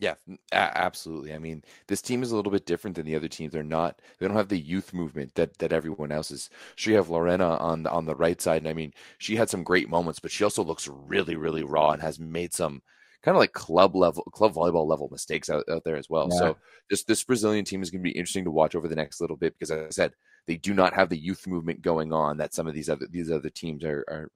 Yeah, 0.00 0.14
absolutely. 0.52 1.32
I 1.32 1.38
mean, 1.38 1.62
this 1.86 2.02
team 2.02 2.22
is 2.22 2.32
a 2.32 2.36
little 2.36 2.50
bit 2.50 2.66
different 2.66 2.96
than 2.96 3.06
the 3.06 3.14
other 3.14 3.28
teams. 3.28 3.52
They're 3.52 3.62
not. 3.62 4.00
They 4.18 4.26
don't 4.26 4.36
have 4.36 4.48
the 4.48 4.58
youth 4.58 4.92
movement 4.92 5.34
that 5.36 5.56
that 5.58 5.72
everyone 5.72 6.10
else 6.10 6.30
is. 6.30 6.50
Sure, 6.74 6.92
you 6.92 6.96
have 6.96 7.10
Lorena 7.10 7.56
on 7.56 7.84
the, 7.84 7.90
on 7.90 8.04
the 8.04 8.16
right 8.16 8.40
side, 8.40 8.62
and 8.62 8.68
I 8.68 8.72
mean, 8.72 8.92
she 9.18 9.36
had 9.36 9.48
some 9.48 9.62
great 9.62 9.88
moments, 9.88 10.18
but 10.18 10.32
she 10.32 10.42
also 10.42 10.64
looks 10.64 10.88
really, 10.88 11.36
really 11.36 11.62
raw 11.62 11.92
and 11.92 12.02
has 12.02 12.18
made 12.18 12.52
some 12.52 12.82
kind 13.22 13.36
of 13.36 13.40
like 13.40 13.52
club 13.52 13.94
level, 13.94 14.24
club 14.24 14.52
volleyball 14.52 14.86
level 14.86 15.08
mistakes 15.10 15.48
out, 15.48 15.64
out 15.70 15.84
there 15.84 15.96
as 15.96 16.10
well. 16.10 16.28
Yeah. 16.30 16.38
So 16.38 16.56
this 16.90 17.04
this 17.04 17.24
Brazilian 17.24 17.64
team 17.64 17.82
is 17.82 17.90
going 17.90 18.02
to 18.02 18.10
be 18.10 18.16
interesting 18.16 18.44
to 18.44 18.50
watch 18.50 18.74
over 18.74 18.88
the 18.88 18.96
next 18.96 19.20
little 19.20 19.36
bit 19.36 19.54
because, 19.54 19.70
as 19.70 19.86
I 19.86 19.90
said, 19.90 20.12
they 20.46 20.56
do 20.56 20.74
not 20.74 20.92
have 20.92 21.08
the 21.08 21.16
youth 21.16 21.46
movement 21.46 21.82
going 21.82 22.12
on 22.12 22.36
that 22.38 22.52
some 22.52 22.66
of 22.66 22.74
these 22.74 22.90
other 22.90 23.06
these 23.10 23.30
other 23.30 23.48
teams 23.48 23.84
are, 23.84 24.04
are 24.08 24.30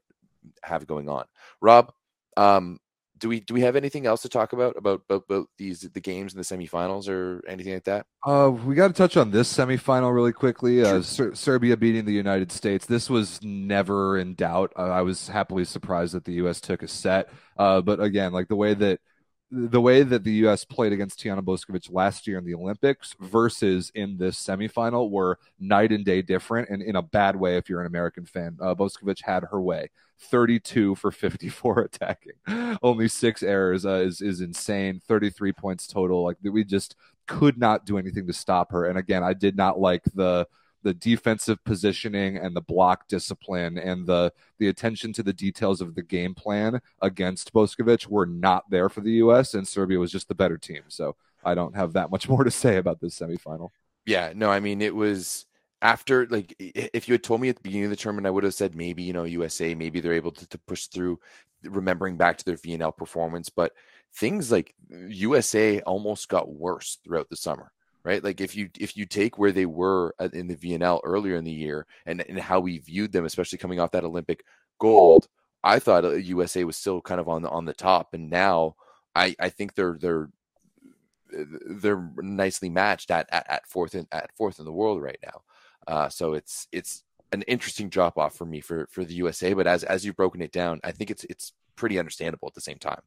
have 0.63 0.87
going 0.87 1.09
on. 1.09 1.25
Rob, 1.61 1.93
um, 2.37 2.79
do 3.19 3.29
we 3.29 3.41
do 3.41 3.55
we 3.55 3.61
have 3.61 3.77
anything 3.77 4.07
else 4.07 4.23
to 4.23 4.29
talk 4.29 4.53
about 4.53 4.77
about 4.77 5.03
about, 5.09 5.25
about 5.29 5.49
these 5.59 5.81
the 5.81 6.01
games 6.01 6.33
in 6.33 6.39
the 6.39 6.45
semifinals 6.45 7.09
or 7.09 7.43
anything 7.49 7.75
like 7.75 7.85
that? 7.85 8.07
Uh, 8.27 8.51
we 8.51 8.75
got 8.75 8.89
to 8.89 8.95
touch 8.95 9.17
on 9.17 9.31
this 9.31 9.53
semifinal 9.53 10.15
really 10.15 10.33
quickly. 10.33 10.83
Uh, 10.83 11.03
Ser- 11.03 11.35
Serbia 11.35 11.77
beating 11.77 12.05
the 12.05 12.13
United 12.13 12.53
States. 12.53 12.87
This 12.87 13.09
was 13.09 13.41
never 13.43 14.19
in 14.19 14.35
doubt. 14.35 14.73
Uh, 14.77 14.83
I 14.83 15.03
was 15.03 15.29
happily 15.29 15.65
surprised 15.65 16.15
that 16.15 16.25
the 16.25 16.35
U.S. 16.35 16.61
took 16.61 16.83
a 16.83 16.89
set. 16.89 17.29
Uh, 17.57 17.81
but 17.81 18.01
again, 18.01 18.33
like 18.33 18.49
the 18.49 18.57
way 18.57 18.75
that 18.75 19.01
the 19.51 19.81
way 19.81 20.03
that 20.03 20.25
the 20.25 20.33
U.S. 20.33 20.65
played 20.65 20.93
against 20.93 21.21
Tijana 21.21 21.43
Boskovic 21.43 21.91
last 21.93 22.27
year 22.27 22.39
in 22.39 22.45
the 22.45 22.55
Olympics 22.55 23.15
versus 23.21 23.91
in 23.95 24.19
this 24.19 24.37
semifinal 24.37 25.11
were 25.11 25.39
night 25.59 25.91
and 25.91 26.05
day 26.05 26.21
different, 26.21 26.69
and 26.69 26.83
in 26.83 26.97
a 26.97 27.03
bad 27.03 27.37
way. 27.37 27.57
If 27.57 27.69
you're 27.69 27.81
an 27.81 27.87
American 27.87 28.27
fan, 28.27 28.59
uh, 28.61 28.75
Boskovic 28.75 29.23
had 29.23 29.45
her 29.51 29.61
way. 29.61 29.91
32 30.21 30.97
for 30.97 31.11
54 31.13 31.81
attacking, 31.93 32.33
only 32.83 33.09
six 33.09 33.43
errors 33.43 33.87
uh, 33.87 34.03
is 34.05 34.21
is 34.21 34.41
insane. 34.41 35.01
33 35.07 35.53
points 35.53 35.87
total. 35.87 36.25
Like 36.25 36.37
we 36.43 36.65
just 36.65 36.97
could 37.27 37.59
not 37.59 37.87
do 37.87 37.99
anything 37.99 38.27
to 38.27 38.33
stop 38.33 38.73
her. 38.73 38.87
And 38.87 38.99
again, 38.99 39.23
I 39.23 39.35
did 39.35 39.57
not 39.57 39.79
like 39.79 40.03
the 40.15 40.47
the 40.83 40.95
defensive 40.95 41.63
positioning 41.65 42.37
and 42.37 42.55
the 42.55 42.61
block 42.61 43.09
discipline 43.09 43.79
and 43.79 44.07
the 44.07 44.33
the 44.59 44.69
attention 44.69 45.13
to 45.13 45.23
the 45.23 45.33
details 45.33 45.81
of 45.81 45.95
the 45.95 46.03
game 46.03 46.35
plan 46.35 46.81
against 47.03 47.53
Boskovic 47.53 48.07
were 48.07 48.27
not 48.27 48.69
there 48.71 48.89
for 48.89 49.01
the 49.01 49.13
U.S. 49.13 49.55
and 49.55 49.67
Serbia 49.67 49.99
was 49.99 50.13
just 50.13 50.29
the 50.29 50.35
better 50.35 50.59
team. 50.59 50.83
So 50.89 51.17
I 51.45 51.55
don't 51.55 51.77
have 51.77 51.93
that 51.95 52.11
much 52.11 52.29
more 52.29 52.45
to 52.45 52.51
say 52.51 52.77
about 52.77 53.01
this 53.01 53.19
semifinal. 53.19 53.71
Yeah, 54.07 54.33
no, 54.35 54.51
I 54.51 54.61
mean 54.61 54.81
it 54.81 54.95
was 54.95 55.47
after 55.83 56.27
like 56.27 56.55
if 56.59 57.09
you 57.09 57.15
had 57.15 57.23
told 57.23 57.41
me 57.41 57.49
at 57.49 57.57
the 57.57 57.63
beginning 57.63 57.85
of 57.87 57.91
the 57.91 57.97
tournament, 57.97 58.27
I 58.27 58.31
would 58.31 58.45
have 58.45 58.55
said 58.55 58.75
maybe 58.75 59.03
you 59.03 59.13
know 59.13 59.25
USA, 59.25 59.75
maybe 59.75 60.01
they're 60.01 60.13
able 60.13 60.33
to, 60.33 60.49
to 60.49 60.59
push 60.59 60.87
through, 60.87 61.19
remembering 61.65 62.17
back 62.17 62.39
to 62.39 62.45
their 62.45 62.57
VNL 62.57 62.97
performance, 62.97 63.49
but 63.49 63.73
things 64.15 64.51
like 64.51 64.75
USA 64.91 65.81
almost 65.81 66.29
got 66.29 66.51
worse 66.51 66.99
throughout 67.05 67.29
the 67.29 67.37
summer 67.37 67.73
right? 68.09 68.25
Like 68.25 68.41
if 68.41 68.57
you 68.57 68.71
if 68.81 68.97
you 68.97 69.05
take 69.05 69.37
where 69.37 69.53
they 69.53 69.67
were 69.67 70.15
in 70.33 70.49
the 70.49 70.57
VNL 70.57 71.01
earlier 71.05 71.37
in 71.37 71.45
the 71.45 71.53
year 71.53 71.87
and, 72.07 72.23
and 72.23 72.41
how 72.41 72.59
we 72.59 72.79
viewed 72.79 73.13
them, 73.13 73.27
especially 73.27 73.59
coming 73.59 73.81
off 73.81 73.91
that 73.91 74.05
Olympic 74.05 74.45
gold, 74.81 75.29
I 75.63 75.79
thought 75.79 76.05
USA 76.25 76.65
was 76.65 76.79
still 76.79 77.03
kind 77.03 77.21
of 77.21 77.29
on 77.29 77.43
the 77.43 77.51
on 77.51 77.67
the 77.67 77.75
top, 77.75 78.15
and 78.15 78.31
now 78.31 78.77
I 79.15 79.37
I 79.39 79.51
think 79.51 79.75
they're 79.75 79.99
they're 80.01 80.31
they're 81.31 82.11
nicely 82.17 82.71
matched 82.71 83.11
at 83.11 83.29
at, 83.31 83.47
at 83.51 83.67
fourth 83.69 83.95
in 83.95 84.07
at 84.11 84.35
fourth 84.39 84.59
in 84.59 84.65
the 84.65 84.73
world 84.73 85.03
right 85.03 85.21
now. 85.23 85.43
Uh, 85.87 86.09
so 86.09 86.33
it's 86.33 86.67
it's 86.73 87.05
an 87.33 87.43
interesting 87.43 87.91
drop 87.91 88.17
off 88.17 88.35
for 88.35 88.47
me 88.47 88.63
for 88.63 88.89
for 88.91 89.05
the 89.05 89.15
USA, 89.17 89.53
but 89.53 89.67
as 89.67 89.85
as 89.85 90.07
you've 90.07 90.17
broken 90.17 90.41
it 90.41 90.53
down, 90.53 90.81
I 90.83 90.93
think 90.93 91.11
it's 91.11 91.25
it's 91.25 91.53
pretty 91.77 91.99
understandable 91.99 92.49
at 92.49 92.55
the 92.55 92.63
same 92.63 92.79
time. 92.79 93.03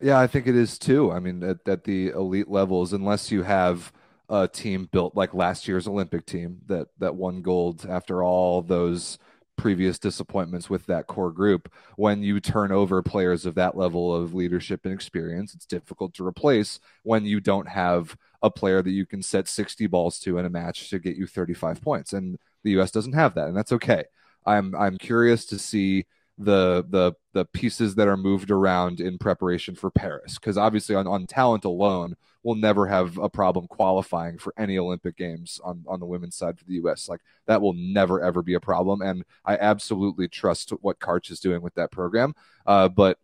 Yeah, 0.00 0.18
I 0.18 0.26
think 0.26 0.46
it 0.46 0.56
is 0.56 0.78
too. 0.78 1.12
I 1.12 1.20
mean, 1.20 1.42
at 1.42 1.84
the 1.84 2.08
elite 2.08 2.48
levels, 2.48 2.94
unless 2.94 3.30
you 3.30 3.42
have 3.42 3.92
a 4.28 4.48
team 4.48 4.88
built 4.90 5.14
like 5.14 5.34
last 5.34 5.68
year's 5.68 5.86
Olympic 5.86 6.26
team 6.26 6.58
that 6.66 6.88
that 6.98 7.14
won 7.14 7.42
gold 7.42 7.86
after 7.88 8.22
all 8.22 8.62
those 8.62 9.18
previous 9.56 9.98
disappointments 9.98 10.68
with 10.68 10.86
that 10.86 11.06
core 11.06 11.32
group. 11.32 11.72
When 11.96 12.22
you 12.22 12.40
turn 12.40 12.72
over 12.72 13.02
players 13.02 13.46
of 13.46 13.54
that 13.54 13.76
level 13.76 14.14
of 14.14 14.34
leadership 14.34 14.80
and 14.84 14.92
experience, 14.92 15.54
it's 15.54 15.66
difficult 15.66 16.14
to 16.14 16.26
replace 16.26 16.78
when 17.04 17.24
you 17.24 17.40
don't 17.40 17.68
have 17.68 18.16
a 18.42 18.50
player 18.50 18.82
that 18.82 18.90
you 18.90 19.06
can 19.06 19.22
set 19.22 19.48
60 19.48 19.86
balls 19.86 20.18
to 20.20 20.38
in 20.38 20.44
a 20.44 20.50
match 20.50 20.90
to 20.90 20.98
get 20.98 21.16
you 21.16 21.26
35 21.26 21.80
points. 21.80 22.12
And 22.12 22.38
the 22.64 22.78
US 22.80 22.90
doesn't 22.90 23.14
have 23.14 23.34
that, 23.34 23.48
and 23.48 23.56
that's 23.56 23.72
okay. 23.72 24.04
I'm 24.44 24.74
I'm 24.76 24.98
curious 24.98 25.46
to 25.46 25.58
see 25.58 26.06
the 26.38 26.84
the 26.90 27.12
the 27.32 27.44
pieces 27.46 27.94
that 27.94 28.08
are 28.08 28.16
moved 28.16 28.50
around 28.50 29.00
in 29.00 29.18
preparation 29.18 29.74
for 29.74 29.90
Paris. 29.90 30.34
Because 30.34 30.58
obviously 30.58 30.94
on, 30.94 31.06
on 31.06 31.26
talent 31.26 31.64
alone 31.64 32.16
we'll 32.46 32.54
never 32.54 32.86
have 32.86 33.18
a 33.18 33.28
problem 33.28 33.66
qualifying 33.66 34.38
for 34.38 34.54
any 34.56 34.78
Olympic 34.78 35.16
games 35.16 35.60
on 35.64 35.84
on 35.88 35.98
the 35.98 36.06
women's 36.06 36.36
side 36.36 36.56
for 36.56 36.64
the 36.64 36.74
US 36.74 37.08
like 37.08 37.20
that 37.46 37.60
will 37.60 37.72
never 37.72 38.22
ever 38.22 38.40
be 38.40 38.54
a 38.54 38.60
problem. 38.60 39.02
And 39.02 39.24
I 39.44 39.56
absolutely 39.56 40.28
trust 40.28 40.70
what 40.80 41.00
Karch 41.00 41.30
is 41.30 41.40
doing 41.40 41.60
with 41.60 41.74
that 41.74 41.90
program. 41.90 42.34
Uh, 42.64 42.88
but 42.88 43.18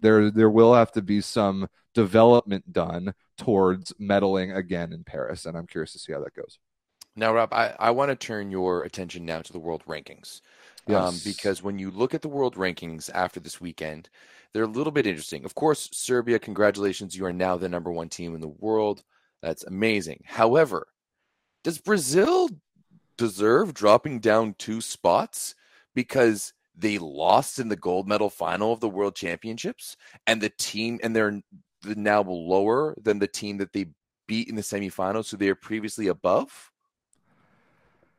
there 0.00 0.32
there 0.32 0.50
will 0.50 0.74
have 0.74 0.90
to 0.92 1.02
be 1.02 1.20
some 1.20 1.68
development 1.94 2.72
done 2.72 3.14
towards 3.38 3.92
medaling 4.00 4.54
again 4.54 4.92
in 4.92 5.04
Paris. 5.04 5.46
And 5.46 5.56
I'm 5.56 5.68
curious 5.68 5.92
to 5.92 6.00
see 6.00 6.12
how 6.12 6.20
that 6.24 6.34
goes. 6.34 6.58
Now 7.14 7.32
Rob 7.32 7.52
I, 7.52 7.74
I 7.78 7.92
want 7.92 8.10
to 8.10 8.16
turn 8.16 8.50
your 8.50 8.82
attention 8.82 9.24
now 9.24 9.42
to 9.42 9.52
the 9.52 9.60
world 9.60 9.84
rankings. 9.86 10.40
Yes. 10.88 11.02
Um, 11.02 11.20
because 11.24 11.62
when 11.62 11.78
you 11.78 11.90
look 11.90 12.14
at 12.14 12.22
the 12.22 12.28
world 12.28 12.54
rankings 12.54 13.10
after 13.12 13.40
this 13.40 13.60
weekend, 13.60 14.08
they're 14.52 14.64
a 14.64 14.68
little 14.68 14.92
bit 14.92 15.06
interesting. 15.06 15.44
Of 15.44 15.54
course, 15.54 15.88
Serbia, 15.92 16.38
congratulations, 16.38 17.16
you 17.16 17.26
are 17.26 17.32
now 17.32 17.56
the 17.56 17.68
number 17.68 17.90
one 17.90 18.08
team 18.08 18.34
in 18.34 18.40
the 18.40 18.48
world. 18.48 19.02
That's 19.42 19.64
amazing. 19.64 20.22
However, 20.24 20.86
does 21.64 21.78
Brazil 21.78 22.48
deserve 23.18 23.74
dropping 23.74 24.20
down 24.20 24.54
two 24.58 24.80
spots 24.80 25.54
because 25.94 26.52
they 26.76 26.98
lost 26.98 27.58
in 27.58 27.68
the 27.68 27.76
gold 27.76 28.06
medal 28.06 28.30
final 28.30 28.72
of 28.72 28.80
the 28.80 28.88
world 28.88 29.16
championships 29.16 29.96
and 30.26 30.40
the 30.40 30.52
team 30.58 31.00
and 31.02 31.16
they're 31.16 31.40
now 31.84 32.22
lower 32.22 32.94
than 33.02 33.18
the 33.18 33.26
team 33.26 33.56
that 33.58 33.72
they 33.72 33.86
beat 34.28 34.48
in 34.48 34.54
the 34.54 34.62
semifinals, 34.62 35.26
so 35.26 35.36
they 35.36 35.48
are 35.48 35.54
previously 35.54 36.08
above? 36.08 36.72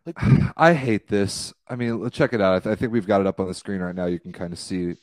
Like, 0.07 0.17
I 0.57 0.73
hate 0.73 1.07
this. 1.07 1.53
I 1.67 1.75
mean, 1.75 2.09
check 2.09 2.33
it 2.33 2.41
out. 2.41 2.55
I, 2.55 2.59
th- 2.59 2.73
I, 2.73 2.75
think 2.75 2.91
we've 2.91 3.05
got 3.05 3.21
it 3.21 3.27
up 3.27 3.39
on 3.39 3.47
the 3.47 3.53
screen 3.53 3.81
right 3.81 3.95
now. 3.95 4.05
You 4.05 4.19
can 4.19 4.31
kind 4.31 4.53
of 4.53 4.59
see. 4.59 4.95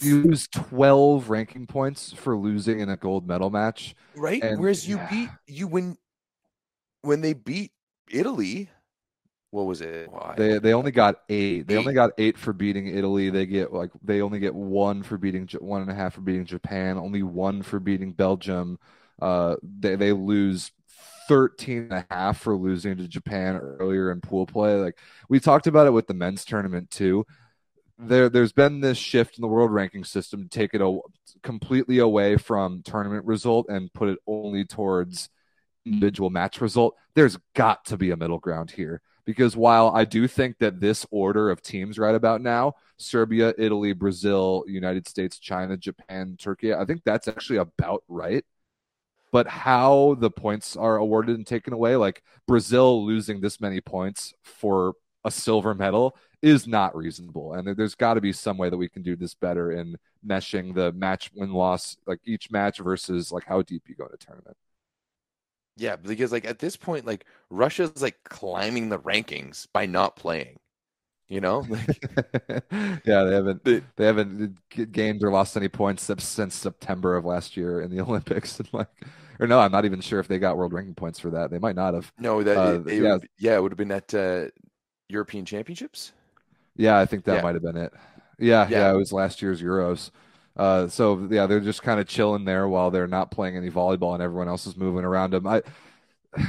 You 0.00 0.22
lose 0.22 0.46
12 0.48 1.28
ranking 1.28 1.66
points 1.66 2.12
for 2.12 2.36
losing 2.36 2.80
in 2.80 2.88
a 2.88 2.96
gold 2.96 3.26
medal 3.26 3.50
match. 3.50 3.96
Right. 4.16 4.42
And, 4.42 4.60
Whereas 4.60 4.86
you 4.86 4.96
yeah. 4.96 5.08
beat 5.10 5.28
you 5.46 5.66
when 5.66 5.96
when 7.02 7.20
they 7.20 7.32
beat 7.32 7.72
Italy. 8.10 8.68
What 9.50 9.66
was 9.66 9.80
it? 9.80 10.10
Why? 10.10 10.34
They 10.36 10.58
they 10.58 10.74
only 10.74 10.92
got 10.92 11.22
eight. 11.28 11.66
They 11.66 11.74
eight. 11.74 11.78
only 11.78 11.94
got 11.94 12.10
eight 12.18 12.38
for 12.38 12.52
beating 12.52 12.86
Italy. 12.86 13.30
They 13.30 13.46
get 13.46 13.72
like 13.72 13.90
they 14.02 14.20
only 14.20 14.38
get 14.38 14.54
one 14.54 15.02
for 15.02 15.18
beating 15.18 15.48
one 15.58 15.80
and 15.82 15.90
a 15.90 15.94
half 15.94 16.14
for 16.14 16.20
beating 16.20 16.44
Japan. 16.44 16.96
Only 16.96 17.22
one 17.22 17.62
for 17.62 17.80
beating 17.80 18.12
Belgium. 18.12 18.78
Uh, 19.20 19.56
they 19.62 19.96
they 19.96 20.12
lose 20.12 20.70
13 21.28 21.78
and 21.78 21.92
a 21.92 22.06
half 22.10 22.40
for 22.40 22.56
losing 22.56 22.96
to 22.96 23.06
Japan 23.06 23.56
earlier 23.56 24.10
in 24.10 24.20
pool 24.20 24.46
play. 24.46 24.74
Like 24.76 24.98
we 25.28 25.38
talked 25.38 25.66
about 25.66 25.86
it 25.86 25.92
with 25.92 26.06
the 26.06 26.14
men's 26.14 26.44
tournament 26.44 26.90
too. 26.90 27.24
There, 27.98 28.28
there's 28.28 28.52
been 28.52 28.80
this 28.80 28.96
shift 28.96 29.38
in 29.38 29.42
the 29.42 29.48
world 29.48 29.72
ranking 29.72 30.04
system 30.04 30.42
to 30.42 30.48
take 30.48 30.72
it 30.72 30.80
a, 30.80 30.98
completely 31.42 31.98
away 31.98 32.36
from 32.36 32.82
tournament 32.82 33.26
result 33.26 33.66
and 33.68 33.92
put 33.92 34.08
it 34.08 34.18
only 34.26 34.64
towards 34.64 35.28
individual 35.84 36.30
match 36.30 36.60
result. 36.60 36.96
There's 37.14 37.38
got 37.54 37.84
to 37.86 37.96
be 37.96 38.10
a 38.10 38.16
middle 38.16 38.38
ground 38.38 38.70
here 38.70 39.02
because 39.24 39.56
while 39.56 39.90
I 39.94 40.04
do 40.04 40.26
think 40.28 40.58
that 40.60 40.80
this 40.80 41.04
order 41.10 41.50
of 41.50 41.60
teams 41.60 41.98
right 41.98 42.14
about 42.14 42.40
now, 42.40 42.74
Serbia, 42.96 43.52
Italy, 43.58 43.92
Brazil, 43.92 44.64
United 44.66 45.08
States, 45.08 45.38
China, 45.38 45.76
Japan, 45.76 46.36
Turkey, 46.38 46.72
I 46.72 46.84
think 46.84 47.02
that's 47.04 47.28
actually 47.28 47.58
about 47.58 48.04
right 48.08 48.44
but 49.32 49.46
how 49.46 50.16
the 50.18 50.30
points 50.30 50.76
are 50.76 50.96
awarded 50.96 51.36
and 51.36 51.46
taken 51.46 51.72
away, 51.72 51.96
like 51.96 52.22
Brazil 52.46 53.04
losing 53.04 53.40
this 53.40 53.60
many 53.60 53.80
points 53.80 54.32
for 54.42 54.94
a 55.24 55.30
silver 55.30 55.74
medal 55.74 56.16
is 56.42 56.66
not 56.66 56.96
reasonable. 56.96 57.54
And 57.54 57.76
there's 57.76 57.94
got 57.94 58.14
to 58.14 58.20
be 58.20 58.32
some 58.32 58.56
way 58.58 58.70
that 58.70 58.76
we 58.76 58.88
can 58.88 59.02
do 59.02 59.16
this 59.16 59.34
better 59.34 59.72
in 59.72 59.96
meshing 60.26 60.74
the 60.74 60.92
match 60.92 61.30
win 61.34 61.52
loss, 61.52 61.96
like 62.06 62.20
each 62.24 62.50
match 62.50 62.78
versus 62.78 63.32
like 63.32 63.44
how 63.44 63.62
deep 63.62 63.84
you 63.88 63.94
go 63.94 64.06
in 64.06 64.14
a 64.14 64.16
tournament. 64.16 64.56
Yeah, 65.76 65.96
because 65.96 66.32
like 66.32 66.44
at 66.44 66.58
this 66.58 66.76
point, 66.76 67.06
like 67.06 67.24
Russia's 67.50 68.02
like 68.02 68.18
climbing 68.24 68.88
the 68.88 68.98
rankings 68.98 69.66
by 69.72 69.86
not 69.86 70.16
playing. 70.16 70.58
You 71.28 71.42
know, 71.42 71.58
like, 71.68 72.02
yeah, 73.04 73.24
they 73.24 73.34
haven't 73.34 73.62
they 73.64 74.06
haven't 74.06 74.56
gained 74.92 75.22
or 75.22 75.30
lost 75.30 75.58
any 75.58 75.68
points 75.68 76.10
since 76.18 76.54
September 76.54 77.16
of 77.16 77.26
last 77.26 77.54
year 77.54 77.82
in 77.82 77.90
the 77.90 78.00
Olympics. 78.04 78.58
And 78.58 78.68
like, 78.72 78.88
or 79.38 79.46
no, 79.46 79.60
I'm 79.60 79.70
not 79.70 79.84
even 79.84 80.00
sure 80.00 80.20
if 80.20 80.28
they 80.28 80.38
got 80.38 80.56
world 80.56 80.72
ranking 80.72 80.94
points 80.94 81.18
for 81.18 81.30
that. 81.30 81.50
They 81.50 81.58
might 81.58 81.76
not 81.76 81.92
have. 81.92 82.10
No, 82.18 82.42
that 82.42 82.56
uh, 82.56 82.80
it, 82.80 82.86
it 82.86 83.02
yeah, 83.02 83.12
would, 83.12 83.28
yeah, 83.38 83.56
it 83.56 83.62
would 83.62 83.72
have 83.72 83.78
been 83.78 83.92
at 83.92 84.14
uh, 84.14 84.46
European 85.10 85.44
Championships. 85.44 86.12
Yeah, 86.76 86.98
I 86.98 87.04
think 87.04 87.24
that 87.24 87.36
yeah. 87.36 87.42
might 87.42 87.54
have 87.54 87.62
been 87.62 87.76
it. 87.76 87.92
Yeah, 88.38 88.66
yeah, 88.70 88.78
yeah, 88.78 88.92
it 88.92 88.96
was 88.96 89.12
last 89.12 89.42
year's 89.42 89.60
Euros. 89.60 90.10
Uh, 90.56 90.88
so 90.88 91.28
yeah, 91.30 91.44
they're 91.44 91.60
just 91.60 91.82
kind 91.82 92.00
of 92.00 92.08
chilling 92.08 92.46
there 92.46 92.68
while 92.68 92.90
they're 92.90 93.06
not 93.06 93.30
playing 93.30 93.56
any 93.56 93.70
volleyball 93.70 94.14
and 94.14 94.22
everyone 94.22 94.48
else 94.48 94.66
is 94.66 94.78
moving 94.78 95.04
around 95.04 95.32
them. 95.32 95.46
I 95.46 95.62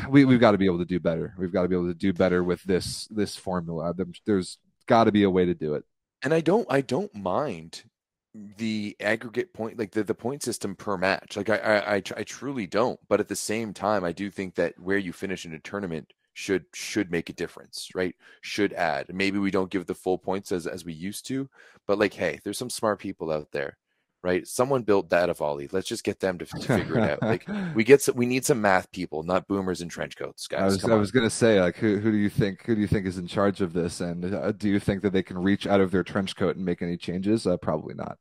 we 0.10 0.26
we've 0.26 0.40
got 0.40 0.52
to 0.52 0.58
be 0.58 0.66
able 0.66 0.80
to 0.80 0.86
do 0.86 1.00
better. 1.00 1.34
We've 1.38 1.52
got 1.52 1.64
to 1.64 1.68
be 1.68 1.76
able 1.76 1.88
to 1.88 1.94
do 1.94 2.14
better 2.14 2.44
with 2.44 2.64
this 2.64 3.08
this 3.08 3.36
formula. 3.36 3.94
There's 4.26 4.58
got 4.90 5.06
to 5.06 5.12
be 5.14 5.24
a 5.24 5.30
way 5.30 5.46
to 5.46 5.54
do 5.54 5.76
it. 5.76 5.86
And 6.22 6.34
I 6.34 6.42
don't 6.42 6.68
I 6.70 6.82
don't 6.82 7.14
mind 7.16 7.84
the 8.58 8.96
aggregate 9.00 9.54
point, 9.54 9.80
like 9.80 9.92
the, 9.92 10.04
the 10.04 10.14
point 10.14 10.44
system 10.44 10.76
per 10.76 10.98
match. 10.98 11.38
Like 11.38 11.50
I, 11.50 11.58
I, 11.58 11.96
I, 11.96 11.96
I 11.96 12.24
truly 12.24 12.68
don't. 12.68 13.00
But 13.08 13.20
at 13.20 13.28
the 13.28 13.36
same 13.36 13.74
time, 13.74 14.04
I 14.04 14.12
do 14.12 14.30
think 14.30 14.56
that 14.56 14.78
where 14.78 14.98
you 14.98 15.14
finish 15.14 15.46
in 15.46 15.54
a 15.54 15.60
tournament 15.60 16.12
should 16.34 16.66
should 16.74 17.12
make 17.12 17.30
a 17.30 17.34
difference, 17.34 17.90
right? 17.96 18.16
Should 18.42 18.74
add. 18.74 19.14
Maybe 19.14 19.40
we 19.40 19.52
don't 19.52 19.72
give 19.72 19.86
the 19.86 19.96
full 19.96 20.18
points 20.18 20.52
as 20.52 20.68
as 20.68 20.84
we 20.84 20.94
used 20.94 21.26
to, 21.28 21.50
but 21.88 22.00
like, 22.00 22.14
hey, 22.14 22.40
there's 22.44 22.58
some 22.58 22.70
smart 22.70 23.00
people 23.00 23.32
out 23.32 23.52
there, 23.52 23.78
right? 24.24 24.46
Someone 24.48 24.84
built 24.84 25.10
data 25.10 25.34
volley. 25.34 25.70
Let's 25.72 25.88
just 25.88 26.04
get 26.04 26.20
them 26.20 26.38
to, 26.40 26.46
to 26.46 26.60
figure 26.60 26.98
it 26.98 27.10
out. 27.10 27.22
Like 27.22 27.48
we 27.76 27.84
get 27.84 28.02
some, 28.02 28.16
we 28.16 28.26
need 28.26 28.46
some 28.46 28.62
math 28.62 28.92
people, 28.92 29.24
not 29.24 29.48
boomers 29.48 29.82
in 29.82 29.90
trench 29.90 30.18
coats, 30.18 30.48
guys. 30.48 30.62
I 30.62 30.66
was, 30.66 30.86
I 30.86 30.96
was 30.96 31.12
gonna 31.12 31.30
say, 31.30 31.62
like, 31.62 31.78
who 31.78 31.98
who 31.98 32.12
do 32.12 32.18
you 32.18 32.30
think 32.30 32.66
who 32.66 32.76
do 32.76 32.82
you 32.82 32.88
think 32.88 33.06
is 33.06 33.18
in 33.18 33.28
charge 33.28 33.62
of 33.62 33.74
this, 33.74 34.02
and 34.02 34.34
uh, 34.34 34.52
do 34.52 34.70
you 34.70 34.80
think 34.80 35.02
that 35.04 35.14
they 35.14 35.24
can 35.24 35.38
reach 35.38 35.68
out 35.68 35.82
of 35.82 35.92
their 35.92 36.04
trench 36.04 36.36
coat 36.36 36.56
and 36.56 36.66
make 36.66 36.82
any 36.82 36.98
changes? 36.98 37.48
Uh, 37.48 37.58
probably 37.58 37.94
not. 37.94 38.18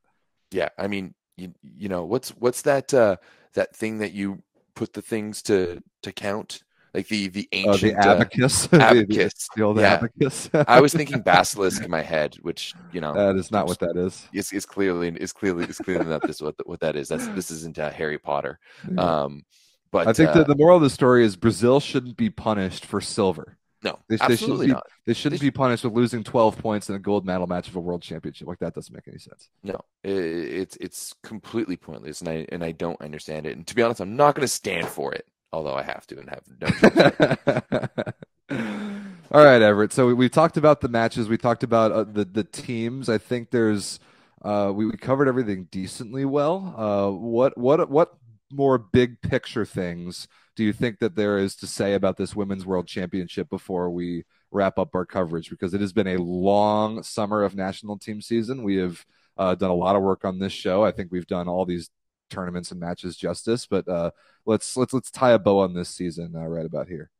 Yeah, 0.50 0.68
I 0.78 0.86
mean, 0.86 1.14
you 1.36 1.54
you 1.62 1.88
know, 1.88 2.04
what's 2.04 2.30
what's 2.30 2.62
that 2.62 2.92
uh 2.94 3.16
that 3.54 3.74
thing 3.74 3.98
that 3.98 4.12
you 4.12 4.42
put 4.74 4.92
the 4.92 5.02
things 5.02 5.42
to 5.42 5.82
to 6.02 6.12
count? 6.12 6.62
Like 6.94 7.06
the 7.08 7.28
the 7.28 7.48
Oh, 7.52 7.58
ancient 7.72 7.94
the 7.96 8.08
uh, 8.08 8.12
abacus, 8.14 8.66
The- 8.68 8.78
the- 8.78 8.84
abacus. 8.84 9.48
the 9.54 9.74
Yeah. 9.76 9.94
abacus. 9.94 10.50
I 10.68 10.80
was 10.80 10.92
thinking 10.94 11.20
basilisk 11.20 11.84
in 11.84 11.90
my 11.90 12.02
head, 12.02 12.36
which 12.42 12.74
you 12.92 13.00
know 13.00 13.12
that 13.14 13.36
is 13.36 13.50
not 13.50 13.66
what 13.66 13.78
that 13.80 13.96
is. 13.96 14.26
is, 14.32 14.52
is 14.52 14.64
clearly 14.66 15.08
is 15.20 15.32
clearly 15.32 15.64
is 15.64 15.78
clearly 15.78 16.06
not 16.06 16.22
this 16.22 16.40
what 16.40 16.54
what 16.66 16.80
that 16.80 16.96
is. 16.96 17.08
That's 17.08 17.26
this 17.34 17.50
isn't 17.50 17.78
uh, 17.78 17.90
Harry 17.90 18.18
Potter. 18.18 18.58
Um, 18.96 19.44
but 19.90 20.06
I 20.08 20.12
think 20.12 20.30
uh, 20.30 20.34
that 20.34 20.46
the 20.46 20.56
moral 20.56 20.76
of 20.76 20.82
the 20.82 20.90
story 20.90 21.24
is 21.24 21.36
Brazil 21.36 21.80
shouldn't 21.80 22.16
be 22.16 22.30
punished 22.30 22.84
for 22.86 23.00
silver. 23.00 23.56
no, 23.82 23.98
They, 24.08 24.16
they 24.16 24.16
shouldn't 24.16 24.32
absolutely 24.32 24.66
be, 24.66 24.72
not. 24.72 24.86
They 25.06 25.12
shouldn't 25.14 25.40
They 25.40 25.46
be 25.46 25.50
punished 25.50 25.84
with 25.84 25.92
losing 25.94 26.24
12 26.24 26.58
points 26.58 26.88
in 26.90 26.94
a 26.94 26.98
gold 26.98 27.24
medal 27.24 27.46
match 27.46 27.68
of 27.68 27.76
a 27.76 27.80
world 27.80 28.02
championship. 28.02 28.48
Like 28.48 28.58
that 28.58 28.74
doesn't 28.74 28.94
make 28.94 29.08
any 29.08 29.18
sense. 29.18 29.48
No, 29.62 29.74
i- 30.04 30.08
it's 30.08 30.76
it's 30.76 31.14
completely 31.22 31.76
pointless, 31.76 32.20
and 32.20 32.28
I 32.28 32.46
and 32.50 32.64
I 32.64 32.72
don't 32.72 33.00
understand 33.00 33.46
it. 33.46 33.56
And 33.56 33.66
to 33.66 33.74
be 33.74 33.82
honest, 33.82 34.00
I'm 34.00 34.16
not 34.16 34.34
going 34.34 34.42
to 34.44 34.48
stand 34.48 34.88
for 34.88 35.14
it, 35.14 35.26
although 35.52 35.74
I 35.74 35.82
have 35.82 36.06
to 36.08 36.18
and 36.18 36.30
have 36.30 36.44
no. 36.60 38.12
All 39.30 39.44
right, 39.44 39.60
Everett. 39.60 39.92
So 39.92 40.06
we, 40.06 40.14
we 40.14 40.28
talked 40.28 40.56
about 40.56 40.80
the 40.80 40.88
matches. 40.88 41.28
We 41.28 41.36
talked 41.36 41.62
about 41.62 41.92
uh, 41.92 42.04
the 42.04 42.24
the 42.24 42.44
teams. 42.44 43.08
I 43.08 43.18
think 43.18 43.50
there's 43.50 44.00
uh, 44.42 44.72
we, 44.74 44.86
we 44.86 44.96
covered 44.96 45.28
everything 45.28 45.68
decently 45.70 46.24
well. 46.24 46.74
Uh, 46.76 47.10
what 47.10 47.56
what 47.58 47.90
what 47.90 48.14
more 48.50 48.78
big 48.78 49.20
picture 49.20 49.66
things 49.66 50.26
do 50.56 50.64
you 50.64 50.72
think 50.72 50.98
that 50.98 51.14
there 51.14 51.38
is 51.38 51.54
to 51.54 51.66
say 51.68 51.94
about 51.94 52.16
this 52.16 52.34
women's 52.34 52.66
world 52.66 52.88
championship 52.88 53.48
before 53.48 53.90
we 53.90 54.24
wrap 54.50 54.76
up 54.76 54.94
our 54.94 55.04
coverage? 55.06 55.50
Because 55.50 55.72
it 55.72 55.80
has 55.80 55.92
been 55.92 56.08
a 56.08 56.20
long 56.20 57.02
summer 57.04 57.44
of 57.44 57.54
national 57.54 57.96
team 57.96 58.20
season. 58.20 58.64
We 58.64 58.76
have 58.76 59.04
uh, 59.36 59.54
done 59.54 59.70
a 59.70 59.74
lot 59.74 59.94
of 59.94 60.02
work 60.02 60.24
on 60.24 60.40
this 60.40 60.52
show. 60.52 60.84
I 60.84 60.90
think 60.90 61.12
we've 61.12 61.28
done 61.28 61.46
all 61.46 61.64
these 61.64 61.90
tournaments 62.28 62.70
and 62.70 62.80
matches 62.80 63.16
justice. 63.16 63.66
But 63.66 63.88
uh, 63.88 64.10
let's 64.46 64.76
let's 64.76 64.92
let's 64.92 65.10
tie 65.10 65.32
a 65.32 65.38
bow 65.38 65.60
on 65.60 65.74
this 65.74 65.88
season 65.88 66.34
uh, 66.36 66.46
right 66.46 66.66
about 66.66 66.88
here. 66.88 67.10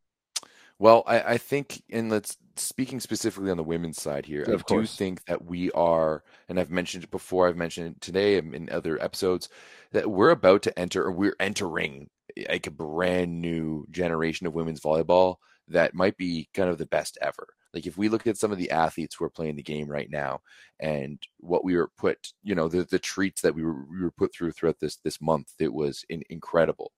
Well, 0.79 1.03
I, 1.07 1.21
I 1.21 1.39
think, 1.39 1.83
and 1.91 2.09
let's 2.09 2.37
speaking 2.55 3.01
specifically 3.01 3.51
on 3.51 3.57
the 3.57 3.65
women's 3.65 4.01
side 4.01 4.27
here, 4.27 4.45
Of 4.45 4.63
I 4.71 4.75
do 4.75 4.87
think 4.87 5.25
that 5.25 5.45
we 5.45 5.73
are, 5.73 6.23
and 6.49 6.59
I've 6.59 6.71
mentioned 6.71 7.05
it 7.05 7.11
before, 7.11 7.49
I've 7.49 7.57
mentioned 7.57 7.97
it 7.97 8.01
today 8.01 8.39
and 8.39 8.55
in 8.55 8.71
other 8.71 9.03
episodes, 9.03 9.49
that 9.91 10.09
we're 10.09 10.31
about 10.31 10.63
to 10.63 10.79
enter, 10.79 11.05
or 11.05 11.11
we're 11.11 11.37
entering 11.41 12.11
like 12.49 12.69
a 12.69 12.71
brand 12.71 13.41
new 13.41 13.87
generation 13.91 14.47
of 14.47 14.55
women's 14.55 14.81
volleyball 14.81 15.37
that 15.67 15.95
might 15.95 16.17
be 16.17 16.49
kind 16.55 16.71
of 16.71 16.79
the 16.79 16.87
best 16.87 17.19
ever. 17.21 17.49
Like 17.75 17.87
if 17.87 17.97
we 17.99 18.09
look 18.09 18.27
at 18.27 18.39
some 18.39 18.53
of 18.53 18.59
the 18.59 18.71
athletes 18.71 19.15
who 19.15 19.25
are 19.25 19.31
playing 19.31 19.57
the 19.57 19.63
game 19.63 19.89
right 19.89 20.11
now, 20.11 20.41
and 20.81 21.19
what 21.39 21.65
we 21.65 21.77
were 21.77 21.91
put, 21.99 22.33
you 22.43 22.55
know, 22.55 22.69
the 22.69 22.85
the 22.85 22.99
treats 22.99 23.43
that 23.43 23.55
we 23.55 23.63
were 23.63 23.85
we 23.91 24.01
were 24.03 24.11
put 24.11 24.35
through 24.35 24.53
throughout 24.53 24.81
this 24.81 24.97
this 24.97 25.21
month, 25.21 25.53
it 25.59 25.73
was 25.73 26.05
in, 26.09 26.23
incredible. 26.31 26.93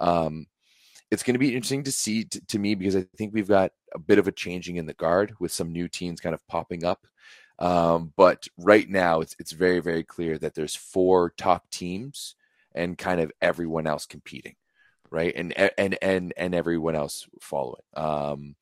Um, 0.00 0.46
it's 1.10 1.22
going 1.22 1.34
to 1.34 1.38
be 1.38 1.54
interesting 1.54 1.84
to 1.84 1.92
see 1.92 2.24
t- 2.24 2.40
to 2.48 2.58
me 2.58 2.74
because 2.74 2.96
I 2.96 3.06
think 3.16 3.32
we've 3.32 3.48
got 3.48 3.72
a 3.94 3.98
bit 3.98 4.18
of 4.18 4.26
a 4.28 4.32
changing 4.32 4.76
in 4.76 4.86
the 4.86 4.94
guard 4.94 5.34
with 5.38 5.52
some 5.52 5.72
new 5.72 5.88
teams 5.88 6.20
kind 6.20 6.34
of 6.34 6.46
popping 6.48 6.84
up. 6.84 7.06
Um, 7.58 8.12
but 8.16 8.48
right 8.58 8.88
now, 8.88 9.20
it's 9.20 9.36
it's 9.38 9.52
very 9.52 9.80
very 9.80 10.04
clear 10.04 10.38
that 10.38 10.54
there's 10.54 10.74
four 10.76 11.30
top 11.36 11.70
teams 11.70 12.34
and 12.74 12.98
kind 12.98 13.20
of 13.20 13.32
everyone 13.40 13.86
else 13.86 14.06
competing, 14.06 14.56
right? 15.10 15.32
And 15.34 15.52
and 15.78 15.96
and 16.02 16.34
and 16.36 16.54
everyone 16.54 16.96
else 16.96 17.26
following. 17.40 17.82
Um, 17.96 18.56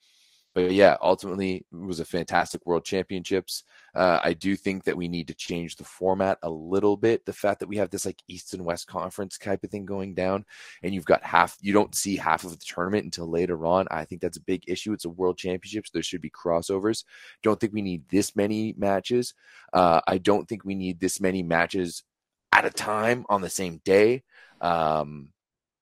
but 0.55 0.71
yeah, 0.71 0.97
ultimately, 1.03 1.57
it 1.57 1.77
was 1.77 1.99
a 1.99 2.05
fantastic 2.05 2.65
World 2.65 2.85
Championships. 2.85 3.65
Uh, 3.95 4.21
I 4.23 4.35
do 4.35 4.55
think 4.55 4.85
that 4.85 4.97
we 4.97 5.09
need 5.09 5.27
to 5.29 5.35
change 5.35 5.75
the 5.75 5.85
format 5.85 6.39
a 6.43 6.51
little 6.51 6.97
bit. 6.97 7.27
The 7.27 7.33
fact 7.33 7.59
that 7.61 7.69
we 7.69 7.77
have 7.79 7.91
this 7.91 8.07
like 8.07 8.23
East 8.29 8.55
and 8.55 8.65
West 8.65 8.87
Conference 8.87 9.37
type 9.37 9.65
of 9.65 9.71
thing 9.71 9.85
going 9.85 10.15
down, 10.15 10.45
and 10.85 10.95
you've 10.95 11.05
got 11.05 11.25
half, 11.25 11.57
you 11.61 11.73
don't 11.73 11.95
see 11.95 12.17
half 12.17 12.45
of 12.45 12.51
the 12.51 12.65
tournament 12.65 13.05
until 13.05 13.29
later 13.29 13.67
on. 13.67 13.89
I 13.91 14.05
think 14.05 14.21
that's 14.21 14.37
a 14.37 14.43
big 14.43 14.63
issue. 14.69 14.93
It's 14.93 15.05
a 15.05 15.11
World 15.11 15.39
Championships. 15.39 15.91
There 15.91 16.03
should 16.03 16.21
be 16.23 16.31
crossovers. 16.31 17.03
Don't 17.43 17.59
think 17.59 17.73
we 17.73 17.83
need 17.83 18.09
this 18.09 18.37
many 18.37 18.75
matches. 18.79 19.35
Uh, 19.73 20.01
I 20.07 20.19
don't 20.19 20.49
think 20.49 20.65
we 20.65 20.77
need 20.77 21.01
this 21.01 21.21
many 21.21 21.43
matches 21.43 22.05
at 22.53 22.65
a 22.65 22.71
time 22.71 23.27
on 23.29 23.41
the 23.41 23.51
same 23.51 23.81
day. 23.85 24.23
Um, 24.61 25.31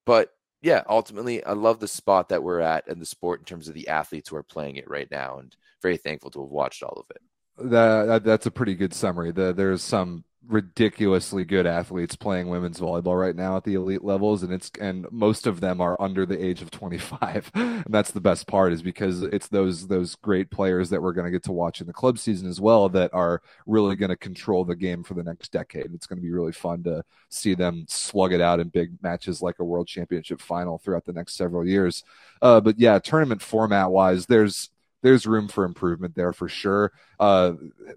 but 0.07 0.31
yeah, 0.63 0.83
ultimately, 0.89 1.45
I 1.45 1.53
love 1.53 1.81
the 1.81 1.89
spot 1.89 2.29
that 2.29 2.43
we're 2.43 2.61
at 2.61 2.87
and 2.89 3.01
the 3.03 3.07
sport 3.07 3.41
in 3.41 3.45
terms 3.45 3.69
of 3.69 3.75
the 3.75 3.89
athletes 3.89 4.29
who 4.29 4.37
are 4.37 4.45
playing 4.45 4.77
it 4.77 4.89
right 4.89 5.11
now, 5.11 5.39
and 5.39 5.55
very 5.83 5.97
thankful 5.97 6.31
to 6.31 6.41
have 6.41 6.51
watched 6.51 6.83
all 6.85 6.97
of 6.97 7.07
it. 7.11 7.23
That, 7.71 8.05
that 8.05 8.25
that's 8.25 8.47
a 8.47 8.51
pretty 8.51 8.75
good 8.75 8.95
summary. 8.95 9.33
The, 9.33 9.53
there's 9.53 9.83
some 9.83 10.25
ridiculously 10.49 11.45
good 11.45 11.67
athletes 11.67 12.17
playing 12.17 12.49
women's 12.49 12.81
volleyball 12.81 13.19
right 13.19 13.37
now 13.37 13.57
at 13.57 13.65
the 13.65 13.75
elite 13.75 14.03
levels, 14.03 14.43
and 14.43 14.53
it's 14.53 14.71
and 14.81 15.07
most 15.11 15.47
of 15.47 15.61
them 15.61 15.81
are 15.81 16.01
under 16.01 16.27
the 16.27 16.43
age 16.45 16.63
of 16.63 16.71
25. 16.71 17.51
And 17.85 17.93
that's 17.93 18.13
the 18.13 18.21
best 18.21 18.47
part 18.47 18.73
is 18.73 18.83
because 18.83 19.23
it's 19.23 19.49
those 19.49 19.89
those 19.89 20.15
great 20.17 20.51
players 20.51 20.91
that 20.91 21.03
we're 21.03 21.13
going 21.13 21.25
to 21.25 21.31
get 21.31 21.43
to 21.45 21.53
watch 21.53 21.81
in 21.81 21.87
the 21.87 21.93
club 21.93 22.19
season 22.19 22.49
as 22.49 22.61
well 22.61 22.89
that 22.91 23.13
are 23.13 23.43
really 23.67 23.97
going 23.97 24.11
to 24.11 24.17
control 24.17 24.65
the 24.65 24.77
game 24.77 25.03
for 25.03 25.15
the 25.15 25.23
next 25.23 25.51
decade. 25.51 25.93
It's 25.95 26.07
going 26.07 26.19
to 26.19 26.23
be 26.23 26.31
really 26.31 26.53
fun 26.53 26.83
to 26.85 27.05
see 27.29 27.55
them 27.55 27.87
slug 27.89 28.33
it 28.33 28.41
out 28.41 28.61
in 28.61 28.69
big 28.69 29.03
matches 29.03 29.43
like 29.43 29.59
a 29.59 29.65
World 29.65 29.89
Championship 29.89 30.41
final 30.41 30.79
throughout 30.79 31.05
the 31.05 31.13
next 31.13 31.35
several 31.35 31.67
years. 31.67 32.05
Uh, 32.41 32.61
but 32.61 32.79
yeah, 32.79 32.99
tournament 32.99 33.43
format 33.43 33.91
wise, 33.91 34.27
there's 34.27 34.71
there's 35.03 35.27
room 35.27 35.49
for 35.49 35.65
improvement 35.65 36.15
there 36.15 36.33
for 36.33 36.49
sure. 36.49 36.93
Uh, 37.19 37.55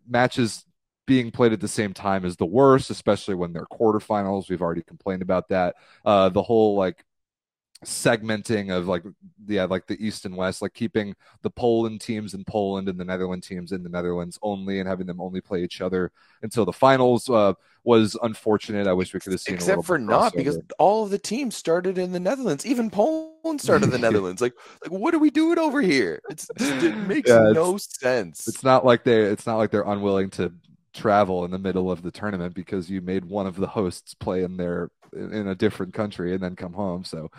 matches 0.08 0.66
being 1.06 1.32
played 1.32 1.54
at 1.54 1.62
the 1.62 1.68
same 1.68 1.94
time 1.94 2.26
is 2.26 2.36
the 2.38 2.46
worst, 2.46 2.90
especially 2.90 3.36
when 3.36 3.54
they're 3.54 3.66
quarterfinals. 3.66 4.50
We've 4.50 4.62
already 4.62 4.84
complained 4.84 5.22
about 5.22 5.50
that. 5.50 5.76
Uh, 6.04 6.30
the 6.30 6.44
whole 6.44 6.76
like 6.76 7.04
segmenting 7.84 8.76
of 8.76 8.88
like 8.88 9.04
yeah 9.48 9.66
like 9.66 9.86
the 9.86 10.04
east 10.04 10.26
and 10.26 10.36
west 10.36 10.62
like 10.62 10.74
keeping 10.74 11.14
the 11.44 11.50
poland 11.52 12.02
teams 12.02 12.34
in 12.34 12.44
poland 12.46 12.88
and 12.90 13.00
the 13.00 13.04
netherlands 13.06 13.46
teams 13.48 13.74
in 13.74 13.84
the 13.84 13.90
netherlands 13.90 14.40
only 14.42 14.80
and 14.80 14.90
having 14.90 15.06
them 15.06 15.22
only 15.22 15.40
play 15.40 15.62
each 15.64 15.82
other 15.82 16.12
until 16.42 16.66
the 16.66 16.74
finals 16.74 17.30
uh, 17.30 17.54
was 17.84 18.18
unfortunate 18.24 18.88
i 18.88 18.94
wish 18.94 19.14
we 19.14 19.20
could 19.20 19.34
have 19.34 19.42
seen 19.42 19.56
a 19.56 19.58
Except 19.58 19.84
for 19.84 20.00
not 20.00 20.34
crossover. 20.34 20.38
because 20.38 20.58
all 20.80 21.04
of 21.04 21.12
the 21.12 21.20
teams 21.20 21.56
started 21.56 21.98
in 22.00 22.12
the 22.12 22.20
Netherlands. 22.20 22.66
Even 22.66 22.90
Poland 22.90 23.62
started 23.62 23.86
in 23.86 23.92
the 23.92 23.98
Netherlands. 24.08 24.42
Like, 24.42 24.54
like 24.82 24.92
what 24.92 25.14
are 25.14 25.20
we 25.20 25.30
doing 25.30 25.60
over 25.60 25.82
here? 25.82 26.22
It's 26.30 26.50
it 26.58 26.96
makes 27.08 27.30
Yeah, 27.30 27.52
no 27.52 27.78
sense. 27.78 28.48
it's 28.48 28.64
not 28.64 28.84
like 28.86 29.04
they 29.04 29.22
it's 29.22 29.46
not 29.46 29.58
like 29.58 29.70
they're 29.70 29.84
unwilling 29.84 30.32
to 30.32 30.52
travel 30.96 31.46
in 31.46 31.52
the 31.52 31.60
middle 31.60 31.92
of 31.92 32.02
the 32.02 32.12
tournament 32.12 32.56
because 32.56 32.90
you 32.90 33.02
made 33.02 33.26
one 33.26 33.46
of 33.46 33.56
the 33.56 33.68
hosts 33.68 34.14
play 34.14 34.44
in 34.44 34.58
their 34.58 34.90
in 35.14 35.48
a 35.48 35.56
different 35.56 35.94
country 35.94 36.34
and 36.34 36.42
then 36.42 36.56
come 36.56 36.74
home 36.74 37.04
so 37.04 37.30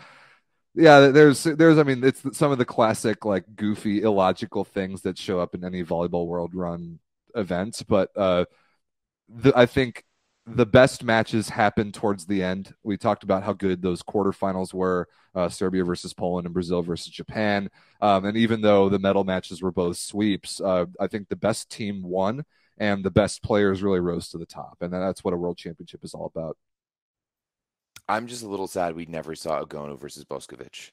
yeah 0.75 1.07
there's 1.07 1.43
there's 1.43 1.77
i 1.77 1.83
mean 1.83 2.03
it's 2.03 2.23
some 2.37 2.51
of 2.51 2.57
the 2.57 2.65
classic 2.65 3.25
like 3.25 3.43
goofy 3.55 4.01
illogical 4.01 4.63
things 4.63 5.01
that 5.01 5.17
show 5.17 5.39
up 5.39 5.55
in 5.55 5.65
any 5.65 5.83
volleyball 5.83 6.27
world 6.27 6.53
run 6.53 6.99
events 7.35 7.83
but 7.83 8.09
uh 8.15 8.45
the, 9.27 9.51
i 9.57 9.65
think 9.65 10.03
the 10.47 10.65
best 10.65 11.03
matches 11.03 11.49
happen 11.49 11.91
towards 11.91 12.25
the 12.25 12.41
end. 12.41 12.73
We 12.81 12.97
talked 12.97 13.23
about 13.23 13.43
how 13.43 13.51
good 13.51 13.81
those 13.81 14.01
quarterfinals 14.01 14.73
were 14.73 15.09
uh, 15.35 15.49
Serbia 15.49 15.83
versus 15.83 16.13
Poland 16.13 16.47
and 16.47 16.53
Brazil 16.53 16.81
versus 16.81 17.11
Japan. 17.11 17.69
Um, 17.99 18.23
and 18.23 18.37
even 18.37 18.61
though 18.61 18.87
the 18.87 18.97
medal 18.97 19.25
matches 19.25 19.61
were 19.61 19.73
both 19.73 19.97
sweeps, 19.97 20.61
uh, 20.61 20.85
I 20.99 21.07
think 21.07 21.27
the 21.27 21.35
best 21.35 21.69
team 21.69 22.01
won 22.01 22.45
and 22.77 23.03
the 23.03 23.11
best 23.11 23.41
players 23.43 23.81
really 23.83 23.99
rose 23.99 24.29
to 24.29 24.37
the 24.37 24.45
top. 24.45 24.77
And 24.81 24.91
that's 24.93 25.23
what 25.23 25.33
a 25.33 25.37
world 25.37 25.57
championship 25.57 26.03
is 26.03 26.13
all 26.13 26.25
about. 26.33 26.57
I'm 28.09 28.27
just 28.27 28.43
a 28.43 28.47
little 28.47 28.67
sad 28.67 28.95
we 28.95 29.05
never 29.05 29.35
saw 29.35 29.61
Egonu 29.63 29.99
versus 29.99 30.23
Boskovic, 30.23 30.91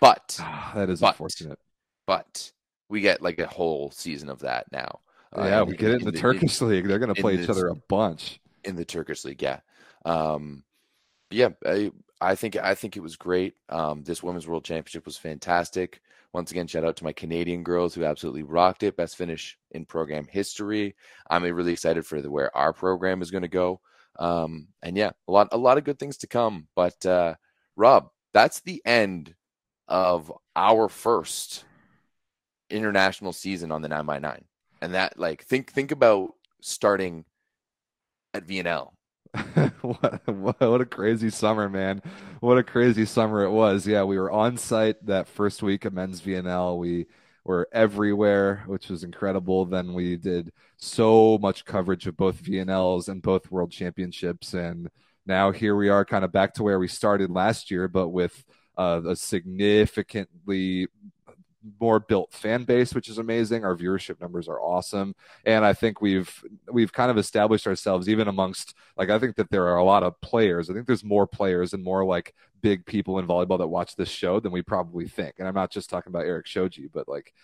but 0.00 0.36
that 0.74 0.88
is 0.88 1.00
But- 1.00 1.08
unfortunate. 1.14 1.58
but 2.06 2.52
we 2.88 3.00
get 3.00 3.22
like 3.22 3.38
a 3.38 3.46
whole 3.46 3.90
season 3.90 4.28
of 4.28 4.40
that 4.40 4.66
now. 4.72 5.00
Uh, 5.36 5.44
yeah, 5.44 5.62
in- 5.62 5.68
we 5.68 5.76
get 5.76 5.90
it 5.90 6.00
in, 6.00 6.06
the, 6.06 6.12
Turkish 6.12 6.60
league. 6.60 6.86
They're 6.86 6.98
going 6.98 7.12
to 7.12 7.18
in 7.18 7.22
play 7.22 7.34
each 7.34 7.40
this- 7.46 7.50
other 7.50 7.68
a 7.68 7.74
bunch. 7.88 8.40
in 8.64 8.76
the 8.76 8.84
Turkish 8.84 9.24
league. 9.24 9.42
Yeah, 9.42 9.60
um, 10.06 10.62
yeah. 11.30 11.48
I, 11.66 11.90
I 12.24 12.34
think 12.34 12.56
I 12.56 12.74
think 12.74 12.96
it 12.96 13.02
was 13.02 13.16
great. 13.16 13.54
Um, 13.68 14.02
this 14.02 14.22
women's 14.22 14.46
world 14.46 14.64
championship 14.64 15.04
was 15.04 15.16
fantastic. 15.16 16.00
Once 16.32 16.50
again, 16.50 16.66
shout 16.66 16.84
out 16.84 16.96
to 16.96 17.04
my 17.04 17.12
Canadian 17.12 17.62
girls 17.62 17.94
who 17.94 18.04
absolutely 18.04 18.42
rocked 18.42 18.82
it. 18.82 18.96
Best 18.96 19.16
finish 19.16 19.56
in 19.70 19.84
program 19.84 20.26
history. 20.26 20.96
I'm 21.30 21.44
really 21.44 21.72
excited 21.72 22.04
for 22.04 22.20
the, 22.20 22.30
where 22.30 22.54
our 22.56 22.72
program 22.72 23.22
is 23.22 23.30
going 23.30 23.42
to 23.42 23.48
go. 23.48 23.80
Um, 24.18 24.68
and 24.82 24.96
yeah, 24.96 25.10
a 25.28 25.32
lot 25.32 25.48
a 25.52 25.56
lot 25.56 25.78
of 25.78 25.84
good 25.84 25.98
things 25.98 26.16
to 26.18 26.26
come. 26.26 26.66
But 26.74 27.04
uh, 27.06 27.34
Rob, 27.76 28.08
that's 28.32 28.60
the 28.60 28.82
end 28.84 29.34
of 29.86 30.32
our 30.56 30.88
first 30.88 31.64
international 32.70 33.32
season 33.32 33.70
on 33.70 33.82
the 33.82 33.88
nine 33.88 34.06
by 34.06 34.18
nine, 34.18 34.44
and 34.80 34.94
that 34.94 35.18
like 35.18 35.44
think 35.44 35.70
think 35.70 35.92
about 35.92 36.32
starting 36.60 37.24
at 38.32 38.46
VNL. 38.46 38.92
what, 39.80 40.22
what 40.26 40.80
a 40.80 40.86
crazy 40.86 41.30
summer, 41.30 41.68
man! 41.68 42.02
What 42.40 42.58
a 42.58 42.62
crazy 42.62 43.04
summer 43.04 43.42
it 43.42 43.50
was. 43.50 43.86
Yeah, 43.86 44.04
we 44.04 44.18
were 44.18 44.30
on 44.30 44.56
site 44.56 45.04
that 45.06 45.28
first 45.28 45.62
week 45.62 45.84
of 45.84 45.92
men's 45.92 46.20
VNL. 46.20 46.78
We 46.78 47.06
were 47.44 47.68
everywhere, 47.72 48.62
which 48.66 48.88
was 48.88 49.02
incredible. 49.02 49.64
Then 49.64 49.92
we 49.92 50.16
did 50.16 50.52
so 50.76 51.38
much 51.38 51.64
coverage 51.64 52.06
of 52.06 52.16
both 52.16 52.42
VNLs 52.42 53.08
and 53.08 53.22
both 53.22 53.50
World 53.50 53.72
Championships, 53.72 54.54
and 54.54 54.88
now 55.26 55.50
here 55.50 55.74
we 55.74 55.88
are, 55.88 56.04
kind 56.04 56.24
of 56.24 56.30
back 56.30 56.54
to 56.54 56.62
where 56.62 56.78
we 56.78 56.88
started 56.88 57.30
last 57.30 57.70
year, 57.70 57.88
but 57.88 58.10
with 58.10 58.44
uh, 58.78 59.00
a 59.08 59.16
significantly 59.16 60.86
more 61.80 62.00
built 62.00 62.32
fan 62.32 62.64
base, 62.64 62.94
which 62.94 63.08
is 63.08 63.18
amazing. 63.18 63.64
Our 63.64 63.76
viewership 63.76 64.20
numbers 64.20 64.48
are 64.48 64.60
awesome, 64.60 65.14
and 65.44 65.64
I 65.64 65.72
think 65.72 66.00
we've 66.00 66.44
we've 66.70 66.92
kind 66.92 67.10
of 67.10 67.18
established 67.18 67.66
ourselves 67.66 68.08
even 68.08 68.28
amongst 68.28 68.74
like 68.96 69.10
I 69.10 69.18
think 69.18 69.36
that 69.36 69.50
there 69.50 69.66
are 69.66 69.78
a 69.78 69.84
lot 69.84 70.02
of 70.02 70.20
players. 70.20 70.68
I 70.68 70.74
think 70.74 70.86
there's 70.86 71.04
more 71.04 71.26
players 71.26 71.72
and 71.72 71.82
more 71.82 72.04
like 72.04 72.34
big 72.60 72.86
people 72.86 73.18
in 73.18 73.26
volleyball 73.26 73.58
that 73.58 73.68
watch 73.68 73.96
this 73.96 74.08
show 74.08 74.40
than 74.40 74.52
we 74.52 74.62
probably 74.62 75.06
think. 75.06 75.34
And 75.38 75.46
I'm 75.46 75.54
not 75.54 75.70
just 75.70 75.90
talking 75.90 76.10
about 76.10 76.26
Eric 76.26 76.46
Shoji, 76.46 76.88
but 76.92 77.08
like 77.08 77.34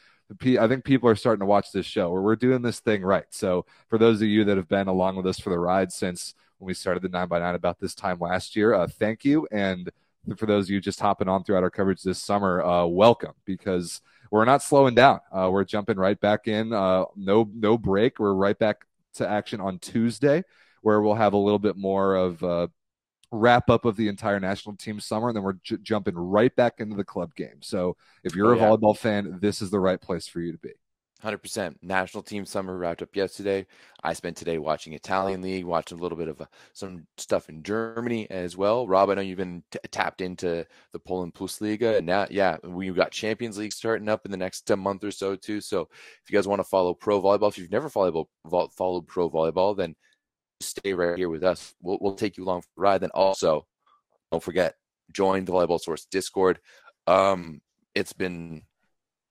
I 0.59 0.69
think 0.69 0.85
people 0.85 1.09
are 1.09 1.17
starting 1.17 1.41
to 1.41 1.47
watch 1.47 1.73
this 1.73 1.87
show 1.87 2.11
where 2.11 2.23
we're 2.23 2.37
doing 2.37 2.63
this 2.63 2.81
thing 2.81 3.03
right. 3.03 3.27
So 3.31 3.67
for 3.89 3.99
those 3.99 4.23
of 4.23 4.29
you 4.29 4.45
that 4.45 4.57
have 4.57 4.69
been 4.69 4.89
along 4.89 5.17
with 5.17 5.27
us 5.27 5.41
for 5.41 5.51
the 5.51 5.59
ride 5.59 5.93
since 5.93 6.35
when 6.59 6.67
we 6.67 6.75
started 6.75 7.03
the 7.03 7.09
nine 7.09 7.27
by 7.27 7.41
nine 7.41 7.55
about 7.55 7.81
this 7.81 7.95
time 7.95 8.19
last 8.21 8.55
year, 8.55 8.73
uh, 8.73 8.87
thank 8.87 9.25
you 9.25 9.49
and 9.51 9.91
for 10.37 10.47
those 10.47 10.67
of 10.67 10.71
you 10.71 10.81
just 10.81 11.01
hopping 11.01 11.29
on 11.29 11.45
throughout 11.45 11.63
our 11.63 11.71
coverage 11.71 12.03
this 12.03 12.23
summer, 12.23 12.63
uh, 12.63 12.87
welcome 12.87 13.33
because 13.45 14.01
we're 14.31 14.45
not 14.45 14.63
slowing 14.63 14.95
down. 14.95 15.21
Uh, 15.33 15.49
we're 15.51 15.65
jumping 15.65 15.97
right 15.97 16.19
back 16.21 16.47
in. 16.47 16.73
Uh, 16.73 17.05
no, 17.17 17.51
no 17.55 17.77
break. 17.77 18.19
We're 18.19 18.35
right 18.35 18.59
back 18.59 18.85
to 19.15 19.29
action 19.29 19.61
on 19.61 19.79
Tuesday, 19.79 20.45
where 20.83 21.01
we'll 21.01 21.15
have 21.15 21.33
a 21.33 21.39
little 21.39 21.59
bit 21.59 21.77
more 21.77 22.15
of 22.15 22.43
a 22.43 22.71
wrap 23.33 23.71
up 23.71 23.85
of 23.85 23.97
the 23.97 24.09
entire 24.09 24.41
national 24.41 24.77
team 24.77 25.01
summer, 25.01 25.29
and 25.29 25.37
then 25.37 25.43
we're 25.43 25.55
j- 25.65 25.79
jumping 25.83 26.15
right 26.15 26.55
back 26.55 26.75
into 26.79 26.97
the 26.97 27.05
club 27.05 27.35
game. 27.35 27.61
So 27.61 27.97
if 28.25 28.35
you're 28.35 28.53
a 28.53 28.57
yeah. 28.57 28.65
volleyball 28.65 28.97
fan, 28.97 29.39
this 29.41 29.63
is 29.63 29.71
the 29.71 29.81
right 29.81 30.01
place 30.01 30.27
for 30.29 30.41
you 30.41 30.53
to 30.53 30.59
be. 30.59 30.73
100%. 31.23 31.77
National 31.83 32.23
team 32.23 32.45
summer 32.45 32.77
wrapped 32.77 33.03
up 33.03 33.15
yesterday. 33.15 33.67
I 34.03 34.13
spent 34.13 34.37
today 34.37 34.59
watching 34.59 34.93
Italian 34.93 35.43
league, 35.43 35.65
watching 35.65 35.99
a 35.99 36.03
little 36.03 36.19
bit 36.19 36.29
of 36.29 36.41
uh, 36.41 36.47
some 36.73 37.07
stuff 37.17 37.49
in 37.49 37.63
Germany 37.63 38.31
as 38.31 38.57
well. 38.57 38.87
Rob, 38.87 39.11
I 39.11 39.15
know 39.15 39.21
you've 39.21 39.39
been 39.39 39.63
t- 39.71 39.79
tapped 39.91 40.21
into 40.21 40.67
the 40.93 40.99
Poland 40.99 41.35
Plus 41.35 41.61
Liga, 41.61 41.97
and 41.97 42.07
now, 42.07 42.27
yeah, 42.31 42.57
we've 42.63 42.97
got 42.97 43.13
Champions 43.13 43.59
League 43.59 43.73
starting 43.73 44.09
up 44.09 44.25
in 44.25 44.31
the 44.31 44.37
next 44.37 44.71
uh, 44.71 44.77
month 44.77 45.05
or 45.05 45.11
so 45.11 45.37
too. 45.37 45.61
So 45.61 45.83
if 46.23 46.31
you 46.31 46.37
guys 46.37 46.49
want 46.49 46.61
to 46.61 46.65
follow 46.65 46.95
pro 46.95 47.21
volleyball, 47.21 47.49
if 47.49 47.59
you've 47.59 47.73
never 47.73 47.89
followed 47.89 48.27
followed 48.73 49.07
pro 49.07 49.31
volleyball, 49.31 49.77
then 49.77 49.95
stay 50.61 50.95
right 50.95 51.17
here 51.17 51.29
with 51.29 51.45
us. 51.45 51.75
We'll, 51.83 51.99
we'll 52.01 52.15
take 52.15 52.37
you 52.37 52.45
along 52.45 52.63
for 52.63 52.69
the 52.77 52.83
ride. 52.83 53.01
Then 53.01 53.11
also, 53.15 53.67
don't 54.31 54.43
forget 54.43 54.75
join 55.13 55.45
the 55.45 55.53
Volleyball 55.53 55.81
Source 55.81 56.07
Discord. 56.11 56.61
Um, 57.07 57.61
it's 57.95 58.13
been 58.13 58.63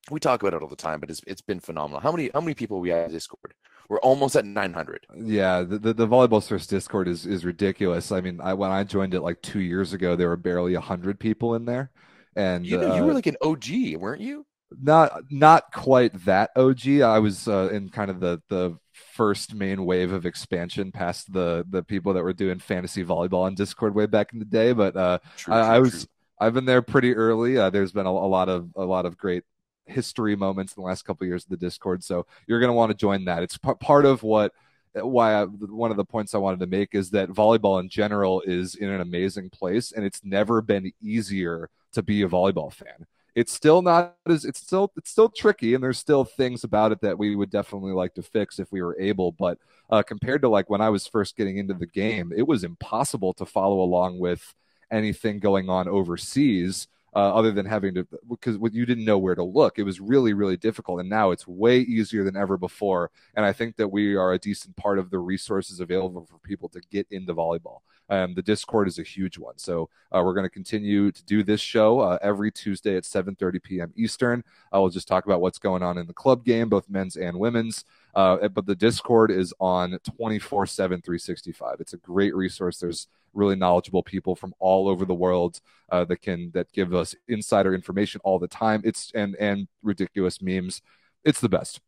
we 0.09 0.19
talk 0.19 0.41
about 0.41 0.53
it 0.53 0.61
all 0.61 0.69
the 0.69 0.75
time, 0.75 0.99
but 0.99 1.09
it's 1.09 1.21
it's 1.27 1.41
been 1.41 1.59
phenomenal. 1.59 1.99
How 1.99 2.11
many 2.11 2.29
how 2.33 2.41
many 2.41 2.53
people 2.53 2.79
we 2.79 2.89
have 2.89 3.11
Discord? 3.11 3.53
We're 3.89 3.99
almost 4.01 4.35
at 4.35 4.45
900. 4.45 5.07
Yeah, 5.17 5.63
the, 5.63 5.79
the, 5.79 5.93
the 5.93 6.07
volleyball 6.07 6.43
source 6.43 6.67
Discord 6.67 7.07
is 7.07 7.25
is 7.25 7.43
ridiculous. 7.43 8.11
I 8.11 8.21
mean, 8.21 8.39
I 8.41 8.53
when 8.53 8.71
I 8.71 8.83
joined 8.83 9.13
it 9.13 9.21
like 9.21 9.41
two 9.41 9.61
years 9.61 9.93
ago, 9.93 10.15
there 10.15 10.29
were 10.29 10.37
barely 10.37 10.75
hundred 10.75 11.19
people 11.19 11.55
in 11.55 11.65
there, 11.65 11.91
and 12.35 12.65
you, 12.65 12.79
uh, 12.79 12.95
you 12.95 13.03
were 13.03 13.13
like 13.13 13.27
an 13.27 13.37
OG, 13.41 13.95
weren't 13.97 14.21
you? 14.21 14.45
Not 14.79 15.23
not 15.31 15.71
quite 15.73 16.25
that 16.25 16.51
OG. 16.55 17.01
I 17.01 17.17
was 17.17 17.47
uh, 17.47 17.69
in 17.71 17.89
kind 17.89 18.11
of 18.11 18.19
the 18.19 18.41
the 18.49 18.77
first 19.15 19.55
main 19.55 19.85
wave 19.85 20.11
of 20.11 20.25
expansion 20.25 20.91
past 20.91 21.33
the 21.33 21.65
the 21.67 21.81
people 21.81 22.13
that 22.13 22.23
were 22.23 22.33
doing 22.33 22.59
fantasy 22.59 23.03
volleyball 23.03 23.45
on 23.45 23.55
Discord 23.55 23.95
way 23.95 24.05
back 24.05 24.33
in 24.33 24.39
the 24.39 24.45
day. 24.45 24.71
But 24.71 24.95
uh, 24.95 25.19
true, 25.37 25.53
I, 25.53 25.57
true, 25.57 25.67
I, 25.67 25.79
was. 25.79 25.91
True. 25.91 26.05
I've 26.41 26.53
been 26.53 26.65
there 26.65 26.81
pretty 26.81 27.15
early. 27.15 27.57
Uh, 27.57 27.69
there's 27.69 27.91
been 27.91 28.05
a, 28.05 28.09
a, 28.09 28.11
lot 28.11 28.47
of 28.47 28.69
a 28.75 28.85
lot 28.85 29.05
of 29.05 29.17
great 29.17 29.43
history 29.89 30.35
moments 30.35 30.73
in 30.75 30.81
the 30.81 30.87
last 30.87 31.03
couple 31.03 31.25
of 31.25 31.29
years 31.29 31.43
of 31.43 31.49
the 31.49 31.57
Discord. 31.57 32.03
So 32.03 32.25
you're 32.47 32.59
going 32.59 32.69
to 32.69 32.73
want 32.73 32.91
to 32.91 32.97
join 32.97 33.25
that. 33.25 33.43
It's 33.43 33.57
p- 33.57 33.73
part 33.79 34.05
of 34.05 34.23
what 34.23 34.53
why 34.93 35.33
I, 35.33 35.43
one 35.45 35.91
of 35.91 35.97
the 35.97 36.05
points 36.05 36.33
I 36.33 36.39
wanted 36.39 36.59
to 36.61 36.67
make 36.67 36.95
is 36.95 37.11
that 37.11 37.29
volleyball 37.29 37.79
in 37.79 37.89
general 37.89 38.41
is 38.41 38.75
in 38.75 38.89
an 38.89 39.01
amazing 39.01 39.49
place, 39.49 39.91
and 39.91 40.05
it's 40.05 40.23
never 40.23 40.61
been 40.61 40.91
easier 41.01 41.69
to 41.93 42.01
be 42.01 42.23
a 42.23 42.27
volleyball 42.27 42.73
fan. 42.73 43.05
It's 43.35 43.53
still 43.53 43.81
not 43.81 44.15
as 44.27 44.43
it's 44.43 44.59
still 44.59 44.91
it's 44.97 45.11
still 45.11 45.29
tricky, 45.29 45.73
and 45.73 45.83
there's 45.83 45.99
still 45.99 46.25
things 46.25 46.63
about 46.63 46.91
it 46.91 47.01
that 47.01 47.17
we 47.17 47.35
would 47.35 47.51
definitely 47.51 47.93
like 47.93 48.15
to 48.15 48.23
fix 48.23 48.59
if 48.59 48.71
we 48.71 48.81
were 48.81 48.99
able. 48.99 49.31
But 49.31 49.59
uh, 49.89 50.03
compared 50.03 50.41
to 50.41 50.49
like 50.49 50.69
when 50.69 50.81
I 50.81 50.89
was 50.89 51.07
first 51.07 51.37
getting 51.37 51.57
into 51.57 51.75
the 51.75 51.85
game, 51.85 52.33
it 52.35 52.47
was 52.47 52.63
impossible 52.63 53.33
to 53.35 53.45
follow 53.45 53.81
along 53.81 54.19
with 54.19 54.53
anything 54.91 55.39
going 55.39 55.69
on 55.69 55.87
overseas 55.87 56.87
uh, 57.15 57.33
other 57.33 57.51
than 57.51 57.65
having 57.65 57.93
to 57.95 58.07
because 58.29 58.57
you 58.71 58.85
didn't 58.85 59.05
know 59.05 59.17
where 59.17 59.35
to 59.35 59.43
look. 59.43 59.79
It 59.79 59.83
was 59.83 59.99
really 59.99 60.33
really 60.33 60.57
difficult, 60.57 60.99
and 60.99 61.09
now 61.09 61.31
it's 61.31 61.47
way 61.47 61.79
easier 61.79 62.23
than 62.23 62.35
ever 62.35 62.57
before. 62.57 63.11
And 63.35 63.45
I 63.45 63.53
think 63.53 63.75
that 63.77 63.87
we 63.87 64.15
are 64.15 64.33
a 64.33 64.39
decent 64.39 64.75
part 64.75 64.99
of 64.99 65.09
the 65.09 65.19
resources 65.19 65.79
available 65.79 66.25
for 66.25 66.37
people 66.39 66.69
to 66.69 66.81
get 66.91 67.07
into 67.11 67.33
volleyball. 67.33 67.79
Um, 68.11 68.33
the 68.33 68.41
Discord 68.41 68.87
is 68.87 68.97
a 68.97 69.03
huge 69.03 69.37
one, 69.37 69.57
so 69.57 69.89
uh, 70.11 70.21
we're 70.23 70.33
going 70.33 70.45
to 70.45 70.49
continue 70.49 71.11
to 71.11 71.23
do 71.25 71.43
this 71.43 71.61
show 71.61 71.99
uh, 71.99 72.17
every 72.21 72.51
Tuesday 72.51 72.97
at 72.97 73.03
7:30 73.03 73.61
p.m. 73.61 73.93
Eastern. 73.95 74.43
I 74.71 74.79
will 74.79 74.89
just 74.89 75.07
talk 75.07 75.25
about 75.25 75.41
what's 75.41 75.59
going 75.59 75.83
on 75.83 75.97
in 75.97 76.07
the 76.07 76.13
club 76.13 76.43
game, 76.43 76.69
both 76.69 76.89
men's 76.89 77.17
and 77.17 77.37
women's. 77.37 77.85
Uh, 78.15 78.47
but 78.49 78.65
the 78.65 78.75
Discord 78.75 79.31
is 79.31 79.53
on 79.59 79.97
24 80.17 80.65
7, 80.65 81.01
365. 81.01 81.77
It's 81.79 81.93
a 81.93 81.97
great 81.97 82.35
resource. 82.35 82.77
There's 82.77 83.07
really 83.33 83.55
knowledgeable 83.55 84.03
people 84.03 84.35
from 84.35 84.53
all 84.59 84.87
over 84.87 85.05
the 85.05 85.13
world 85.13 85.59
uh, 85.91 86.05
that 86.05 86.21
can 86.21 86.51
that 86.53 86.71
give 86.71 86.93
us 86.93 87.15
insider 87.27 87.73
information 87.73 88.21
all 88.23 88.39
the 88.39 88.47
time. 88.47 88.81
It's 88.83 89.11
and 89.13 89.35
and 89.35 89.67
ridiculous 89.83 90.41
memes. 90.41 90.81
It's 91.23 91.39
the 91.39 91.49
best, 91.49 91.81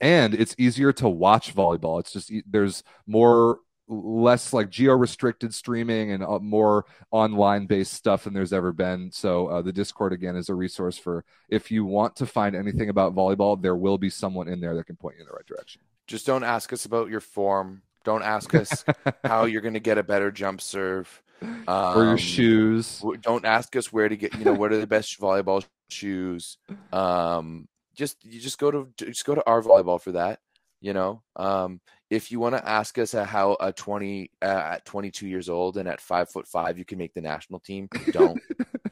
and 0.00 0.34
it's 0.34 0.54
easier 0.58 0.92
to 0.94 1.08
watch 1.08 1.54
volleyball. 1.54 2.00
It's 2.00 2.12
just 2.12 2.32
there's 2.46 2.82
more 3.06 3.58
less 3.90 4.52
like 4.52 4.70
geo 4.70 4.94
restricted 4.94 5.52
streaming 5.52 6.12
and 6.12 6.22
uh, 6.22 6.38
more 6.38 6.86
online 7.10 7.66
based 7.66 7.92
stuff 7.92 8.24
than 8.24 8.32
there's 8.32 8.52
ever 8.52 8.72
been. 8.72 9.10
So 9.12 9.48
uh, 9.48 9.62
the 9.62 9.72
Discord 9.72 10.12
again 10.12 10.36
is 10.36 10.48
a 10.48 10.54
resource 10.54 10.96
for 10.96 11.24
if 11.48 11.70
you 11.70 11.84
want 11.84 12.16
to 12.16 12.26
find 12.26 12.54
anything 12.54 12.88
about 12.88 13.14
volleyball, 13.14 13.60
there 13.60 13.76
will 13.76 13.98
be 13.98 14.10
someone 14.10 14.48
in 14.48 14.60
there 14.60 14.74
that 14.76 14.84
can 14.84 14.96
point 14.96 15.16
you 15.16 15.22
in 15.22 15.26
the 15.26 15.32
right 15.32 15.46
direction. 15.46 15.82
Just 16.06 16.26
don't 16.26 16.44
ask 16.44 16.72
us 16.72 16.84
about 16.84 17.10
your 17.10 17.20
form. 17.20 17.82
Don't 18.04 18.22
ask 18.22 18.54
us 18.54 18.84
how 19.24 19.44
you're 19.44 19.60
going 19.60 19.74
to 19.74 19.80
get 19.80 19.98
a 19.98 20.02
better 20.02 20.30
jump 20.30 20.60
serve 20.60 21.22
um, 21.42 21.98
or 21.98 22.04
your 22.04 22.18
shoes. 22.18 23.02
Don't 23.20 23.44
ask 23.44 23.74
us 23.76 23.92
where 23.92 24.08
to 24.08 24.16
get. 24.16 24.34
You 24.34 24.44
know, 24.44 24.54
what 24.54 24.72
are 24.72 24.78
the 24.78 24.86
best 24.86 25.20
volleyball 25.20 25.64
shoes? 25.88 26.58
Um, 26.92 27.68
just 27.94 28.24
you 28.24 28.40
just 28.40 28.58
go 28.58 28.70
to 28.70 28.88
just 28.96 29.24
go 29.24 29.34
to 29.34 29.46
our 29.46 29.62
volleyball 29.62 30.00
for 30.00 30.12
that. 30.12 30.40
You 30.80 30.94
know, 30.94 31.22
um, 31.36 31.80
if 32.10 32.32
you 32.32 32.40
want 32.40 32.56
to 32.56 32.68
ask 32.68 32.98
us 32.98 33.12
how 33.12 33.56
a 33.60 33.72
20 33.72 34.30
uh, 34.42 34.44
at 34.44 34.84
22 34.84 35.28
years 35.28 35.48
old 35.48 35.76
and 35.76 35.88
at 35.88 36.00
five 36.00 36.28
foot 36.28 36.46
five 36.46 36.76
you 36.76 36.84
can 36.84 36.98
make 36.98 37.14
the 37.14 37.20
national 37.20 37.60
team, 37.60 37.88
don't 38.12 38.40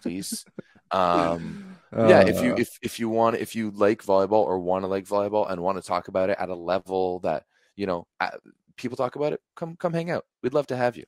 please. 0.01 0.45
Um, 0.91 1.77
uh, 1.95 2.07
yeah, 2.09 2.21
if 2.21 2.43
you 2.43 2.53
uh. 2.53 2.57
if 2.57 2.79
if 2.81 2.99
you 2.99 3.09
want 3.09 3.37
if 3.37 3.55
you 3.55 3.71
like 3.73 4.03
volleyball 4.03 4.45
or 4.45 4.59
want 4.59 4.85
to 4.85 4.87
like 4.87 5.05
volleyball 5.05 5.51
and 5.51 5.61
want 5.61 5.77
to 5.77 5.87
talk 5.87 6.09
about 6.09 6.31
it 6.31 6.39
at 6.39 6.49
a 6.49 6.55
level 6.55 7.19
that 7.21 7.45
you 7.77 7.87
know 7.87 8.07
people 8.77 8.97
talk 8.97 9.17
about 9.17 9.33
it, 9.33 9.41
come 9.55 9.77
come 9.77 9.93
hang 9.93 10.11
out. 10.11 10.25
We'd 10.43 10.55
love 10.55 10.69
to 10.69 10.77
have 10.77 10.97
you. 10.97 11.05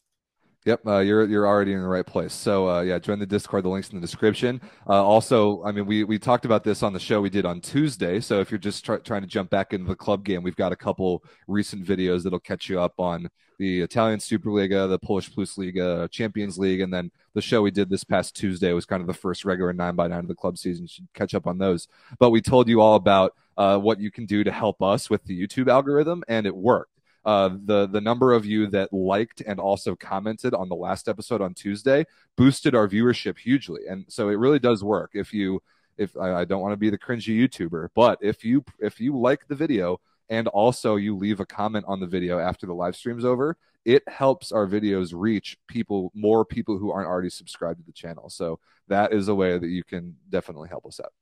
Yep, 0.66 0.86
uh, 0.86 0.98
you're 0.98 1.26
you're 1.26 1.46
already 1.46 1.72
in 1.72 1.80
the 1.80 1.88
right 1.88 2.04
place. 2.04 2.34
So 2.34 2.68
uh, 2.68 2.80
yeah, 2.82 2.98
join 2.98 3.18
the 3.18 3.24
Discord. 3.24 3.64
The 3.64 3.70
links 3.70 3.88
in 3.88 3.94
the 3.94 4.00
description. 4.00 4.61
Uh, 4.86 5.02
also, 5.02 5.64
I 5.64 5.72
mean, 5.72 5.86
we 5.86 6.04
we 6.04 6.18
talked 6.18 6.44
about 6.44 6.64
this 6.64 6.82
on 6.82 6.92
the 6.92 7.00
show 7.00 7.22
we 7.22 7.30
did 7.30 7.46
on 7.46 7.62
Tuesday. 7.62 8.20
So 8.20 8.40
if 8.40 8.50
you're 8.50 8.58
just 8.58 8.84
try, 8.84 8.98
trying 8.98 9.22
to 9.22 9.26
jump 9.26 9.48
back 9.48 9.72
into 9.72 9.88
the 9.88 9.94
club 9.96 10.22
game, 10.22 10.42
we've 10.42 10.56
got 10.56 10.70
a 10.70 10.76
couple 10.76 11.24
recent 11.48 11.86
videos 11.86 12.24
that'll 12.24 12.40
catch 12.40 12.68
you 12.68 12.78
up 12.78 12.92
on 12.98 13.30
the 13.58 13.80
Italian 13.80 14.18
Superliga, 14.18 14.86
the 14.86 14.98
Polish 14.98 15.32
Plus 15.32 15.56
Liga, 15.56 16.06
Champions 16.12 16.58
League, 16.58 16.82
and 16.82 16.92
then 16.92 17.11
the 17.32 17.42
show 17.42 17.62
we 17.62 17.70
did 17.70 17.88
this 17.88 18.04
past 18.04 18.36
Tuesday 18.36 18.74
was 18.74 18.84
kind 18.84 19.00
of 19.00 19.06
the 19.06 19.14
first 19.14 19.46
regular 19.46 19.72
nine 19.72 19.94
by 19.94 20.08
nine 20.08 20.20
of 20.20 20.28
the 20.28 20.34
club 20.34 20.58
season. 20.58 20.84
You 20.84 20.88
should 20.88 21.08
catch 21.14 21.34
up 21.34 21.46
on 21.46 21.56
those. 21.56 21.88
But 22.18 22.30
we 22.30 22.42
told 22.42 22.68
you 22.68 22.82
all 22.82 22.96
about 22.96 23.34
uh, 23.56 23.78
what 23.78 23.98
you 23.98 24.11
can 24.11 24.26
do 24.26 24.44
to 24.44 24.52
help 24.52 24.82
us 24.82 25.08
with 25.08 25.24
the 25.24 25.38
YouTube 25.38 25.70
algorithm, 25.70 26.22
and 26.28 26.46
it 26.46 26.54
worked 26.54 26.99
uh, 27.25 27.51
the 27.64 27.87
the 27.87 28.01
number 28.01 28.33
of 28.33 28.47
you 28.47 28.66
that 28.68 28.93
liked 28.93 29.43
and 29.47 29.61
also 29.61 29.95
commented 29.95 30.55
on 30.55 30.68
the 30.68 30.75
last 30.75 31.09
episode 31.09 31.41
on 31.41 31.55
Tuesday 31.55 32.05
boosted 32.37 32.75
our 32.75 32.89
viewership 32.89 33.39
hugely, 33.39 33.83
and 33.89 34.05
so 34.09 34.29
it 34.29 34.35
really 34.35 34.59
does 34.59 34.83
work. 34.83 35.11
If 35.14 35.33
you 35.33 35.62
if 35.99 36.16
I, 36.16 36.41
I 36.41 36.45
don't 36.45 36.62
want 36.62 36.73
to 36.73 36.79
be 36.79 36.91
the 36.91 36.99
cringy 36.99 37.39
YouTuber, 37.39 37.89
but 37.95 38.18
if 38.23 38.45
you 38.45 38.64
if 38.79 39.01
you 39.01 39.18
like 39.18 39.47
the 39.49 39.55
video 39.55 40.01
and 40.31 40.49
also 40.49 40.97
you 40.97 41.16
leave 41.16 41.41
a 41.41 41.47
comment 41.47 41.85
on 41.89 42.01
the 42.01 42.07
video 42.07 42.39
after 42.39 42.66
the 42.66 42.73
live 42.73 42.97
stream's 42.97 43.25
over, 43.25 43.57
it 43.85 44.03
helps 44.09 44.53
our 44.53 44.66
videos 44.66 45.12
reach 45.14 45.59
people, 45.68 46.12
more 46.14 46.45
people 46.45 46.79
who 46.79 46.91
aren't 46.91 47.09
already 47.09 47.31
subscribed 47.31 47.81
to 47.81 47.85
the 47.85 47.93
channel. 47.93 48.31
So 48.31 48.59
that 48.89 49.12
is 49.12 49.29
a 49.29 49.35
way 49.35 49.59
that 49.59 49.68
you 49.68 49.85
can 49.85 50.16
definitely 50.29 50.68
help 50.68 50.87
us 50.87 51.01
out. 51.01 51.12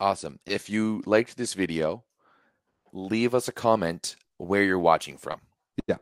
Awesome. 0.00 0.40
If 0.46 0.70
you 0.70 1.02
liked 1.04 1.36
this 1.36 1.54
video, 1.54 2.04
leave 2.92 3.34
us 3.34 3.48
a 3.48 3.52
comment 3.52 4.16
where 4.40 4.62
you're 4.62 4.78
watching 4.78 5.18
from. 5.18 5.40
Yeah. 5.86 5.96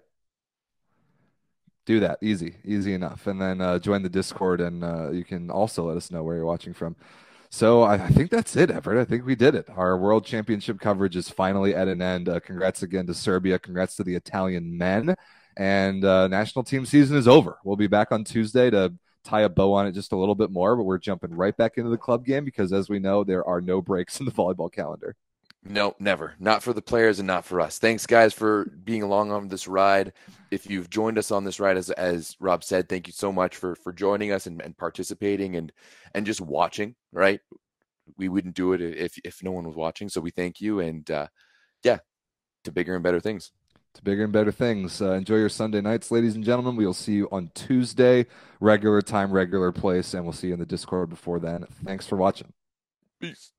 Do 1.86 2.00
that. 2.00 2.18
Easy. 2.22 2.56
Easy 2.64 2.94
enough. 2.94 3.26
And 3.26 3.40
then 3.40 3.60
uh, 3.60 3.78
join 3.78 4.02
the 4.02 4.08
Discord 4.08 4.60
and 4.60 4.84
uh, 4.84 5.10
you 5.10 5.24
can 5.24 5.50
also 5.50 5.84
let 5.84 5.96
us 5.96 6.10
know 6.10 6.22
where 6.22 6.36
you're 6.36 6.46
watching 6.46 6.74
from. 6.74 6.96
So 7.50 7.82
I, 7.82 7.94
I, 7.94 8.08
think 8.08 8.30
that's 8.30 8.56
it, 8.56 8.70
Everett. 8.70 9.00
I 9.00 9.08
think 9.08 9.24
we 9.24 9.34
did 9.34 9.54
it. 9.54 9.66
Our 9.74 9.96
World 9.96 10.26
Championship 10.26 10.80
coverage 10.80 11.16
is 11.16 11.30
finally 11.30 11.74
at 11.74 11.88
an 11.88 12.02
end. 12.02 12.28
Uh, 12.28 12.40
congrats 12.40 12.82
again 12.82 13.06
to 13.06 13.14
Serbia. 13.14 13.58
Congrats 13.58 13.96
to 13.96 14.04
the 14.04 14.14
Italian 14.14 14.76
men. 14.76 15.16
And 15.56 16.04
uh, 16.04 16.28
national 16.28 16.64
team 16.64 16.84
season 16.84 17.16
is 17.16 17.26
over. 17.26 17.58
We'll 17.64 17.76
be 17.76 17.86
back 17.86 18.12
on 18.12 18.22
Tuesday 18.22 18.68
to 18.70 18.92
tie 19.24 19.42
a 19.42 19.48
bow 19.48 19.72
on 19.72 19.86
it 19.86 19.92
just 19.92 20.12
a 20.12 20.16
little 20.16 20.34
bit 20.34 20.50
more, 20.50 20.76
but 20.76 20.84
we're 20.84 20.98
jumping 20.98 21.34
right 21.34 21.56
back 21.56 21.78
into 21.78 21.90
the 21.90 21.98
club 21.98 22.24
game 22.24 22.44
because, 22.44 22.72
as 22.72 22.88
we 22.88 22.98
know, 22.98 23.24
there 23.24 23.44
are 23.44 23.60
no 23.60 23.80
breaks 23.80 24.20
in 24.20 24.26
the 24.26 24.32
volleyball 24.32 24.70
calendar. 24.70 25.16
No, 25.64 25.94
never. 25.98 26.34
Not 26.38 26.62
for 26.62 26.72
the 26.72 26.82
players 26.82 27.18
and 27.18 27.26
not 27.26 27.44
for 27.44 27.60
us. 27.60 27.78
Thanks, 27.78 28.06
guys, 28.06 28.32
for 28.32 28.64
being 28.84 29.02
along 29.02 29.32
on 29.32 29.48
this 29.48 29.66
ride. 29.66 30.12
If 30.50 30.70
you've 30.70 30.88
joined 30.88 31.18
us 31.18 31.30
on 31.30 31.44
this 31.44 31.60
ride, 31.60 31.76
as 31.76 31.90
as 31.90 32.36
Rob 32.40 32.64
said, 32.64 32.88
thank 32.88 33.06
you 33.06 33.12
so 33.12 33.32
much 33.32 33.56
for 33.56 33.74
for 33.74 33.92
joining 33.92 34.32
us 34.32 34.46
and, 34.46 34.62
and 34.62 34.76
participating 34.76 35.56
and 35.56 35.72
and 36.14 36.24
just 36.24 36.40
watching. 36.40 36.94
Right, 37.12 37.40
we 38.16 38.28
wouldn't 38.28 38.54
do 38.54 38.72
it 38.72 38.80
if 38.80 39.18
if 39.24 39.42
no 39.42 39.50
one 39.50 39.66
was 39.66 39.76
watching. 39.76 40.08
So 40.08 40.20
we 40.20 40.30
thank 40.30 40.60
you, 40.60 40.80
and 40.80 41.10
uh, 41.10 41.26
yeah, 41.82 41.98
to 42.64 42.72
bigger 42.72 42.94
and 42.94 43.02
better 43.02 43.20
things. 43.20 43.50
To 43.94 44.02
bigger 44.02 44.24
and 44.24 44.32
better 44.32 44.52
things. 44.52 45.02
Uh, 45.02 45.12
enjoy 45.12 45.36
your 45.36 45.48
Sunday 45.48 45.80
nights, 45.80 46.10
ladies 46.10 46.34
and 46.34 46.44
gentlemen. 46.44 46.76
We 46.76 46.86
will 46.86 46.94
see 46.94 47.14
you 47.14 47.28
on 47.32 47.50
Tuesday, 47.54 48.26
regular 48.60 49.02
time, 49.02 49.32
regular 49.32 49.72
place, 49.72 50.14
and 50.14 50.24
we'll 50.24 50.32
see 50.32 50.48
you 50.48 50.54
in 50.54 50.60
the 50.60 50.66
Discord 50.66 51.10
before 51.10 51.40
then. 51.40 51.66
Thanks 51.84 52.06
for 52.06 52.16
watching. 52.16 52.52
Peace. 53.20 53.52